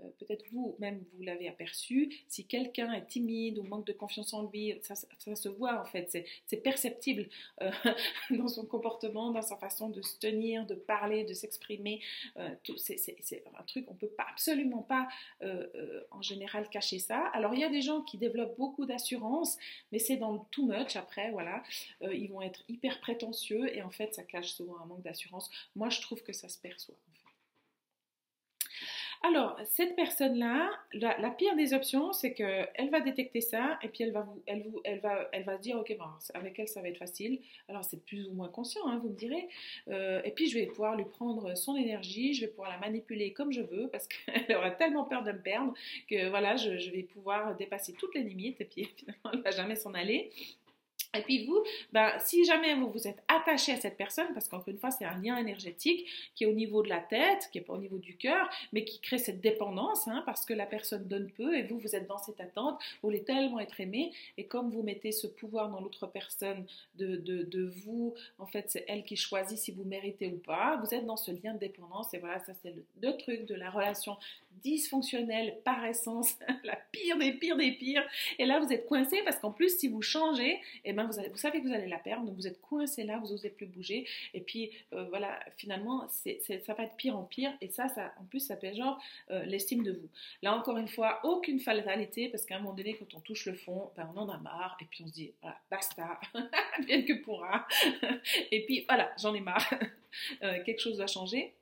Euh, 0.02 0.10
peut-être 0.20 0.46
vous-même, 0.52 1.04
vous, 1.14 1.24
l'avez 1.24 1.48
aperçu. 1.48 2.14
Si 2.28 2.46
quelqu'un 2.46 2.92
est 2.94 3.06
timide 3.08 3.58
ou 3.58 3.64
manque 3.64 3.86
de 3.86 3.94
confiance 3.94 4.34
en 4.34 4.50
lui, 4.50 4.74
ça, 4.82 4.96
se 4.96 5.50
voit 5.50 5.82
en 5.82 5.86
fait. 5.86 6.26
C'est 6.46 6.58
perceptible 6.58 7.30
euh, 7.62 7.72
dans 8.32 8.48
son 8.48 8.66
comportement, 8.66 9.32
dans 9.32 9.42
sa 9.42 9.58
façon 9.58 9.90
de 9.90 10.02
se 10.02 10.18
tenir, 10.18 10.66
de 10.66 10.76
parler, 10.76 11.24
de 11.24 11.34
s'exprimer. 11.34 12.02
Euh, 12.38 12.50
c'est 12.78 13.44
un 13.58 13.64
truc, 13.64 13.86
on 13.90 13.94
ne 13.94 14.00
peut 14.00 14.08
pas, 14.08 14.26
absolument 14.30 14.82
pas 14.82 15.08
en 16.12 16.22
général 16.22 16.70
cacher 16.70 17.00
ça. 17.00 17.28
Alors 17.34 17.54
il 17.54 17.60
y 17.60 17.64
a 17.64 17.70
des 17.70 17.82
gens 17.82 18.02
qui 18.02 18.18
développent 18.18 18.58
beaucoup 18.58 18.86
d'assurance, 18.86 19.58
mais 19.92 20.00
c'est 20.00 20.18
dans 20.18 20.34
le 20.34 20.40
too 20.52 20.66
much 20.66 20.96
après, 20.96 21.32
voilà. 21.32 21.64
ils 22.02 22.28
vont 22.28 22.42
être 22.42 22.64
hyper 22.68 23.00
prétentieux 23.00 23.76
et 23.76 23.82
en 23.82 23.92
fait 23.92 24.14
ça 24.16 24.24
cache 24.24 24.54
souvent 24.54 24.78
un 24.80 24.86
manque 24.86 25.04
d'assurance. 25.04 25.50
Moi 25.76 25.90
je 25.90 26.02
trouve 26.02 26.24
que 26.24 26.34
ça 26.34 26.50
se 26.50 26.60
perçoit. 26.60 26.96
Alors, 29.28 29.60
cette 29.64 29.96
personne-là, 29.96 30.70
la, 30.94 31.32
pire 31.32 31.56
des 31.56 31.74
options, 31.74 32.14
c'est 32.14 32.34
qu'elle 32.34 32.90
va 32.92 33.00
détecter 33.00 33.42
ça 33.42 33.80
et 33.82 33.88
puis 33.88 34.04
elle 34.04 34.12
va, 34.12 34.22
vous, 34.24 35.58
dire, 35.62 35.78
ok, 35.78 35.96
bon, 35.98 36.06
avec 36.36 36.60
elle, 36.60 36.68
ça 36.68 36.82
va 36.82 36.90
être 36.90 37.00
facile. 37.00 37.40
Alors, 37.68 37.84
c'est 37.84 38.06
plus 38.06 38.28
ou 38.28 38.34
moins 38.34 38.50
conscient, 38.50 38.88
hein, 38.88 39.00
vous 39.02 39.10
me 39.10 39.16
direz. 39.16 39.48
Euh, 39.88 40.22
et 40.24 40.30
puis, 40.30 40.48
je 40.48 40.60
vais 40.60 40.68
pouvoir 40.68 40.96
lui 40.96 41.06
prendre 41.06 41.56
son 41.58 41.76
énergie, 41.76 42.36
je 42.36 42.42
vais 42.42 42.48
pouvoir 42.52 42.70
la 42.70 42.78
manipuler 42.78 43.34
comme 43.34 43.52
je 43.52 43.62
veux 43.62 43.88
parce 43.88 44.08
qu'elle 44.08 44.56
aura 44.58 44.70
tellement 44.70 45.06
peur 45.06 45.24
de 45.24 45.32
me 45.32 45.42
perdre 45.42 45.74
que 46.08 46.30
voilà, 46.30 46.56
je, 46.56 46.78
je 46.78 46.92
vais 46.92 47.02
pouvoir 47.02 47.56
dépasser 47.56 47.94
toutes 47.94 48.14
les 48.14 48.22
limites 48.22 48.62
et 48.62 48.66
puis 48.66 48.84
finalement, 48.96 49.32
elle 49.34 49.40
ne 49.40 49.44
va 49.44 49.52
jamais 49.52 49.76
s'en 49.76 49.96
aller. 49.96 50.30
Et 51.18 51.22
puis 51.22 51.46
vous, 51.46 51.64
ben, 51.94 52.12
si 52.20 52.46
jamais 52.46 52.76
vous 52.76 52.90
vous 52.90 53.08
êtes 53.08 53.24
attaché 53.28 53.74
à 53.74 53.78
cette 53.78 53.98
personne, 53.98 54.28
parce 54.34 54.48
qu'encore 54.48 54.70
une 54.70 54.78
fois, 54.78 54.92
c'est 54.92 55.06
un 55.06 55.18
lien 55.20 55.38
énergétique 55.38 56.08
qui 56.36 56.44
est 56.44 56.48
au 56.48 56.54
niveau 56.54 56.84
de 56.84 56.90
la 56.90 57.00
tête, 57.00 57.50
qui 57.52 57.58
n'est 57.58 57.64
pas 57.64 57.74
au 57.74 57.78
niveau 57.78 57.98
du 57.98 58.16
cœur, 58.16 58.50
mais 58.74 58.84
qui 58.84 59.00
crée 59.00 59.18
cette 59.18 59.42
dépendance, 59.42 60.08
hein, 60.08 60.24
parce 60.26 60.46
que 60.46 60.54
la 60.54 60.66
personne 60.66 61.08
donne 61.08 61.30
peu 61.32 61.56
et 61.56 61.64
vous, 61.64 61.80
vous 61.80 61.96
êtes 61.96 62.08
dans 62.08 62.18
cette 62.18 62.40
attente, 62.40 62.80
vous 63.02 63.10
voulez 63.10 63.24
tellement 63.24 63.60
être 63.60 63.80
aimé, 63.80 64.12
et 64.38 64.46
comme 64.46 64.72
vous 64.72 64.84
mettez 64.84 65.12
ce 65.12 65.28
pouvoir 65.28 65.70
dans 65.70 65.82
l'autre 65.82 66.08
personne 66.08 66.66
de, 66.96 67.16
de, 67.16 67.74
vous, 67.86 68.14
en 68.40 68.46
fait, 68.46 68.66
c'est 68.70 68.86
elle 68.88 69.04
qui 69.04 69.16
choisit 69.16 69.58
si 69.58 69.72
vous 69.72 69.84
méritez 69.84 70.28
ou 70.28 70.38
pas, 70.38 70.78
vous 70.84 70.94
êtes 70.94 71.06
dans 71.06 71.18
ce 71.18 71.32
lien 71.32 71.54
de 71.54 71.60
dépendance, 71.60 72.14
et 72.14 72.20
voilà, 72.20 72.40
ça 72.40 72.54
c'est 72.62 72.72
le, 72.72 72.84
le 73.02 73.18
truc 73.18 73.46
de 73.46 73.56
la 73.56 73.70
relation 73.70 74.18
dysfonctionnelle 74.64 75.60
par 75.64 75.86
essence, 75.86 76.38
la 76.64 76.76
pire 76.92 77.18
des 77.18 77.34
pires 77.34 77.58
des 77.58 77.72
pires, 77.72 78.04
et 78.40 78.46
là 78.46 78.60
vous 78.60 78.72
êtes 78.72 78.86
coincé 78.86 79.22
parce 79.24 79.38
qu'en 79.38 79.52
plus, 79.52 79.78
si 79.78 79.88
vous 79.88 80.02
changez, 80.02 80.60
eh 80.84 80.94
ben, 80.94 81.06
vous, 81.06 81.38
savez 81.38 81.62
que 81.62 81.68
vous 81.68 81.74
allez 81.74 81.88
la 81.88 81.98
perdre, 81.98 82.26
donc 82.26 82.36
vous 82.36 82.48
êtes 82.48 82.62
coincé 82.62 83.04
là, 83.04 83.18
vous 83.18 83.32
n'osez 83.32 83.50
plus 83.50 83.66
bouger, 83.66 84.08
et 84.34 84.42
puis 84.42 84.72
euh, 84.94 85.06
voilà, 85.06 85.40
finalement, 85.58 86.08
c'est, 86.10 86.42
ça 86.66 86.74
va 86.74 86.84
être 86.84 86.96
pire 86.96 87.18
en 87.18 87.24
pire, 87.24 87.54
et 87.62 87.68
ça, 87.70 87.88
ça 87.90 88.14
en 88.20 88.26
plus, 88.26 88.40
ça 88.40 88.58
fait 88.58 88.76
genre 88.76 89.02
euh, 89.32 89.44
l'estime 89.46 89.84
de 89.84 89.92
vous. 89.92 90.10
Là, 90.42 90.56
encore 90.56 90.78
une 90.78 90.88
fois, 90.88 91.20
aucune 91.24 91.60
fatalité, 91.60 92.30
parce 92.30 92.46
qu'à 92.46 92.56
un 92.56 92.60
moment 92.60 92.74
donné, 92.74 92.96
quand 92.96 93.14
on 93.16 93.20
touche 93.20 93.46
le 93.46 93.54
fond, 93.54 93.92
ben, 93.96 94.10
on 94.16 94.20
en 94.20 94.30
a 94.30 94.38
marre, 94.38 94.78
et 94.82 94.86
puis 94.86 95.04
on 95.04 95.08
se 95.08 95.14
dit, 95.14 95.34
voilà, 95.42 95.58
basta, 95.70 96.20
bien 96.86 97.02
que 97.04 97.14
pourra, 97.14 97.68
et 98.52 98.66
puis 98.66 98.86
voilà, 98.88 99.12
j'en 99.20 99.34
ai 99.34 99.42
marre, 99.42 99.74
euh, 100.44 100.64
quelque 100.64 100.82
chose 100.82 100.98
doit 100.98 101.08
changer. 101.08 101.54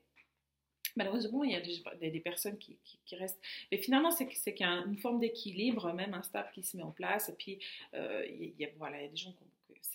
Malheureusement, 0.96 1.44
il 1.44 1.52
y 1.52 1.56
a 1.56 1.62
des, 2.10 2.20
personnes 2.20 2.58
qui, 2.58 2.78
qui, 3.06 3.16
restent. 3.16 3.40
Mais 3.72 3.78
finalement, 3.78 4.12
c'est 4.12 4.28
qu'il 4.28 4.60
y 4.60 4.64
a 4.64 4.84
une 4.86 4.98
forme 4.98 5.20
d'équilibre, 5.20 5.92
même 5.94 6.14
instable, 6.14 6.50
qui 6.54 6.64
se 6.64 6.78
met 6.78 6.84
en 6.84 6.92
place. 6.92 7.30
Et 7.30 7.34
puis, 7.34 7.60
euh, 7.94 8.26
il, 8.28 8.54
y 8.60 8.66
a, 8.66 8.70
voilà, 8.78 9.00
il 9.00 9.04
y 9.04 9.08
a 9.08 9.10
des 9.10 9.18
gens 9.18 9.32
qui 9.32 9.44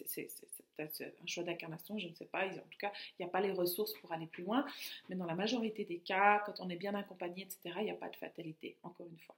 c'est 0.07 0.28
peut-être 0.76 1.03
un 1.03 1.26
choix 1.26 1.42
d'incarnation, 1.42 1.99
je 1.99 2.09
ne 2.09 2.14
sais 2.14 2.26
pas. 2.26 2.46
En 2.46 2.51
tout 2.51 2.78
cas, 2.78 2.92
il 3.18 3.22
n'y 3.22 3.26
a 3.26 3.28
pas 3.28 3.40
les 3.40 3.53
ressources 3.53 3.92
pour 3.94 4.12
aller 4.12 4.26
plus 4.26 4.44
loin. 4.44 4.64
Mais 5.09 5.16
dans 5.16 5.26
la 5.26 5.34
majorité 5.34 5.84
des 5.84 5.99
cas, 5.99 6.42
quand 6.46 6.61
on 6.61 6.70
est 6.70 6.76
bien 6.76 6.94
accompagné, 6.94 7.42
etc., 7.42 7.76
il 7.78 7.84
n'y 7.84 7.90
a 7.90 7.94
pas 7.94 8.09
de 8.09 8.16
fatalité, 8.16 8.76
encore 8.82 9.07
une 9.11 9.18
fois. 9.18 9.34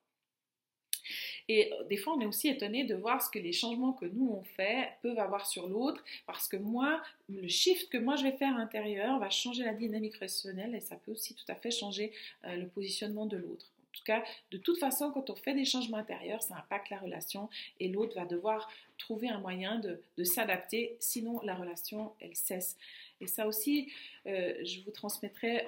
Et 1.48 1.72
euh, 1.72 1.84
des 1.84 1.96
fois, 1.96 2.14
on 2.14 2.20
est 2.20 2.26
aussi 2.26 2.48
étonné 2.48 2.84
de 2.84 2.94
voir 2.94 3.22
ce 3.22 3.30
que 3.30 3.38
les 3.38 3.52
changements 3.52 3.92
que 3.92 4.06
nous 4.06 4.30
on 4.32 4.42
fait 4.42 4.90
peuvent 5.02 5.18
avoir 5.18 5.46
sur 5.46 5.68
l'autre, 5.68 6.02
parce 6.26 6.48
que 6.48 6.56
moi, 6.56 7.02
le 7.28 7.48
shift 7.48 7.90
que 7.90 7.98
moi 7.98 8.16
je 8.16 8.24
vais 8.24 8.32
faire 8.32 8.54
à 8.54 8.58
l'intérieur 8.58 9.18
va 9.18 9.30
changer 9.30 9.64
la 9.64 9.74
dynamique 9.74 10.14
relationnelle 10.14 10.74
et 10.74 10.80
ça 10.80 10.96
peut 10.96 11.12
aussi 11.12 11.34
tout 11.34 11.44
à 11.48 11.54
fait 11.54 11.70
changer 11.70 12.12
euh, 12.44 12.56
le 12.56 12.66
positionnement 12.66 13.26
de 13.26 13.36
l'autre. 13.36 13.66
En 13.92 13.98
tout 13.98 14.04
cas, 14.04 14.22
de 14.52 14.56
toute 14.56 14.78
façon, 14.78 15.10
quand 15.10 15.30
on 15.30 15.34
fait 15.34 15.54
des 15.54 15.64
changements 15.64 15.96
intérieurs, 15.96 16.42
ça 16.42 16.56
impacte 16.56 16.90
la 16.90 16.98
relation 16.98 17.50
et 17.80 17.88
l'autre 17.88 18.14
va 18.14 18.24
devoir 18.24 18.70
trouver 18.98 19.28
un 19.28 19.40
moyen 19.40 19.80
de, 19.80 20.24
s'adapter, 20.24 20.96
sinon 21.00 21.40
la 21.42 21.56
relation, 21.56 22.12
elle 22.20 22.36
cesse. 22.36 22.76
Et 23.20 23.26
ça 23.26 23.48
aussi, 23.48 23.92
euh, 24.26 24.54
je 24.64 24.80
vous 24.84 24.92
transmettrai 24.92 25.66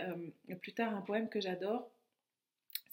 plus 0.61 0.73
tard 0.73 0.95
un 0.95 1.01
poème 1.01 1.29
que 1.29 1.41
j'adore 1.41 1.89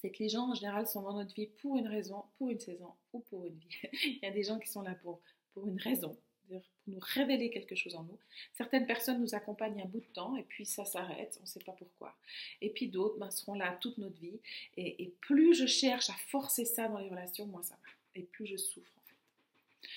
c'est 0.02 0.12
que 0.12 0.24
les 0.24 0.30
gens 0.30 0.50
en 0.50 0.54
général 0.54 0.88
sont 0.88 1.02
dans 1.02 1.14
notre 1.14 1.34
vie 1.34 1.48
pour 1.48 1.78
une 1.78 1.88
raison, 1.88 2.24
pour 2.38 2.50
une 2.50 2.60
saison 2.60 2.94
ou 3.14 3.20
pour 3.20 3.46
une 3.46 3.58
vie. 3.58 3.90
Il 4.04 4.20
y 4.24 4.26
a 4.26 4.32
des 4.32 4.44
gens 4.44 4.58
qui 4.60 4.70
sont 4.70 4.82
là 4.82 4.96
pour, 4.96 5.20
pour 5.54 5.68
une 5.68 5.80
raison, 5.80 6.18
pour 6.48 6.62
nous 6.88 7.00
révéler 7.02 7.50
quelque 7.50 7.76
chose 7.76 7.96
en 7.96 8.04
nous. 8.04 8.18
Certaines 8.54 8.88
personnes 8.88 9.20
nous 9.20 9.36
accompagnent 9.36 9.82
un 9.82 9.88
bout 9.88 10.00
de 10.00 10.14
temps 10.14 10.38
et 10.38 10.44
puis 10.44 10.66
ça 10.66 10.86
s'arrête, 10.86 11.36
on 11.40 11.44
ne 11.44 11.48
sait 11.48 11.60
pas 11.60 11.74
pourquoi. 11.74 12.16
Et 12.62 12.70
puis 12.70 12.88
d'autres 12.88 13.18
ben, 13.18 13.30
seront 13.30 13.56
là 13.56 13.78
toute 13.82 13.98
notre 13.98 14.20
vie. 14.20 14.40
Et, 14.78 15.14
plus 15.20 15.54
je 15.54 15.66
cherche 15.66 16.10
à 16.10 16.16
forcer 16.28 16.66
ça 16.66 16.88
dans 16.88 16.98
les 16.98 17.10
relations, 17.10 17.46
moins 17.46 17.64
ça 17.64 17.76
va. 17.76 17.90
Et 18.16 18.24
plus 18.24 18.46
je 18.46 18.56
souffre 18.56 18.92
en 18.98 19.02
fait. 19.02 19.90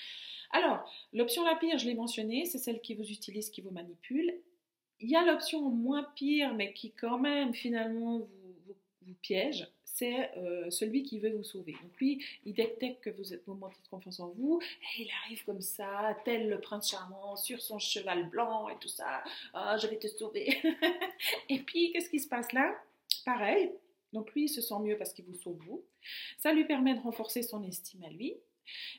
Alors, 0.51 0.91
l'option 1.13 1.45
la 1.45 1.55
pire, 1.55 1.77
je 1.77 1.85
l'ai 1.85 1.95
mentionné, 1.95 2.45
c'est 2.45 2.59
celle 2.59 2.81
qui 2.81 2.93
vous 2.93 3.09
utilise, 3.09 3.49
qui 3.49 3.61
vous 3.61 3.71
manipule. 3.71 4.33
Il 4.99 5.09
y 5.09 5.15
a 5.15 5.23
l'option 5.23 5.61
moins 5.69 6.03
pire, 6.15 6.53
mais 6.53 6.73
qui 6.73 6.91
quand 6.91 7.17
même 7.17 7.53
finalement 7.53 8.19
vous, 8.19 8.75
vous 9.01 9.15
piège 9.21 9.67
c'est 9.93 10.35
euh, 10.37 10.69
celui 10.71 11.03
qui 11.03 11.19
veut 11.19 11.29
vous 11.29 11.43
sauver. 11.43 11.73
Donc 11.73 11.95
lui, 11.99 12.23
il 12.45 12.53
détecte 12.53 13.03
que 13.03 13.09
vous 13.11 13.33
êtes 13.33 13.43
vous 13.45 13.53
de 13.53 13.87
confiance 13.89 14.19
en 14.19 14.29
vous, 14.29 14.59
et 14.97 15.03
il 15.03 15.09
arrive 15.23 15.45
comme 15.45 15.61
ça, 15.61 16.17
tel 16.25 16.49
le 16.49 16.59
prince 16.59 16.89
charmant, 16.89 17.35
sur 17.35 17.61
son 17.61 17.79
cheval 17.79 18.29
blanc 18.29 18.69
et 18.69 18.77
tout 18.79 18.87
ça, 18.87 19.23
ah, 19.53 19.77
je 19.77 19.87
vais 19.87 19.97
te 19.97 20.07
sauver. 20.07 20.57
et 21.49 21.59
puis, 21.59 21.91
qu'est-ce 21.91 22.09
qui 22.09 22.19
se 22.19 22.27
passe 22.27 22.51
là? 22.53 22.75
Pareil, 23.23 23.71
donc 24.13 24.33
lui, 24.33 24.45
il 24.45 24.49
se 24.49 24.61
sent 24.61 24.79
mieux 24.81 24.97
parce 24.97 25.13
qu'il 25.13 25.25
vous 25.25 25.35
sauve 25.35 25.57
vous. 25.67 25.83
Ça 26.37 26.53
lui 26.53 26.65
permet 26.65 26.95
de 26.95 26.99
renforcer 26.99 27.43
son 27.43 27.63
estime 27.63 28.03
à 28.03 28.09
lui. 28.09 28.35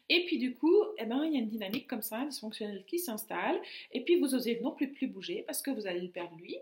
Et 0.09 0.24
puis 0.26 0.38
du 0.38 0.55
coup, 0.55 0.76
eh 0.99 1.07
ben, 1.07 1.24
il 1.24 1.32
y 1.32 1.36
a 1.36 1.40
une 1.40 1.49
dynamique 1.49 1.86
comme 1.88 2.03
ça, 2.03 2.24
dysfonctionnelle 2.26 2.84
qui 2.86 2.99
s'installe. 2.99 3.61
Et 3.92 4.03
puis 4.05 4.16
vous 4.16 4.34
osez 4.34 4.61
non 4.61 4.72
plus 4.72 4.92
plus 4.92 5.07
bouger 5.07 5.42
parce 5.47 5.62
que 5.62 5.70
vous 5.70 5.86
allez 5.86 6.01
le 6.01 6.11
perdre 6.11 6.36
lui. 6.36 6.59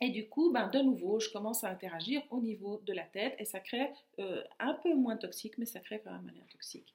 Et 0.00 0.10
du 0.10 0.28
coup, 0.28 0.52
ben, 0.52 0.68
de 0.68 0.78
nouveau, 0.78 1.18
je 1.18 1.30
commence 1.30 1.64
à 1.64 1.68
interagir 1.68 2.22
au 2.30 2.40
niveau 2.40 2.80
de 2.86 2.92
la 2.92 3.04
tête 3.04 3.34
et 3.38 3.44
ça 3.44 3.60
crée 3.60 3.90
euh, 4.20 4.42
un 4.60 4.74
peu 4.74 4.94
moins 4.94 5.16
toxique, 5.16 5.58
mais 5.58 5.66
ça 5.66 5.80
crée 5.80 6.00
quand 6.00 6.12
un 6.12 6.22
toxique. 6.50 6.94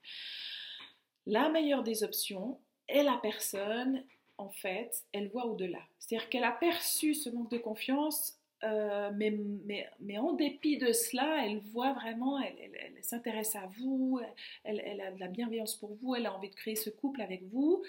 La 1.26 1.49
meilleure 1.49 1.84
des 1.84 2.04
options 2.04 2.60
est 2.88 3.04
la 3.04 3.18
personne, 3.22 4.04
en 4.38 4.49
fait, 4.49 5.04
elle 5.12 5.30
voit 5.30 5.45
au-delà. 5.45 5.82
C'est-à-dire 5.99 6.30
qu'elle 6.30 6.43
a 6.43 6.51
perçu 6.51 7.14
ce 7.14 7.30
manque 7.30 7.51
de 7.51 7.58
confiance 7.58 8.39
euh, 8.64 9.11
mais, 9.16 9.32
mais, 9.66 9.89
mais, 9.99 10.18
en 10.18 10.34
dépit 10.34 10.78
de 10.78 10.91
cela, 10.91 11.45
elle 11.45 11.59
voit 11.59 11.93
vraiment, 11.93 12.39
elle, 12.39 12.93
s'intéresse 13.01 13.55
à 13.55 13.68
vous, 13.78 14.22
elle, 14.64 15.01
a 15.01 15.11
de 15.11 15.20
la 15.20 15.28
bienveillance 15.28 15.76
pour 15.76 15.93
vous, 15.95 16.16
elle 16.16 16.26
a 16.26 16.34
envie 16.34 16.49
de 16.49 16.55
créer 16.55 16.76
ce 16.76 16.89
couple 16.89 17.22
avec 17.22 17.43
vous. 17.51 17.84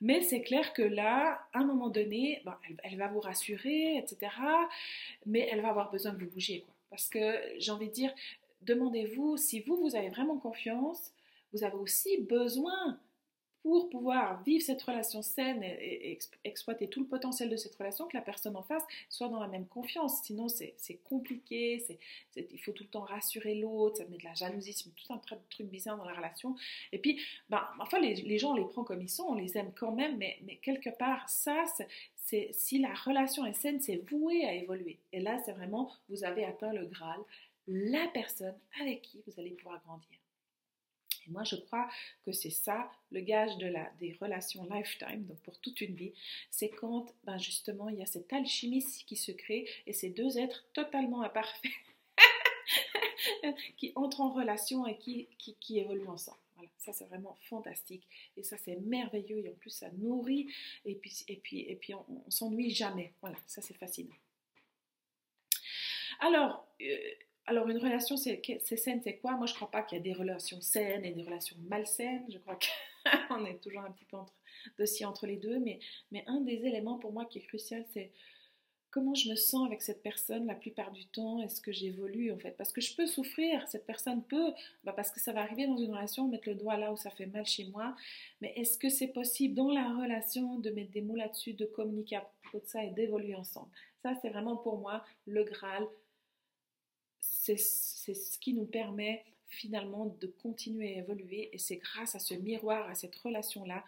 Mais 0.00 0.20
c'est 0.20 0.42
clair 0.42 0.72
que 0.72 0.82
là, 0.82 1.40
à 1.52 1.60
un 1.60 1.64
moment 1.64 1.88
donné, 1.88 2.42
elle, 2.84 2.96
va 2.96 3.08
vous 3.08 3.20
rassurer, 3.20 3.96
etc. 3.96 4.32
Mais 5.26 5.48
elle 5.50 5.60
va 5.60 5.70
avoir 5.70 5.90
besoin 5.90 6.12
de 6.12 6.24
vous 6.24 6.30
bouger. 6.30 6.60
Quoi. 6.60 6.74
Parce 6.90 7.08
que 7.08 7.40
j'ai 7.58 7.72
envie 7.72 7.88
de 7.88 7.92
dire, 7.92 8.14
demandez-vous 8.62 9.36
si 9.36 9.60
vous, 9.60 9.76
vous 9.76 9.96
avez 9.96 10.10
vraiment 10.10 10.38
confiance, 10.38 11.12
vous 11.52 11.64
avez 11.64 11.76
aussi 11.76 12.20
besoin 12.22 12.98
pour 13.64 13.88
pouvoir 13.88 14.42
vivre 14.42 14.62
cette 14.62 14.82
relation 14.82 15.22
saine 15.22 15.62
et, 15.62 16.18
exploiter 16.44 16.86
tout 16.86 17.00
le 17.00 17.06
potentiel 17.06 17.48
de 17.48 17.56
cette 17.56 17.74
relation, 17.76 18.06
que 18.06 18.14
la 18.14 18.22
personne 18.22 18.56
en 18.56 18.62
face 18.62 18.82
soit 19.08 19.30
dans 19.30 19.40
la 19.40 19.48
même 19.48 19.66
confiance. 19.66 20.20
Sinon, 20.22 20.48
c'est 20.48 21.00
compliqué, 21.02 21.82
il 22.36 22.60
faut 22.60 22.72
tout 22.72 22.82
le 22.82 22.90
temps 22.90 23.04
rassurer 23.04 23.54
l'autre, 23.54 23.96
ça 23.96 24.04
met 24.04 24.18
de 24.18 24.24
la 24.24 24.34
jalousie, 24.34 24.74
ça 24.74 24.84
met 24.84 24.92
tout 24.94 25.10
un 25.14 25.16
tas 25.16 25.36
de 25.36 25.40
trucs 25.48 25.68
bizarres 25.68 25.96
dans 25.96 26.04
la 26.04 26.12
relation. 26.12 26.54
Et 26.92 26.98
puis, 26.98 27.18
ben, 27.48 27.66
enfin, 27.80 27.98
les, 28.00 28.38
gens, 28.38 28.52
on 28.52 28.56
les 28.56 28.66
prend 28.66 28.84
comme 28.84 29.00
ils 29.00 29.08
sont, 29.08 29.24
on 29.24 29.34
les 29.34 29.56
aime 29.56 29.72
quand 29.74 29.92
même, 29.92 30.18
mais, 30.18 30.38
quelque 30.60 30.90
part, 30.90 31.26
ça, 31.30 31.64
c'est 32.16 32.50
si 32.52 32.78
la 32.78 32.92
relation 32.92 33.46
est 33.46 33.54
saine, 33.54 33.80
c'est 33.80 33.96
voué 34.10 34.44
à 34.44 34.52
évoluer. 34.52 34.98
Et 35.14 35.20
là, 35.20 35.40
c'est 35.42 35.52
vraiment, 35.52 35.90
vous 36.10 36.22
avez 36.22 36.44
atteint 36.44 36.74
le 36.74 36.84
Graal, 36.84 37.20
la 37.66 38.08
personne 38.12 38.58
avec 38.78 39.00
qui 39.00 39.22
vous 39.26 39.40
allez 39.40 39.52
pouvoir 39.52 39.80
grandir. 39.86 40.18
Et 41.26 41.30
moi, 41.30 41.44
je 41.44 41.56
crois 41.56 41.88
que 42.24 42.32
c'est 42.32 42.50
ça 42.50 42.90
le 43.10 43.20
gage 43.20 43.56
de 43.58 43.66
la, 43.66 43.90
des 44.00 44.16
relations 44.20 44.66
lifetime, 44.70 45.24
donc 45.24 45.38
pour 45.40 45.58
toute 45.58 45.80
une 45.80 45.94
vie. 45.94 46.12
C'est 46.50 46.70
quand, 46.70 47.14
ben 47.24 47.38
justement, 47.38 47.88
il 47.88 47.98
y 47.98 48.02
a 48.02 48.06
cette 48.06 48.32
alchimie 48.32 48.84
qui 49.06 49.16
se 49.16 49.32
crée 49.32 49.68
et 49.86 49.92
ces 49.92 50.10
deux 50.10 50.38
êtres 50.38 50.64
totalement 50.72 51.22
imparfaits 51.22 51.72
qui 53.76 53.92
entrent 53.94 54.20
en 54.20 54.32
relation 54.32 54.86
et 54.86 54.98
qui, 54.98 55.28
qui, 55.38 55.78
évoluent 55.78 56.08
ensemble. 56.08 56.38
Voilà, 56.56 56.70
ça 56.78 56.92
c'est 56.92 57.06
vraiment 57.06 57.36
fantastique 57.48 58.06
et 58.36 58.42
ça 58.42 58.56
c'est 58.56 58.76
merveilleux 58.76 59.44
et 59.44 59.48
en 59.48 59.54
plus 59.54 59.70
ça 59.70 59.90
nourrit 59.98 60.48
et 60.84 60.94
puis, 60.94 61.24
et 61.28 61.36
puis, 61.36 61.60
et 61.60 61.76
puis 61.76 61.94
on, 61.94 62.30
s'ennuie 62.30 62.70
jamais. 62.70 63.12
Voilà, 63.20 63.36
ça 63.46 63.60
c'est 63.60 63.74
fascinant. 63.74 64.14
Alors, 66.20 66.66
euh, 66.80 66.96
alors, 67.46 67.68
une 67.68 67.78
relation, 67.78 68.16
c'est 68.16 68.40
saine, 68.58 69.00
c'est 69.04 69.18
quoi? 69.18 69.32
Moi, 69.36 69.46
je 69.46 69.52
ne 69.52 69.56
crois 69.56 69.70
pas 69.70 69.82
qu'il 69.82 69.98
y 69.98 70.00
a 70.00 70.04
des 70.04 70.14
relations 70.14 70.60
saines 70.60 71.04
et 71.04 71.12
des 71.12 71.22
relations 71.22 71.56
malsaines. 71.68 72.24
Je 72.30 72.38
crois 72.38 72.58
qu'on 73.28 73.44
est 73.46 73.62
toujours 73.62 73.82
un 73.82 73.90
petit 73.90 74.06
peu 74.06 74.16
entre, 74.16 74.32
entre 75.04 75.26
les 75.26 75.36
deux. 75.36 75.58
Mais, 75.58 75.78
mais 76.10 76.24
un 76.26 76.40
des 76.40 76.64
éléments 76.64 76.98
pour 76.98 77.12
moi 77.12 77.26
qui 77.26 77.38
est 77.38 77.42
crucial, 77.42 77.84
c'est 77.92 78.12
comment 78.94 79.14
je 79.14 79.28
me 79.28 79.34
sens 79.34 79.66
avec 79.66 79.82
cette 79.82 80.02
personne 80.02 80.46
la 80.46 80.54
plupart 80.54 80.92
du 80.92 81.04
temps? 81.06 81.42
Est-ce 81.42 81.60
que 81.60 81.72
j'évolue 81.72 82.32
en 82.32 82.38
fait? 82.38 82.52
Parce 82.52 82.72
que 82.72 82.80
je 82.80 82.94
peux 82.94 83.06
souffrir, 83.06 83.66
cette 83.68 83.86
personne 83.86 84.22
peut, 84.22 84.52
bah 84.84 84.92
parce 84.92 85.10
que 85.10 85.18
ça 85.18 85.32
va 85.32 85.40
arriver 85.40 85.66
dans 85.66 85.76
une 85.76 85.90
relation, 85.90 86.28
mettre 86.28 86.48
le 86.48 86.54
doigt 86.54 86.76
là 86.76 86.92
où 86.92 86.96
ça 86.96 87.10
fait 87.10 87.26
mal 87.26 87.44
chez 87.44 87.64
moi. 87.64 87.96
Mais 88.40 88.52
est-ce 88.56 88.78
que 88.78 88.88
c'est 88.88 89.08
possible 89.08 89.54
dans 89.54 89.72
la 89.72 89.88
relation 89.88 90.60
de 90.60 90.70
mettre 90.70 90.92
des 90.92 91.02
mots 91.02 91.16
là-dessus, 91.16 91.54
de 91.54 91.66
communiquer 91.66 92.16
à 92.16 92.30
propos 92.44 92.64
de 92.64 92.70
ça 92.70 92.84
et 92.84 92.90
d'évoluer 92.90 93.34
ensemble? 93.34 93.68
Ça, 94.04 94.14
c'est 94.22 94.28
vraiment 94.28 94.56
pour 94.56 94.78
moi 94.78 95.04
le 95.26 95.42
Graal 95.42 95.84
c'est 97.44 97.56
ce 97.56 98.38
qui 98.38 98.54
nous 98.54 98.66
permet 98.66 99.24
finalement 99.48 100.16
de 100.20 100.26
continuer 100.26 100.94
à 100.94 100.98
évoluer 100.98 101.50
et 101.52 101.58
c'est 101.58 101.76
grâce 101.76 102.14
à 102.14 102.18
ce 102.18 102.34
miroir, 102.34 102.88
à 102.88 102.94
cette 102.94 103.14
relation-là. 103.16 103.84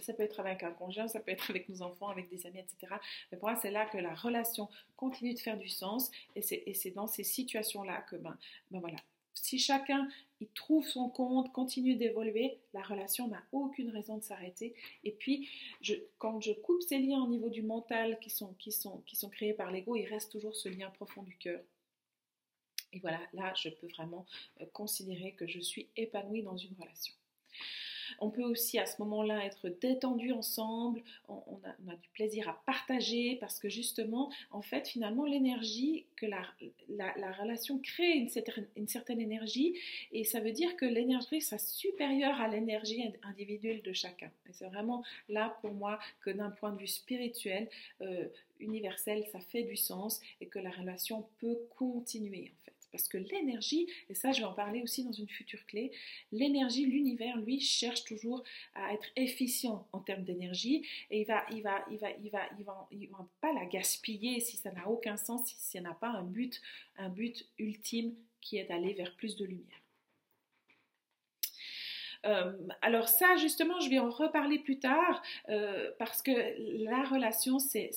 Ça 0.00 0.12
peut 0.12 0.22
être 0.22 0.38
avec 0.38 0.62
un 0.62 0.70
conjoint, 0.70 1.08
ça 1.08 1.18
peut 1.18 1.32
être 1.32 1.50
avec 1.50 1.68
nos 1.68 1.82
enfants, 1.82 2.08
avec 2.08 2.28
des 2.28 2.46
amis, 2.46 2.60
etc. 2.60 2.94
Mais 3.32 3.38
pour 3.38 3.48
moi, 3.48 3.58
c'est 3.60 3.70
là 3.70 3.86
que 3.86 3.98
la 3.98 4.14
relation 4.14 4.68
continue 4.96 5.34
de 5.34 5.40
faire 5.40 5.58
du 5.58 5.68
sens 5.68 6.10
et 6.36 6.42
c'est 6.42 6.90
dans 6.90 7.06
ces 7.06 7.24
situations-là 7.24 8.02
que, 8.02 8.16
ben, 8.16 8.36
ben 8.70 8.78
voilà, 8.78 8.98
si 9.34 9.58
chacun 9.58 10.08
il 10.40 10.48
trouve 10.48 10.86
son 10.86 11.08
compte, 11.08 11.52
continue 11.52 11.96
d'évoluer, 11.96 12.58
la 12.72 12.82
relation 12.82 13.26
n'a 13.26 13.42
aucune 13.50 13.90
raison 13.90 14.18
de 14.18 14.22
s'arrêter. 14.22 14.74
Et 15.02 15.10
puis, 15.10 15.48
quand 16.18 16.40
je 16.40 16.52
coupe 16.52 16.82
ces 16.82 16.98
liens 16.98 17.22
au 17.22 17.28
niveau 17.28 17.48
du 17.48 17.62
mental 17.62 18.18
qui 18.20 18.30
sont, 18.30 18.54
qui 18.58 18.70
sont, 18.70 19.02
qui 19.06 19.16
sont 19.16 19.30
créés 19.30 19.54
par 19.54 19.72
l'ego, 19.72 19.96
il 19.96 20.06
reste 20.06 20.30
toujours 20.30 20.54
ce 20.54 20.68
lien 20.68 20.90
profond 20.90 21.22
du 21.22 21.36
cœur. 21.36 21.60
Et 22.92 23.00
voilà, 23.00 23.20
là, 23.32 23.52
je 23.54 23.68
peux 23.68 23.88
vraiment 23.88 24.26
euh, 24.60 24.66
considérer 24.72 25.32
que 25.32 25.46
je 25.46 25.60
suis 25.60 25.88
épanouie 25.96 26.42
dans 26.42 26.56
une 26.56 26.74
relation. 26.78 27.14
On 28.20 28.30
peut 28.30 28.42
aussi 28.42 28.78
à 28.78 28.86
ce 28.86 29.00
moment-là 29.02 29.44
être 29.44 29.68
détendu 29.68 30.32
ensemble, 30.32 31.02
on, 31.28 31.60
a, 31.64 31.94
du 31.94 32.08
plaisir 32.14 32.48
à 32.48 32.60
partager 32.66 33.36
parce 33.36 33.58
que 33.58 33.68
justement, 33.68 34.30
en 34.50 34.62
fait, 34.62 34.88
finalement, 34.88 35.24
l'énergie 35.24 36.06
que 36.16 36.26
la, 36.26 36.42
la, 36.88 37.32
relation 37.32 37.78
crée 37.78 38.12
une 38.12 38.28
certaine, 38.28 38.66
une 38.76 38.88
certaine 38.88 39.20
énergie 39.20 39.74
et 40.12 40.24
ça 40.24 40.40
veut 40.40 40.52
dire 40.52 40.76
que 40.76 40.84
l'énergie 40.86 41.40
sera 41.40 41.58
supérieure 41.58 42.40
à 42.40 42.48
l'énergie 42.48 43.02
individuelle 43.22 43.82
de 43.82 43.92
chacun. 43.92 44.30
Et 44.48 44.52
c'est 44.52 44.66
vraiment 44.66 45.04
là 45.28 45.56
pour 45.60 45.72
moi 45.72 45.98
que 46.20 46.30
d'un 46.30 46.50
point 46.50 46.72
de 46.72 46.78
vue 46.78 46.88
spirituel, 46.88 47.68
euh, 48.00 48.26
universel, 48.60 49.24
ça 49.30 49.40
fait 49.40 49.62
du 49.62 49.76
sens 49.76 50.20
et 50.40 50.46
que 50.46 50.58
la 50.58 50.70
relation 50.70 51.26
peut 51.38 51.58
continuer 51.76 52.50
en 52.52 52.64
fait. 52.64 52.77
Parce 52.90 53.08
que 53.08 53.18
l'énergie, 53.18 53.86
et 54.08 54.14
ça 54.14 54.32
je 54.32 54.40
vais 54.40 54.46
en 54.46 54.52
parler 54.52 54.82
aussi 54.82 55.04
dans 55.04 55.12
une 55.12 55.28
future 55.28 55.64
clé, 55.66 55.92
l'énergie, 56.32 56.86
l'univers, 56.86 57.36
lui, 57.38 57.60
cherche 57.60 58.04
toujours 58.04 58.42
à 58.74 58.92
être 58.94 59.06
efficient 59.16 59.86
en 59.92 60.00
termes 60.00 60.24
d'énergie 60.24 60.86
et 61.10 61.20
il 61.20 61.26
va, 61.26 61.44
il 61.50 61.62
va, 61.62 61.84
il 61.90 61.98
va, 61.98 62.10
il 62.10 62.30
va, 62.30 62.40
il 62.58 62.64
va, 62.64 62.88
il 62.92 63.08
va 63.08 63.28
pas 63.40 63.52
la 63.52 63.66
gaspiller 63.66 64.40
si 64.40 64.56
ça 64.56 64.72
n'a 64.72 64.88
aucun 64.88 65.16
sens, 65.16 65.46
si 65.46 65.56
ça 65.58 65.80
n'a 65.80 65.94
pas 65.94 66.10
un 66.10 66.22
but, 66.22 66.60
un 66.96 67.08
but 67.08 67.46
ultime 67.58 68.14
qui 68.40 68.58
est 68.58 68.64
d'aller 68.64 68.94
vers 68.94 69.14
plus 69.16 69.36
de 69.36 69.44
lumière. 69.44 69.82
Euh, 72.26 72.52
alors 72.82 73.08
ça, 73.08 73.36
justement, 73.36 73.78
je 73.80 73.88
vais 73.90 73.98
en 73.98 74.10
reparler 74.10 74.58
plus 74.58 74.78
tard 74.78 75.22
euh, 75.48 75.90
parce 75.98 76.22
que 76.22 76.32
la 76.84 77.04
relation, 77.04 77.58
c'est 77.58 77.90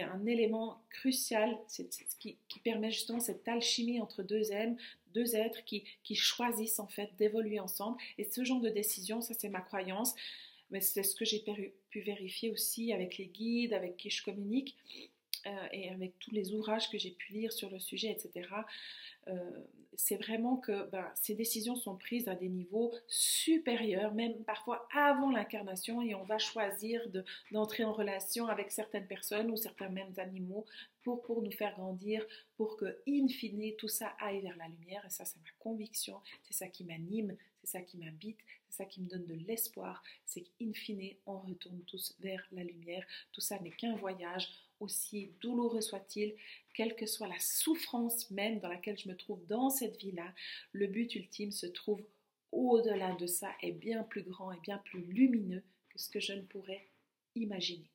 un 0.00 0.24
élément 0.26 0.80
crucial 0.90 1.58
qui, 1.68 2.60
permet 2.62 2.90
justement 2.90 3.20
cette 3.20 3.46
alchimie 3.46 4.00
entre 4.00 4.22
deux 4.22 4.52
êtres, 4.52 4.80
deux 5.12 5.36
êtres 5.36 5.64
qui, 5.64 5.84
qui 6.02 6.14
choisissent 6.14 6.80
en 6.80 6.86
fait 6.86 7.10
d'évoluer 7.18 7.60
ensemble. 7.60 7.98
Et 8.18 8.24
ce 8.24 8.44
genre 8.44 8.60
de 8.60 8.70
décision, 8.70 9.20
ça 9.20 9.34
c'est 9.34 9.50
ma 9.50 9.60
croyance, 9.60 10.14
mais 10.70 10.80
c'est 10.80 11.02
ce 11.02 11.14
que 11.14 11.24
j'ai 11.24 11.44
pu 11.90 12.00
vérifier 12.00 12.50
aussi 12.50 12.92
avec 12.92 13.18
les 13.18 13.26
guides, 13.26 13.74
avec 13.74 13.96
qui 13.96 14.10
je 14.10 14.24
communique. 14.24 14.76
Euh, 15.46 15.68
et 15.72 15.90
avec 15.90 16.18
tous 16.18 16.30
les 16.30 16.54
ouvrages 16.54 16.88
que 16.90 16.96
j'ai 16.96 17.10
pu 17.10 17.32
lire 17.32 17.52
sur 17.52 17.70
le 17.70 17.78
sujet, 17.78 18.10
etc., 18.10 18.48
euh, 19.28 19.50
c'est 19.96 20.16
vraiment 20.16 20.56
que 20.56 20.88
ben, 20.90 21.06
ces 21.14 21.34
décisions 21.34 21.76
sont 21.76 21.96
prises 21.96 22.28
à 22.28 22.34
des 22.34 22.48
niveaux 22.48 22.92
supérieurs, 23.06 24.12
même 24.14 24.42
parfois 24.44 24.88
avant 24.92 25.30
l'incarnation, 25.30 26.02
et 26.02 26.14
on 26.14 26.24
va 26.24 26.38
choisir 26.38 27.00
d'entrer 27.52 27.84
en 27.84 27.92
relation 27.92 28.46
avec 28.46 28.72
certaines 28.72 29.06
personnes 29.06 29.50
ou 29.50 29.56
certains 29.56 29.88
mêmes 29.88 30.14
animaux 30.16 30.64
pour, 31.02 31.22
pour 31.22 31.42
nous 31.42 31.52
faire 31.52 31.74
grandir, 31.74 32.24
pour 32.56 32.76
que, 32.76 32.98
in 33.06 33.28
fine, 33.28 33.76
tout 33.76 33.88
ça 33.88 34.16
aille 34.18 34.40
vers 34.40 34.56
la 34.56 34.68
lumière. 34.68 35.04
Et 35.06 35.10
ça, 35.10 35.24
c'est 35.24 35.38
ma 35.40 35.50
conviction, 35.58 36.20
c'est 36.42 36.54
ça 36.54 36.68
qui 36.68 36.84
m'anime, 36.84 37.36
c'est 37.60 37.78
ça 37.78 37.82
qui 37.82 37.98
m'habite, 37.98 38.38
c'est 38.68 38.82
ça 38.82 38.84
qui 38.84 39.00
me 39.00 39.08
donne 39.08 39.26
de 39.26 39.34
l'espoir, 39.34 40.02
c'est 40.24 40.42
qu'in 40.42 40.72
fine, 40.72 41.14
on 41.26 41.38
retourne 41.38 41.80
tous 41.86 42.14
vers 42.20 42.44
la 42.52 42.64
lumière. 42.64 43.06
Tout 43.32 43.40
ça 43.40 43.58
n'est 43.60 43.70
qu'un 43.70 43.94
voyage, 43.96 44.48
aussi 44.80 45.32
douloureux 45.40 45.80
soit-il, 45.80 46.34
quelle 46.74 46.94
que 46.96 47.06
soit 47.06 47.28
la 47.28 47.38
souffrance 47.38 48.30
même 48.30 48.58
dans 48.60 48.68
laquelle 48.68 48.98
je 48.98 49.08
me 49.08 49.16
trouve 49.16 49.44
dans 49.46 49.70
cette 49.70 49.96
vie-là, 49.98 50.32
le 50.72 50.86
but 50.86 51.14
ultime 51.14 51.52
se 51.52 51.66
trouve 51.66 52.02
au-delà 52.52 53.14
de 53.14 53.26
ça, 53.26 53.50
est 53.62 53.72
bien 53.72 54.02
plus 54.04 54.22
grand 54.22 54.52
et 54.52 54.60
bien 54.60 54.78
plus 54.78 55.02
lumineux 55.02 55.62
que 55.88 55.98
ce 55.98 56.08
que 56.08 56.20
je 56.20 56.32
ne 56.32 56.42
pourrais 56.42 56.86
imaginer. 57.34 57.90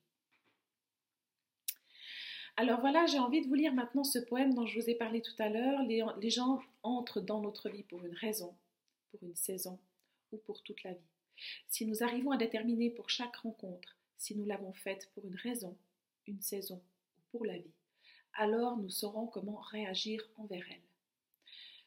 Alors 2.56 2.80
voilà, 2.80 3.06
j'ai 3.06 3.18
envie 3.18 3.40
de 3.40 3.48
vous 3.48 3.54
lire 3.54 3.72
maintenant 3.72 4.04
ce 4.04 4.18
poème 4.18 4.52
dont 4.52 4.66
je 4.66 4.78
vous 4.78 4.90
ai 4.90 4.94
parlé 4.94 5.22
tout 5.22 5.34
à 5.38 5.48
l'heure. 5.48 5.82
Les, 5.84 6.04
les, 6.20 6.28
gens 6.28 6.60
entrent 6.82 7.20
dans 7.20 7.40
notre 7.40 7.70
vie 7.70 7.84
pour 7.84 8.04
une 8.04 8.14
raison, 8.14 8.54
pour 9.10 9.22
une 9.22 9.34
saison 9.34 9.78
ou 10.30 10.36
pour 10.36 10.62
toute 10.62 10.82
la 10.82 10.92
vie. 10.92 11.08
Si 11.68 11.86
nous 11.86 12.02
arrivons 12.02 12.32
à 12.32 12.36
déterminer 12.36 12.90
pour 12.90 13.08
chaque 13.08 13.36
rencontre 13.36 13.96
si 14.18 14.36
nous 14.36 14.44
l'avons 14.44 14.74
faite 14.74 15.10
pour 15.14 15.24
une 15.24 15.36
raison, 15.36 15.74
une 16.26 16.40
saison 16.40 16.76
ou 16.76 17.38
pour 17.38 17.44
la 17.44 17.58
vie, 17.58 17.74
alors 18.34 18.76
nous 18.76 18.90
saurons 18.90 19.26
comment 19.26 19.60
réagir 19.60 20.28
envers 20.36 20.66
elle. 20.70 20.80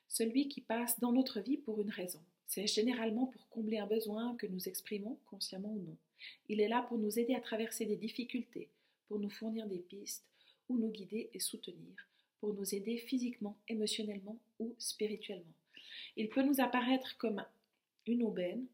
Celui 0.07 0.47
qui 0.47 0.61
passe 0.61 0.99
dans 0.99 1.11
notre 1.11 1.39
vie 1.39 1.57
pour 1.57 1.81
une 1.81 1.89
raison, 1.89 2.21
c'est 2.45 2.67
généralement 2.67 3.27
pour 3.27 3.49
combler 3.49 3.79
un 3.79 3.87
besoin 3.87 4.35
que 4.35 4.45
nous 4.45 4.67
exprimons, 4.67 5.17
consciemment 5.25 5.73
ou 5.73 5.79
non. 5.79 5.97
Il 6.49 6.61
est 6.61 6.67
là 6.67 6.83
pour 6.83 6.97
nous 6.97 7.17
aider 7.17 7.33
à 7.33 7.41
traverser 7.41 7.85
des 7.85 7.95
difficultés, 7.95 8.69
pour 9.07 9.19
nous 9.19 9.29
fournir 9.29 9.67
des 9.67 9.79
pistes, 9.79 10.25
ou 10.69 10.77
nous 10.77 10.91
guider 10.91 11.29
et 11.33 11.39
soutenir, 11.39 12.07
pour 12.39 12.53
nous 12.53 12.75
aider 12.75 12.97
physiquement, 12.97 13.57
émotionnellement 13.67 14.37
ou 14.59 14.75
spirituellement. 14.77 15.53
Il 16.15 16.29
peut 16.29 16.43
nous 16.43 16.61
apparaître 16.61 17.17
comme 17.17 17.43
une 18.05 18.23
aubaine, 18.23 18.65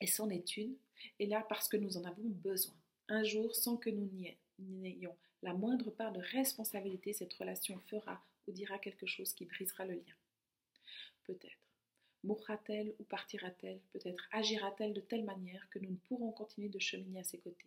et 0.00 0.06
c'en 0.06 0.28
est 0.28 0.56
une, 0.56 0.74
et 1.18 1.26
là 1.26 1.44
parce 1.48 1.68
que 1.68 1.76
nous 1.76 1.96
en 1.96 2.04
avons 2.04 2.22
besoin. 2.22 2.74
Un 3.08 3.22
jour, 3.24 3.54
sans 3.54 3.76
que 3.76 3.90
nous 3.90 4.10
n'ayons 4.58 5.16
la 5.42 5.54
moindre 5.54 5.90
part 5.90 6.12
de 6.12 6.20
responsabilité, 6.20 7.12
cette 7.12 7.34
relation 7.34 7.78
fera 7.88 8.22
ou 8.46 8.52
dira 8.52 8.78
quelque 8.78 9.06
chose 9.06 9.32
qui 9.34 9.44
brisera 9.44 9.84
le 9.84 9.94
lien. 9.94 10.14
Peut-être. 11.24 11.58
Mourra-t-elle 12.22 12.94
ou 13.00 13.04
partira-t-elle 13.04 13.80
Peut-être 13.92 14.28
agira-t-elle 14.30 14.92
de 14.92 15.00
telle 15.00 15.24
manière 15.24 15.68
que 15.70 15.80
nous 15.80 15.90
ne 15.90 15.96
pourrons 15.96 16.30
continuer 16.30 16.68
de 16.68 16.78
cheminer 16.78 17.18
à 17.18 17.24
ses 17.24 17.38
côtés. 17.38 17.66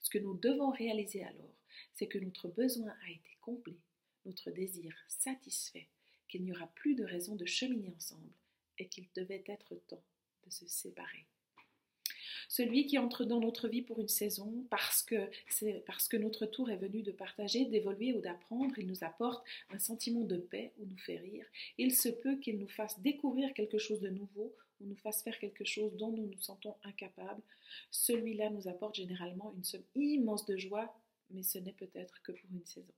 Ce 0.00 0.08
que 0.08 0.18
nous 0.18 0.34
devons 0.38 0.70
réaliser 0.70 1.22
alors, 1.22 1.54
c'est 1.94 2.06
que 2.06 2.18
notre 2.18 2.48
besoin 2.48 2.94
a 3.04 3.10
été 3.10 3.36
comblé, 3.42 3.76
notre 4.24 4.50
désir 4.50 4.96
satisfait, 5.08 5.88
qu'il 6.28 6.42
n'y 6.44 6.52
aura 6.52 6.66
plus 6.68 6.94
de 6.94 7.04
raison 7.04 7.36
de 7.36 7.44
cheminer 7.44 7.92
ensemble 7.94 8.32
et 8.78 8.88
qu'il 8.88 9.06
devait 9.14 9.44
être 9.46 9.74
temps 9.86 10.02
de 10.44 10.50
se 10.50 10.66
séparer 10.66 11.26
celui 12.48 12.86
qui 12.86 12.98
entre 12.98 13.24
dans 13.24 13.40
notre 13.40 13.68
vie 13.68 13.82
pour 13.82 14.00
une 14.00 14.08
saison, 14.08 14.66
parce 14.70 15.02
que 15.02 16.16
notre 16.16 16.46
tour 16.46 16.70
est 16.70 16.76
venu 16.76 17.02
de 17.02 17.12
partager, 17.12 17.64
d'évoluer 17.64 18.12
ou 18.12 18.20
d'apprendre, 18.20 18.78
il 18.78 18.86
nous 18.86 19.04
apporte 19.04 19.44
un 19.70 19.78
sentiment 19.78 20.22
de 20.22 20.36
paix 20.36 20.72
ou 20.78 20.86
nous 20.86 20.98
fait 20.98 21.18
rire. 21.18 21.46
Il 21.78 21.94
se 21.94 22.08
peut 22.08 22.36
qu'il 22.36 22.58
nous 22.58 22.68
fasse 22.68 23.00
découvrir 23.00 23.52
quelque 23.54 23.78
chose 23.78 24.00
de 24.00 24.08
nouveau 24.08 24.54
ou 24.80 24.86
nous 24.86 24.96
fasse 24.96 25.22
faire 25.22 25.38
quelque 25.38 25.64
chose 25.64 25.96
dont 25.96 26.10
nous 26.10 26.26
nous 26.26 26.40
sentons 26.40 26.74
incapables. 26.84 27.42
Celui-là 27.90 28.50
nous 28.50 28.68
apporte 28.68 28.96
généralement 28.96 29.52
une 29.56 29.64
somme 29.64 29.84
immense 29.94 30.44
de 30.46 30.56
joie, 30.56 30.92
mais 31.30 31.42
ce 31.42 31.58
n'est 31.58 31.72
peut-être 31.72 32.20
que 32.22 32.32
pour 32.32 32.50
une 32.52 32.66
saison. 32.66 32.92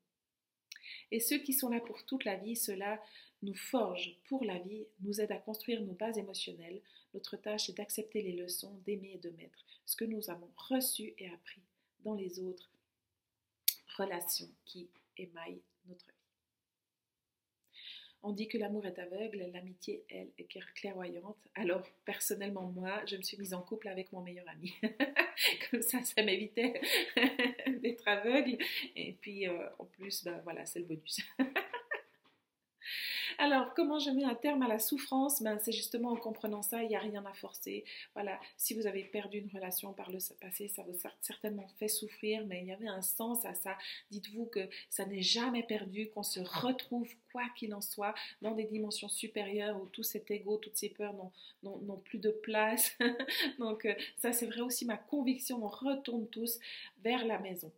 Et 1.10 1.20
ceux 1.20 1.38
qui 1.38 1.52
sont 1.52 1.68
là 1.68 1.80
pour 1.80 2.04
toute 2.04 2.24
la 2.24 2.36
vie, 2.36 2.56
cela 2.56 3.02
nous 3.42 3.54
forge 3.54 4.16
pour 4.28 4.44
la 4.44 4.58
vie, 4.58 4.86
nous 5.00 5.20
aide 5.20 5.32
à 5.32 5.36
construire 5.36 5.82
nos 5.82 5.92
bases 5.92 6.18
émotionnelles. 6.18 6.80
Notre 7.14 7.36
tâche 7.36 7.70
est 7.70 7.76
d'accepter 7.76 8.22
les 8.22 8.32
leçons, 8.32 8.74
d'aimer 8.84 9.12
et 9.14 9.18
de 9.18 9.30
mettre 9.30 9.64
ce 9.86 9.96
que 9.96 10.04
nous 10.04 10.30
avons 10.30 10.50
reçu 10.56 11.14
et 11.18 11.28
appris 11.30 11.62
dans 12.00 12.14
les 12.14 12.40
autres 12.40 12.70
relations 13.96 14.50
qui 14.64 14.88
émaillent 15.16 15.62
notre 15.86 16.06
vie. 16.06 16.12
On 18.26 18.32
dit 18.32 18.48
que 18.48 18.56
l'amour 18.56 18.86
est 18.86 18.98
aveugle, 18.98 19.50
l'amitié, 19.52 20.02
elle, 20.08 20.30
est 20.38 20.48
clairvoyante. 20.74 21.36
Alors, 21.54 21.86
personnellement, 22.06 22.62
moi, 22.62 23.04
je 23.06 23.16
me 23.16 23.22
suis 23.22 23.36
mise 23.36 23.52
en 23.52 23.60
couple 23.60 23.86
avec 23.88 24.12
mon 24.12 24.22
meilleur 24.22 24.48
ami. 24.48 24.72
Comme 25.70 25.82
ça, 25.82 26.02
ça 26.02 26.22
m'évitait 26.22 26.80
d'être 27.82 28.08
aveugle. 28.08 28.56
Et 28.96 29.12
puis, 29.20 29.46
euh, 29.46 29.68
en 29.78 29.84
plus, 29.84 30.24
ben, 30.24 30.40
voilà, 30.42 30.64
c'est 30.64 30.78
le 30.78 30.86
bonus. 30.86 31.20
Alors, 33.38 33.74
comment 33.74 33.98
je 33.98 34.10
mets 34.10 34.24
un 34.24 34.34
terme 34.34 34.62
à 34.62 34.68
la 34.68 34.78
souffrance? 34.78 35.42
Ben, 35.42 35.58
C'est 35.58 35.72
justement 35.72 36.10
en 36.10 36.16
comprenant 36.16 36.62
ça, 36.62 36.82
il 36.82 36.88
n'y 36.88 36.96
a 36.96 37.00
rien 37.00 37.24
à 37.24 37.32
forcer. 37.32 37.84
Voilà, 38.14 38.38
si 38.56 38.74
vous 38.74 38.86
avez 38.86 39.04
perdu 39.04 39.38
une 39.38 39.50
relation 39.52 39.92
par 39.92 40.10
le 40.10 40.18
passé, 40.40 40.68
ça 40.68 40.82
vous 40.82 40.96
a 41.06 41.10
certainement 41.20 41.66
fait 41.78 41.88
souffrir, 41.88 42.46
mais 42.46 42.60
il 42.62 42.66
y 42.66 42.72
avait 42.72 42.88
un 42.88 43.02
sens 43.02 43.44
à 43.44 43.54
ça. 43.54 43.76
Dites-vous 44.10 44.46
que 44.46 44.68
ça 44.88 45.04
n'est 45.06 45.22
jamais 45.22 45.62
perdu, 45.62 46.10
qu'on 46.10 46.22
se 46.22 46.40
retrouve, 46.40 47.08
quoi 47.32 47.44
qu'il 47.56 47.74
en 47.74 47.80
soit, 47.80 48.14
dans 48.42 48.52
des 48.52 48.64
dimensions 48.64 49.08
supérieures 49.08 49.80
où 49.80 49.86
tout 49.86 50.02
cet 50.02 50.30
ego, 50.30 50.56
toutes 50.58 50.76
ces 50.76 50.90
peurs 50.90 51.14
n'ont 51.62 52.02
plus 52.04 52.18
de 52.18 52.30
place. 52.30 52.96
Donc, 53.58 53.84
euh, 53.86 53.94
ça, 54.18 54.32
c'est 54.32 54.46
vrai 54.46 54.60
aussi 54.60 54.84
ma 54.84 54.96
conviction. 54.96 55.64
On 55.64 55.68
retourne 55.68 56.28
tous 56.28 56.58
vers 57.02 57.24
la 57.26 57.38
maison 57.38 57.72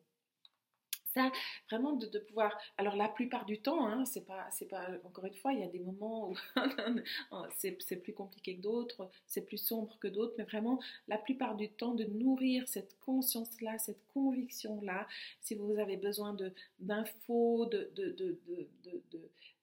vraiment 1.71 1.93
de, 1.93 2.19
pouvoir. 2.19 2.57
Alors 2.79 2.97
la 2.97 3.09
plupart 3.09 3.45
du 3.45 3.61
temps, 3.61 3.87
hein, 3.87 4.05
c'est 4.05 4.27
pas, 4.27 4.47
c'est 4.51 4.69
pas. 4.69 4.89
Encore 5.05 5.25
une 5.25 5.35
fois, 5.35 5.53
il 5.53 5.61
y 5.61 5.65
a 5.65 5.69
des 5.69 5.81
moments 5.81 6.31
où 6.31 6.37
c'est 7.57 7.97
plus 7.97 8.13
compliqué 8.13 8.57
que 8.57 8.63
d'autres, 8.63 9.11
c'est 9.27 9.43
plus 9.43 9.59
sombre 9.59 9.99
que 9.99 10.09
d'autres, 10.09 10.35
mais 10.39 10.45
vraiment 10.45 10.81
la 11.09 11.19
plupart 11.19 11.57
du 11.57 11.69
temps 11.71 11.95
de 11.95 12.05
nourrir 12.05 12.67
cette 12.69 12.99
conscience-là, 13.01 13.79
cette 13.79 14.05
conviction-là. 14.15 15.07
Si 15.41 15.55
vous 15.55 15.79
avez 15.79 15.97
besoin 15.97 16.35
de 16.35 16.53
d'infos, 16.79 17.67
de, 17.67 17.91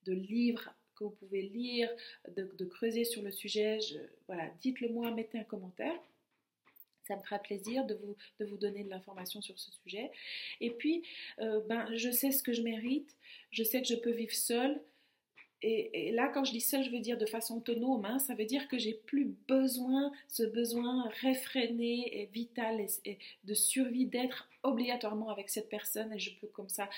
de 0.06 0.14
livres 0.14 0.74
que 0.96 1.04
vous 1.04 1.12
pouvez 1.12 1.42
lire, 1.42 1.90
de, 2.36 2.66
creuser 2.66 3.04
sur 3.04 3.22
le 3.22 3.32
sujet, 3.32 3.80
voilà, 4.28 4.50
dites-le 4.62 4.90
moi, 4.90 5.12
mettez 5.12 5.40
un 5.40 5.44
commentaire. 5.44 6.00
Ça 7.08 7.16
me 7.16 7.22
fera 7.22 7.40
plaisir 7.40 7.86
de 7.86 7.96
vous, 7.96 8.16
de 8.40 8.46
vous 8.46 8.58
donner 8.58 8.84
de 8.84 8.90
l'information 8.90 9.42
sur 9.42 9.60
ce 9.60 9.72
sujet. 9.84 10.12
Et 10.62 10.72
puis, 10.72 11.04
euh, 11.40 11.62
ben, 11.68 11.88
je 11.96 12.10
sais 12.12 12.32
ce 12.32 12.44
que 12.44 12.54
je 12.54 12.62
mérite, 12.62 13.16
je 13.52 13.64
sais 13.64 13.82
que 13.82 13.88
je 13.88 13.96
peux 13.96 14.12
vivre 14.12 14.34
seule. 14.34 14.82
Et, 15.66 16.12
là, 16.12 16.28
quand 16.28 16.44
je 16.44 16.52
dis 16.52 16.60
seule, 16.60 16.84
je 16.84 16.90
veux 16.90 17.00
dire 17.00 17.18
de 17.18 17.26
façon 17.26 17.58
autonome. 17.58 18.04
Hein, 18.04 18.20
ça 18.20 18.36
veut 18.36 18.44
dire 18.44 18.68
que 18.68 18.78
j'ai 18.78 18.94
plus 18.94 19.34
besoin, 19.48 20.12
ce 20.28 20.44
besoin 20.44 21.08
réfréné 21.22 22.22
et 22.22 22.26
vital 22.26 22.86
de 23.46 23.54
survie 23.54 24.06
d'être 24.06 24.50
obligatoirement 24.64 25.30
avec 25.30 25.50
cette 25.50 25.70
personne. 25.70 26.12
Et 26.12 26.20
je 26.20 26.38
peux 26.38 26.48
comme 26.48 26.68
ça 26.68 26.90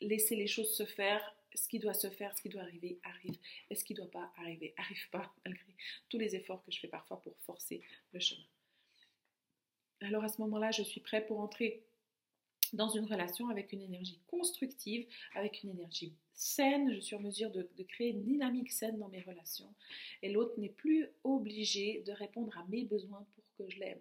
laisser 0.00 0.34
les 0.34 0.48
choses 0.48 0.74
se 0.74 0.84
faire. 0.84 1.34
Ce 1.54 1.68
qui 1.68 1.78
doit 1.78 1.94
se 1.94 2.10
faire, 2.10 2.36
ce 2.36 2.42
qui 2.42 2.48
doit 2.48 2.62
arriver, 2.62 2.98
arrive. 3.04 3.38
Et 3.70 3.76
ce 3.76 3.84
qui 3.84 3.94
ne 3.94 3.98
doit 3.98 4.10
pas 4.10 4.32
arriver, 4.38 4.74
arrive 4.76 5.08
pas, 5.10 5.32
malgré 5.44 5.74
tous 6.08 6.18
les 6.18 6.34
efforts 6.34 6.62
que 6.64 6.72
je 6.72 6.80
fais 6.80 6.88
parfois 6.88 7.20
pour 7.22 7.36
forcer 7.46 7.80
le 8.12 8.20
chemin 8.20 8.44
alors 10.00 10.24
à 10.24 10.28
ce 10.28 10.40
moment-là, 10.42 10.70
je 10.70 10.82
suis 10.82 11.00
prêt 11.00 11.24
pour 11.24 11.40
entrer 11.40 11.82
dans 12.72 12.88
une 12.88 13.06
relation 13.06 13.48
avec 13.48 13.72
une 13.72 13.82
énergie 13.82 14.20
constructive, 14.26 15.06
avec 15.34 15.62
une 15.62 15.70
énergie 15.70 16.14
saine. 16.34 16.92
Je 16.92 17.00
suis 17.00 17.16
en 17.16 17.20
mesure 17.20 17.50
de, 17.50 17.66
créer 17.88 18.10
une 18.10 18.22
dynamique 18.22 18.70
saine 18.70 18.98
dans 18.98 19.08
mes 19.08 19.22
relations. 19.22 19.72
Et 20.22 20.30
l'autre 20.30 20.58
n'est 20.58 20.68
plus 20.68 21.08
obligé 21.24 22.02
de 22.06 22.12
répondre 22.12 22.56
à 22.58 22.64
mes 22.68 22.84
besoins 22.84 23.26
pour 23.34 23.44
que 23.56 23.72
je 23.72 23.80
l'aime. 23.80 24.00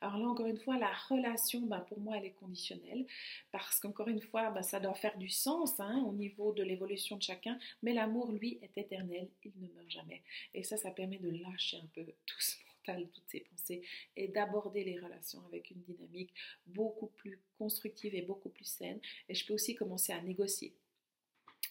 Alors 0.00 0.18
là, 0.18 0.26
encore 0.26 0.46
une 0.46 0.58
fois, 0.58 0.78
la 0.78 0.92
relation, 1.08 1.60
ben, 1.62 1.80
pour 1.80 1.98
moi, 2.00 2.18
elle 2.18 2.26
est 2.26 2.32
conditionnelle. 2.32 3.06
Parce 3.52 3.80
qu'encore 3.80 4.08
une 4.08 4.20
fois, 4.20 4.50
ben, 4.50 4.62
ça 4.62 4.80
doit 4.80 4.94
faire 4.94 5.16
du 5.16 5.30
sens 5.30 5.80
hein, 5.80 6.04
au 6.06 6.12
niveau 6.12 6.52
de 6.52 6.62
l'évolution 6.62 7.16
de 7.16 7.22
chacun. 7.22 7.58
Mais 7.82 7.94
l'amour, 7.94 8.32
lui, 8.32 8.58
est 8.62 8.76
éternel. 8.76 9.28
Il 9.44 9.52
ne 9.60 9.68
meurt 9.68 9.90
jamais. 9.90 10.22
Et 10.54 10.62
ça, 10.62 10.76
ça 10.76 10.90
permet 10.90 11.18
de 11.18 11.30
lâcher 11.30 11.78
un 11.78 11.86
peu 11.94 12.04
tout 12.26 12.40
ce 12.40 12.56
toutes 12.96 13.28
ces 13.28 13.40
pensées 13.40 13.82
et 14.16 14.28
d'aborder 14.28 14.84
les 14.84 14.98
relations 14.98 15.44
avec 15.46 15.70
une 15.70 15.82
dynamique 15.82 16.32
beaucoup 16.66 17.08
plus 17.08 17.40
constructive 17.58 18.14
et 18.14 18.22
beaucoup 18.22 18.48
plus 18.48 18.64
saine. 18.64 19.00
Et 19.28 19.34
je 19.34 19.46
peux 19.46 19.54
aussi 19.54 19.74
commencer 19.74 20.12
à 20.12 20.20
négocier. 20.20 20.74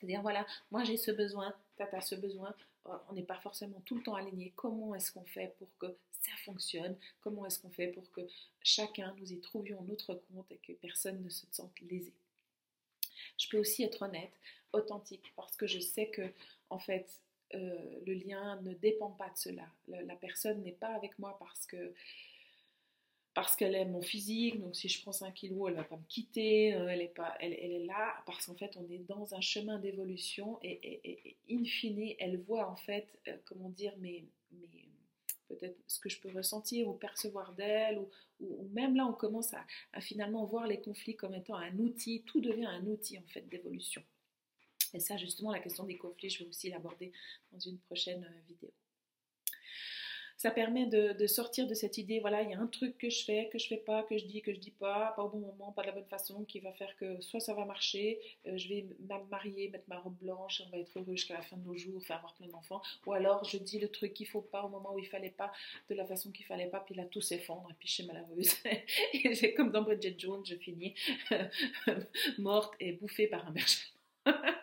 Dire 0.04 0.22
voilà, 0.22 0.46
moi 0.72 0.84
j'ai 0.84 0.98
ce 0.98 1.12
besoin, 1.12 1.56
tata 1.76 2.02
ce 2.02 2.16
besoin, 2.16 2.54
euh, 2.88 2.98
on 3.10 3.14
n'est 3.14 3.24
pas 3.24 3.40
forcément 3.40 3.82
tout 3.82 3.96
le 3.96 4.04
temps 4.04 4.16
aligné. 4.16 4.54
Comment 4.56 4.94
est-ce 4.96 5.12
qu'on 5.12 5.26
fait 5.26 5.56
pour 5.58 5.70
que 5.80 5.88
ça 6.12 6.32
fonctionne? 6.46 6.96
Comment 7.22 7.46
est-ce 7.46 7.60
qu'on 7.60 7.72
fait 7.72 7.88
pour 7.88 8.10
que 8.12 8.22
chacun 8.62 9.16
nous 9.18 9.32
y 9.32 9.40
trouvions 9.40 9.82
notre 9.84 10.14
compte 10.14 10.52
et 10.52 10.58
que 10.58 10.74
personne 10.74 11.24
ne 11.24 11.30
se 11.30 11.46
sente 11.52 11.80
lésé? 11.82 12.14
Je 13.38 13.50
peux 13.50 13.58
aussi 13.58 13.84
être 13.84 14.04
honnête, 14.04 14.34
authentique, 14.74 15.34
parce 15.36 15.56
que 15.56 15.68
je 15.68 15.80
sais 15.80 16.10
que 16.10 16.32
en 16.70 16.80
fait 16.80 17.22
euh, 17.56 18.00
le 18.06 18.14
lien 18.14 18.60
ne 18.62 18.74
dépend 18.74 19.12
pas 19.12 19.30
de 19.30 19.38
cela. 19.38 19.68
La, 19.88 20.16
personne 20.16 20.62
n'est 20.64 20.74
pas 20.74 20.90
avec 20.90 21.18
moi 21.20 21.38
parce 21.40 21.66
que 21.66 21.94
parce 23.34 23.56
qu'elle 23.56 23.76
aime 23.76 23.92
mon 23.92 24.02
physique, 24.02 24.60
donc 24.60 24.76
si 24.76 24.90
je 24.90 25.00
prends 25.04 25.12
5 25.12 25.32
kilos, 25.32 25.70
elle 25.70 25.76
va 25.76 25.84
pas 25.84 25.96
me 25.96 26.08
quitter, 26.10 26.74
euh, 26.74 26.88
elle, 26.90 27.54
est 27.54 27.86
là 27.86 28.16
parce 28.26 28.48
qu'en 28.48 28.56
fait 28.56 28.76
on 28.78 28.90
est 28.90 28.98
dans 29.08 29.36
un 29.36 29.42
chemin 29.42 29.78
d'évolution 29.78 30.58
et, 30.64 31.38
in 31.50 31.64
fine 31.64 32.16
elle 32.18 32.38
voit 32.42 32.68
en 32.68 32.76
fait, 32.76 33.08
euh, 33.28 33.38
comment 33.46 33.70
dire, 33.70 33.96
mes, 34.00 34.26
peut-être 35.48 35.78
ce 35.86 36.00
que 36.00 36.10
je 36.10 36.20
peux 36.20 36.32
ressentir 36.32 36.88
ou 36.88 36.94
percevoir 36.94 37.54
d'elle, 37.54 38.00
ou, 38.40 38.68
même 38.72 38.96
là 38.96 39.06
on 39.06 39.14
commence 39.14 39.54
à 39.54 40.02
finalement 40.02 40.44
voir 40.46 40.66
les 40.66 40.82
conflits 40.82 41.16
comme 41.16 41.36
étant 41.36 41.56
un 41.56 41.78
outil, 41.78 42.24
tout 42.26 42.42
devient 42.42 42.66
un 42.66 42.88
outil 42.88 43.20
en 43.20 43.28
fait 43.28 43.48
d'évolution. 43.48 44.04
Et 44.98 45.00
ça, 45.00 45.16
justement, 45.16 45.52
la 45.52 45.60
question 45.60 45.84
des 45.84 45.96
conflits, 45.96 46.32
je 46.32 46.44
vais 46.44 46.50
aussi 46.50 46.72
l'aborder 46.72 47.12
dans 47.52 47.60
une 47.60 47.78
prochaine 47.78 48.24
euh, 48.24 48.48
vidéo. 48.48 48.72
Ça 50.38 50.50
permet 50.50 50.88
de, 50.88 51.28
sortir 51.28 51.68
de 51.68 51.74
cette 51.76 52.00
idée, 52.00 52.20
voilà, 52.20 52.42
il 52.42 52.50
y 52.52 52.54
a 52.54 52.60
un 52.60 52.68
truc 52.68 52.98
que 52.98 53.10
je 53.10 53.24
fais, 53.24 53.50
que 53.52 53.60
je 53.60 53.68
fais 53.68 53.78
pas, 53.78 54.04
que 54.04 54.18
je 54.18 54.26
dis, 54.26 54.42
que 54.42 54.54
je 54.54 54.60
dis 54.60 54.72
pas, 54.72 55.14
pas 55.16 55.24
au 55.24 55.30
bon 55.30 55.40
moment, 55.40 55.72
pas 55.72 55.82
de 55.84 55.88
la 55.88 55.94
bonne 55.94 56.06
façon, 56.06 56.46
qui 56.46 56.60
va 56.60 56.72
faire 56.74 56.96
que 56.98 57.20
soit 57.22 57.40
ça 57.40 57.54
va 57.56 57.66
marcher, 57.66 58.20
euh, 58.48 58.58
je 58.58 58.70
vais 58.70 58.88
me 59.00 59.30
marier, 59.30 59.70
mettre 59.70 59.86
ma 59.88 60.00
robe 60.00 60.18
blanche, 60.20 60.62
on 60.66 60.70
va 60.70 60.78
être 60.78 60.96
heureux 60.96 61.16
jusqu'à 61.16 61.36
la 61.36 61.42
fin 61.42 61.58
de 61.58 61.66
nos 61.66 61.76
jours, 61.76 62.04
faire 62.04 62.18
avoir 62.18 62.36
plein 62.36 62.48
d'enfants, 62.48 62.82
ou 63.06 63.14
alors 63.14 63.44
je 63.46 63.58
dis 63.58 63.80
le 63.80 63.90
truc 63.90 64.14
qu'il 64.14 64.28
faut 64.28 64.42
pas 64.42 64.64
au 64.64 64.70
moment 64.70 64.94
où 64.94 65.00
il 65.00 65.08
fallait 65.08 65.32
pas, 65.32 65.52
de 65.90 65.96
la 65.96 66.06
façon 66.06 66.32
qu'il 66.32 66.46
fallait 66.46 66.70
pas, 66.70 66.82
puis 66.82 66.94
là 66.96 67.06
tout 67.06 67.22
s'effondre, 67.22 67.68
et 67.72 67.76
puis 67.78 67.88
je 67.88 67.94
suis 67.94 68.06
malheureuse. 68.06 68.52
et 69.14 69.36
c'est 69.36 69.54
comme 69.54 69.72
dans 69.72 69.82
Bridget 69.82 70.16
Jones, 70.18 70.46
je 70.46 70.56
finis 70.56 70.94
morte 72.38 72.76
et 72.80 72.92
bouffée 72.92 73.28
par 73.28 73.48
un 73.48 73.52
berger. 73.52 73.88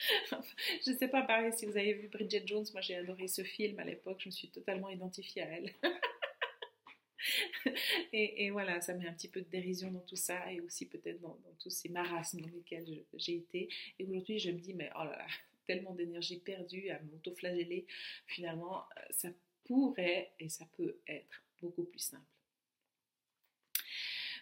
je 0.86 0.90
ne 0.90 0.96
sais 0.96 1.08
pas, 1.08 1.22
pareil, 1.22 1.52
si 1.52 1.66
vous 1.66 1.76
avez 1.76 1.94
vu 1.94 2.08
Bridget 2.08 2.46
Jones, 2.46 2.66
moi 2.72 2.80
j'ai 2.80 2.96
adoré 2.96 3.28
ce 3.28 3.42
film 3.42 3.78
à 3.78 3.84
l'époque, 3.84 4.18
je 4.20 4.28
me 4.28 4.32
suis 4.32 4.48
totalement 4.48 4.88
identifiée 4.88 5.42
à 5.42 5.46
elle. 5.46 5.72
et, 8.12 8.50
voilà, 8.50 8.80
ça 8.80 8.94
met 8.94 9.06
un 9.06 9.12
petit 9.12 9.28
peu 9.28 9.42
de 9.42 9.48
dérision 9.48 9.90
dans 9.90 10.00
tout 10.00 10.16
ça 10.16 10.50
et 10.50 10.60
aussi 10.60 10.88
peut-être 10.88 11.20
dans, 11.20 11.38
tous 11.58 11.70
ces 11.70 11.88
marasmes 11.88 12.40
dans 12.40 12.48
lesquels 12.48 13.04
j'ai 13.14 13.36
été. 13.36 13.68
Et 13.98 14.04
aujourd'hui, 14.04 14.38
je 14.38 14.50
me 14.50 14.58
dis, 14.58 14.74
mais 14.74 14.90
oh 14.94 15.04
là 15.04 15.16
là, 15.16 15.26
tellement 15.66 15.94
d'énergie 15.94 16.40
perdue 16.40 16.90
à 16.90 16.98
m'auto-flageller, 17.00 17.86
finalement, 18.26 18.78
euh, 18.78 19.02
ça 19.10 19.28
pourrait 19.64 20.32
et 20.40 20.48
ça 20.48 20.66
peut 20.76 20.98
être 21.06 21.42
beaucoup 21.60 21.84
plus 21.84 22.00
simple. 22.00 22.24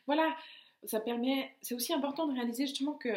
Voilà, 0.07 0.37
ça 0.85 1.01
permet, 1.01 1.53
c'est 1.61 1.75
aussi 1.75 1.93
important 1.93 2.29
de 2.29 2.35
réaliser 2.35 2.67
justement 2.67 2.95
que 2.95 3.13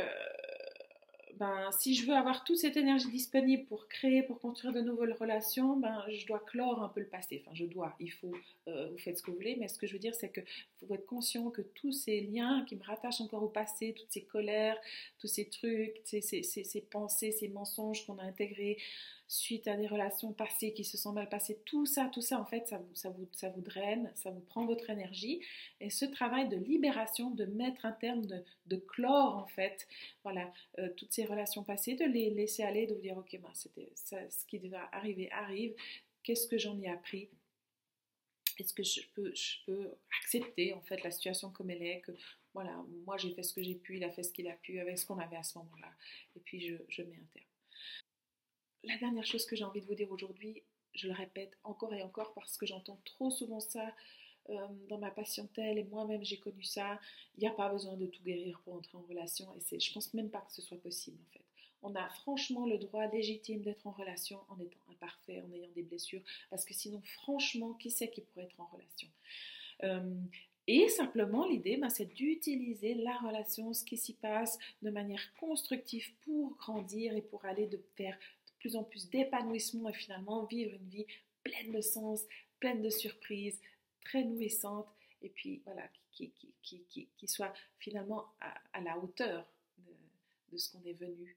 ben, 1.39 1.71
si 1.71 1.95
je 1.95 2.05
veux 2.05 2.13
avoir 2.13 2.43
toute 2.43 2.57
cette 2.57 2.77
énergie 2.77 3.09
disponible 3.09 3.65
pour 3.65 3.87
créer, 3.87 4.23
pour 4.23 4.39
construire 4.39 4.73
de 4.73 4.81
nouvelles 4.81 5.13
relations, 5.13 5.77
ben, 5.77 6.03
je 6.09 6.25
dois 6.25 6.39
clore 6.39 6.83
un 6.83 6.89
peu 6.89 6.99
le 6.99 7.07
passé. 7.07 7.41
Enfin, 7.43 7.55
je 7.55 7.65
dois, 7.65 7.95
il 7.99 8.11
faut, 8.11 8.33
euh, 8.67 8.89
vous 8.89 8.97
faites 8.97 9.17
ce 9.17 9.23
que 9.23 9.31
vous 9.31 9.37
voulez, 9.37 9.55
mais 9.59 9.67
ce 9.67 9.77
que 9.77 9.87
je 9.87 9.93
veux 9.93 9.99
dire, 9.99 10.15
c'est 10.15 10.29
que 10.29 10.41
vous 10.81 10.93
être 10.93 11.05
conscient 11.05 11.49
que 11.49 11.61
tous 11.61 11.91
ces 11.91 12.21
liens 12.21 12.65
qui 12.67 12.75
me 12.75 12.83
rattachent 12.83 13.21
encore 13.21 13.43
au 13.43 13.49
passé, 13.49 13.93
toutes 13.97 14.11
ces 14.11 14.23
colères, 14.23 14.77
tous 15.19 15.27
ces 15.27 15.49
trucs, 15.49 16.01
ces 16.03 16.87
pensées, 16.89 17.31
ces 17.31 17.49
mensonges 17.49 18.05
qu'on 18.05 18.17
a 18.17 18.23
intégrés, 18.23 18.77
suite 19.31 19.69
à 19.69 19.77
des 19.77 19.87
relations 19.87 20.33
passées 20.33 20.73
qui 20.73 20.83
se 20.83 20.97
sont 20.97 21.13
mal 21.13 21.29
passées, 21.29 21.61
tout 21.63 21.85
ça, 21.85 22.09
tout 22.11 22.21
ça, 22.21 22.37
en 22.37 22.45
fait, 22.45 22.67
ça 22.67 22.79
vous, 22.79 22.93
ça 22.93 23.09
vous, 23.09 23.29
ça 23.31 23.47
vous 23.49 23.61
draine, 23.61 24.11
ça 24.13 24.29
vous 24.29 24.41
prend 24.41 24.65
votre 24.65 24.89
énergie. 24.89 25.39
Et 25.79 25.89
ce 25.89 26.03
travail 26.03 26.49
de 26.49 26.57
libération, 26.57 27.31
de 27.31 27.45
mettre 27.45 27.85
un 27.85 27.93
terme, 27.93 28.25
de, 28.25 28.75
clore, 28.75 29.37
en 29.37 29.47
fait, 29.47 29.87
voilà, 30.23 30.51
euh, 30.79 30.89
toutes 30.97 31.13
ces 31.13 31.23
relations 31.23 31.63
passées, 31.63 31.95
de 31.95 32.03
les 32.03 32.29
laisser 32.29 32.63
aller, 32.63 32.87
de 32.87 32.93
vous 32.93 32.99
dire, 32.99 33.17
ok, 33.17 33.39
ben, 33.41 33.49
c'était 33.53 33.89
ce 33.95 34.45
qui 34.47 34.59
devait 34.59 34.77
arriver 34.91 35.31
arrive, 35.31 35.73
qu'est-ce 36.23 36.47
que 36.47 36.57
j'en 36.57 36.77
ai 36.81 36.89
appris? 36.89 37.29
Est-ce 38.59 38.73
que 38.73 38.83
je 38.83 38.99
peux, 39.15 39.33
je 39.33 39.63
peux 39.65 39.95
accepter 40.19 40.73
en 40.73 40.81
fait 40.81 41.01
la 41.03 41.11
situation 41.11 41.51
comme 41.51 41.69
elle 41.69 41.83
est, 41.83 42.01
que 42.01 42.11
voilà, 42.53 42.83
moi 43.05 43.15
j'ai 43.15 43.33
fait 43.33 43.43
ce 43.43 43.53
que 43.53 43.63
j'ai 43.63 43.75
pu, 43.75 43.95
il 43.95 44.03
a 44.03 44.11
fait 44.11 44.23
ce 44.23 44.33
qu'il 44.33 44.49
a 44.49 44.55
pu 44.55 44.77
avec 44.79 44.99
ce 44.99 45.05
qu'on 45.05 45.19
avait 45.19 45.37
à 45.37 45.43
ce 45.43 45.57
moment-là, 45.59 45.89
et 46.35 46.41
puis 46.41 46.59
je 46.89 47.01
mets 47.01 47.15
un 47.15 47.29
terme 47.33 47.45
la 48.83 48.97
dernière 48.97 49.25
chose 49.25 49.45
que 49.45 49.55
j'ai 49.55 49.63
envie 49.63 49.81
de 49.81 49.85
vous 49.85 49.95
dire 49.95 50.11
aujourd'hui, 50.11 50.63
je 50.93 51.07
le 51.07 51.13
répète 51.13 51.57
encore 51.63 51.93
et 51.93 52.03
encore 52.03 52.33
parce 52.33 52.57
que 52.57 52.65
j'entends 52.65 52.99
trop 53.05 53.31
souvent 53.31 53.59
ça 53.59 53.93
euh, 54.49 54.67
dans 54.89 54.97
ma 54.97 55.11
patientèle 55.11 55.77
et 55.77 55.83
moi-même 55.83 56.23
j'ai 56.23 56.37
connu 56.37 56.63
ça. 56.63 56.99
Il 57.37 57.41
n'y 57.41 57.47
a 57.47 57.51
pas 57.51 57.69
besoin 57.69 57.95
de 57.95 58.07
tout 58.07 58.23
guérir 58.23 58.59
pour 58.63 58.75
entrer 58.75 58.97
en 58.97 59.03
relation 59.03 59.53
et 59.55 59.61
c'est, 59.61 59.79
je 59.79 59.93
pense 59.93 60.13
même 60.13 60.29
pas 60.29 60.41
que 60.41 60.51
ce 60.53 60.61
soit 60.61 60.81
possible 60.81 61.17
en 61.21 61.31
fait. 61.31 61.45
On 61.83 61.95
a 61.95 62.09
franchement 62.09 62.67
le 62.67 62.77
droit 62.77 63.07
légitime 63.07 63.61
d'être 63.61 63.87
en 63.87 63.91
relation 63.91 64.39
en 64.49 64.59
étant 64.59 64.79
imparfait, 64.91 65.41
en 65.41 65.51
ayant 65.51 65.71
des 65.71 65.81
blessures, 65.81 66.21
parce 66.49 66.63
que 66.63 66.73
sinon 66.75 67.01
franchement, 67.01 67.73
qui 67.73 67.89
sait 67.89 68.09
qui 68.09 68.21
pourrait 68.21 68.45
être 68.45 68.59
en 68.59 68.67
relation? 68.67 69.07
Euh, 69.83 70.15
et 70.67 70.87
simplement, 70.89 71.47
l'idée, 71.47 71.77
ben, 71.77 71.89
c'est 71.89 72.13
d'utiliser 72.13 72.93
la 72.93 73.17
relation, 73.17 73.73
ce 73.73 73.83
qui 73.83 73.97
s'y 73.97 74.13
passe, 74.13 74.59
de 74.83 74.91
manière 74.91 75.33
constructive 75.39 76.13
pour 76.21 76.55
grandir 76.55 77.15
et 77.15 77.21
pour 77.21 77.43
aller 77.45 77.65
de 77.65 77.81
faire 77.95 78.17
plus 78.61 78.75
en 78.75 78.83
plus 78.83 79.09
d'épanouissement 79.09 79.89
et 79.89 79.93
finalement 79.93 80.45
vivre 80.45 80.73
une 80.75 80.89
vie 80.89 81.07
pleine 81.43 81.71
de 81.71 81.81
sens, 81.81 82.21
pleine 82.59 82.81
de 82.81 82.89
surprises, 82.89 83.59
très 84.05 84.23
nourrissante 84.23 84.87
et 85.21 85.29
puis 85.29 85.61
voilà, 85.65 85.87
qui, 86.11 86.31
qui, 86.61 86.83
qui, 86.87 87.09
qui 87.17 87.27
soit 87.27 87.53
finalement 87.79 88.25
à, 88.39 88.81
la 88.81 88.97
hauteur 88.97 89.45
de, 89.79 89.91
de 90.51 90.57
ce 90.57 90.71
qu'on 90.71 90.83
est 90.85 90.93
venu 90.93 91.35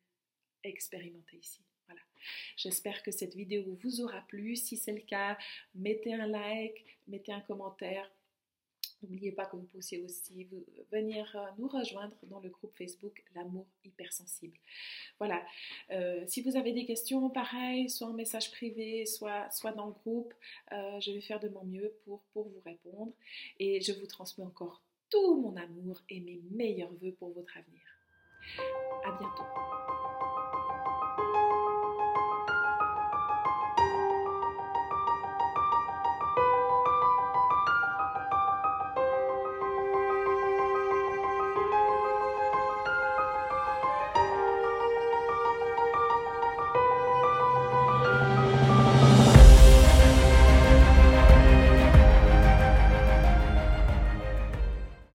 expérimenter 0.63 1.39
ici. 1.39 1.61
Voilà. 1.87 2.01
J'espère 2.57 3.03
que 3.03 3.11
cette 3.11 3.35
vidéo 3.35 3.79
vous 3.83 4.01
aura 4.01 4.23
plu. 4.23 4.57
Si 4.57 4.77
c'est 4.77 4.93
le 4.93 5.03
cas, 5.03 5.37
mettez 5.75 6.15
un 6.15 6.27
like, 6.27 6.85
mettez 7.07 7.33
un 7.33 7.41
commentaire 7.41 8.11
N'oubliez 9.05 9.33
pas 9.33 9.45
que 9.45 9.57
vous 9.57 9.65
pouvez 9.65 10.03
aussi 10.03 10.49
venir 10.91 11.31
euh, 11.37 11.47
nous 11.59 11.69
rejoindre 11.69 12.17
dans 12.25 12.41
le 12.41 12.49
groupe 12.49 12.75
Facebook 12.77 13.23
L'amour 13.35 13.67
hypersensible. 13.85 14.57
Voilà. 15.19 15.45
Euh, 15.91 16.25
si 16.27 16.41
vous 16.41 16.57
avez 16.57 16.73
des 16.73 16.87
questions, 16.87 17.29
pareil, 17.29 17.91
soit 17.91 18.09
en 18.09 18.15
message 18.15 18.51
privé, 18.51 19.05
soit, 19.05 19.51
soit 19.51 19.73
dans 19.73 19.87
le 19.87 19.93
groupe, 19.93 20.33
euh, 20.73 21.01
je 21.01 21.13
vais 21.13 21.21
faire 21.21 21.39
de 21.39 21.49
mon 21.49 21.65
mieux 21.65 21.95
pour, 22.05 22.23
pour 22.33 22.49
vous 22.49 22.63
répondre. 22.65 23.13
Et 23.59 23.83
je 23.83 23.93
vous 23.93 24.07
transmets 24.07 24.45
encore 24.45 24.83
tout 25.11 25.37
mon 25.37 25.55
amour 25.57 26.01
et 26.09 26.21
mes 26.21 26.41
meilleurs 26.51 26.93
voeux 26.95 27.13
pour 27.13 27.31
votre 27.33 27.59
avenir. 27.59 27.83
À 29.05 29.19
bientôt. 29.19 30.34